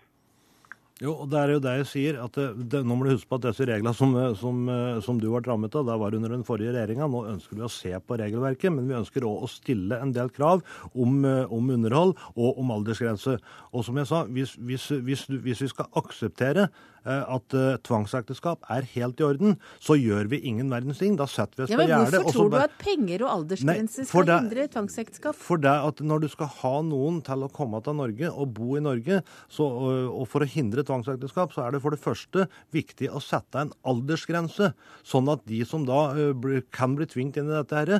Jo, 1.02 1.16
og 1.24 1.30
det 1.32 1.40
er 1.40 1.52
jo 1.56 1.62
det 1.64 1.72
jeg 1.80 1.88
sier. 1.90 2.20
at 2.22 2.38
det, 2.38 2.68
det, 2.70 2.84
Nå 2.86 2.96
må 2.96 3.08
du 3.08 3.16
huske 3.16 3.30
på 3.32 3.40
at 3.40 3.48
disse 3.48 3.66
reglene 3.66 3.96
som, 3.98 4.14
som, 4.38 4.62
som 5.04 5.18
du 5.20 5.26
ble 5.32 5.42
rammet 5.48 5.74
av, 5.76 5.88
det 5.88 5.98
var 6.00 6.16
under 6.16 6.36
den 6.36 6.46
forrige 6.48 6.76
regjeringa. 6.76 7.10
Nå 7.10 7.24
ønsker 7.34 7.58
vi 7.58 7.66
å 7.66 7.72
se 7.72 7.92
på 7.98 8.20
regelverket, 8.22 8.70
men 8.76 8.88
vi 8.88 9.00
ønsker 9.00 9.26
òg 9.28 9.48
å 9.48 9.52
stille 9.52 9.98
en 10.00 10.14
del 10.16 10.30
krav 10.34 10.62
om, 10.94 11.26
om, 11.26 11.74
underhold 11.74 12.14
og 12.36 12.62
om 12.62 12.74
aldersgrense. 12.78 13.40
Og 13.74 13.88
som 13.88 13.98
jeg 14.00 14.12
sa, 14.12 14.24
hvis, 14.30 14.56
hvis, 14.62 14.90
hvis, 15.02 15.28
hvis 15.34 15.66
vi 15.66 15.72
skal 15.74 15.90
akseptere 16.04 16.70
Eh, 16.70 16.93
at 17.04 17.56
uh, 17.58 17.76
tvangsekteskap 17.84 18.64
er 18.72 18.86
helt 18.94 19.20
i 19.20 19.26
orden, 19.28 19.58
så 19.84 19.98
gjør 20.00 20.30
vi 20.32 20.40
ingen 20.48 20.70
verdens 20.72 21.02
ting. 21.02 21.18
Da 21.20 21.28
setter 21.30 21.60
vi 21.60 21.66
oss 21.66 21.74
ja, 21.74 21.80
på 21.82 21.88
gjerdet. 21.90 22.22
Hvorfor 22.24 22.38
tror 22.38 22.52
du 22.54 22.58
at 22.62 22.78
penger 22.80 23.26
og 23.26 23.32
aldersgrenser 23.34 24.08
skal 24.08 24.28
det, 24.30 24.38
hindre 24.40 24.68
tvangsekteskap? 24.76 25.38
For 25.40 25.62
det 25.64 25.74
at 25.90 26.04
når 26.04 26.24
du 26.24 26.30
skal 26.32 26.52
ha 26.62 26.74
noen 26.88 27.20
til 27.26 27.44
å 27.44 27.52
komme 27.54 27.82
til 27.84 27.98
Norge 28.00 28.32
og 28.32 28.54
bo 28.56 28.78
i 28.80 28.84
Norge, 28.84 29.20
så, 29.52 29.68
og, 29.68 30.24
for 30.32 30.46
å 30.46 30.50
hindre 30.50 30.86
tvangsekteskap, 30.88 31.56
så 31.56 31.66
er 31.66 31.76
det 31.76 31.84
for 31.84 31.96
det 31.96 32.02
første 32.04 32.48
viktig 32.76 33.12
å 33.12 33.22
sette 33.24 33.66
en 33.66 33.74
aldersgrense, 33.90 34.72
sånn 35.04 35.32
at 35.34 35.44
de 35.50 35.64
som 35.68 35.88
da 35.88 36.06
uh, 36.16 36.60
kan 36.74 36.96
bli 36.98 37.08
tvingt 37.10 37.40
inn 37.40 37.52
i 37.52 37.56
dette 37.58 37.76
her, 37.84 38.00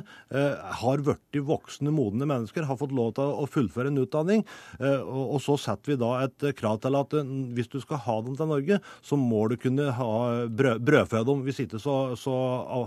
har 0.80 1.02
blitt 1.04 1.36
voksne, 1.44 1.92
modne 1.94 2.26
mennesker, 2.28 2.64
har 2.66 2.78
fått 2.78 2.92
lov 2.94 3.12
til 3.16 3.28
å 3.42 3.44
fullføre 3.50 3.90
en 3.90 4.00
utdanning. 4.00 4.42
Og, 4.80 5.34
og, 5.34 5.38
så 5.44 5.56
setter 5.60 5.92
vi 5.92 5.98
da 6.00 6.10
et 6.24 6.46
krav 6.58 6.80
til 6.82 6.96
at 6.98 7.14
hvis 7.56 7.70
du 7.72 7.78
skal 7.82 8.00
ha 8.06 8.16
dem 8.24 8.36
til 8.38 8.50
Norge, 8.50 8.78
så 9.02 9.18
må 9.18 9.46
du 9.50 9.56
kunne 9.60 9.90
ha 9.96 10.12
brød, 10.48 10.84
brødfø 10.84 11.24
dem. 11.26 11.44
Hvis 11.48 11.64
ikke 11.64 11.82
så, 11.82 11.98
så 12.20 12.34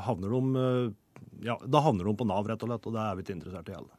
havner 0.05 0.37
de 0.37 0.95
ja, 1.43 1.59
da 1.65 1.83
havner 1.85 2.07
de 2.07 2.17
på 2.17 2.27
Nav, 2.27 2.47
rett 2.47 2.63
og 2.63 2.71
slett, 2.71 2.89
og 2.89 2.97
det 2.97 3.05
er 3.05 3.15
vi 3.17 3.25
ikke 3.25 3.37
interessert 3.37 3.71
i 3.71 3.77
heller. 3.77 3.95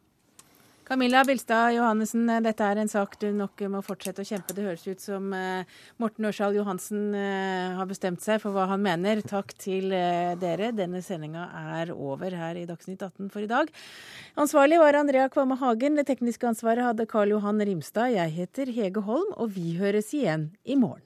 Camilla 0.89 1.21
Bilstad 1.29 1.75
Johannessen, 1.75 2.31
dette 2.41 2.65
er 2.65 2.79
en 2.81 2.89
sak 2.89 3.19
du 3.21 3.27
nok 3.37 3.61
må 3.69 3.83
fortsette 3.85 4.25
å 4.25 4.29
kjempe. 4.29 4.55
Det 4.57 4.65
høres 4.65 4.87
ut 4.89 5.03
som 5.05 5.27
eh, 5.37 5.69
Morten 6.01 6.25
Ørsal 6.25 6.57
Johansen 6.57 7.11
eh, 7.13 7.75
har 7.77 7.91
bestemt 7.91 8.25
seg 8.25 8.41
for 8.41 8.57
hva 8.57 8.65
han 8.71 8.81
mener. 8.81 9.21
Takk 9.21 9.53
til 9.61 9.93
eh, 9.93 10.33
dere. 10.41 10.71
Denne 10.73 11.03
sendinga 11.05 11.45
er 11.77 11.93
over 11.93 12.33
her 12.33 12.57
i 12.57 12.65
Dagsnytt 12.71 13.05
18 13.05 13.29
for 13.35 13.45
i 13.45 13.51
dag. 13.51 13.69
Ansvarlig 14.41 14.81
var 14.81 14.97
Andrea 14.97 15.29
Kvamme 15.29 15.61
Hagen. 15.61 16.01
Det 16.01 16.07
tekniske 16.09 16.49
ansvaret 16.55 16.89
hadde 16.89 17.09
Karl 17.11 17.37
Johan 17.37 17.61
Rimstad. 17.69 18.17
Jeg 18.17 18.33
heter 18.41 18.73
Hege 18.73 19.05
Holm, 19.05 19.29
og 19.37 19.53
vi 19.61 19.77
høres 19.77 20.15
igjen 20.17 20.55
i 20.65 20.81
morgen. 20.81 21.05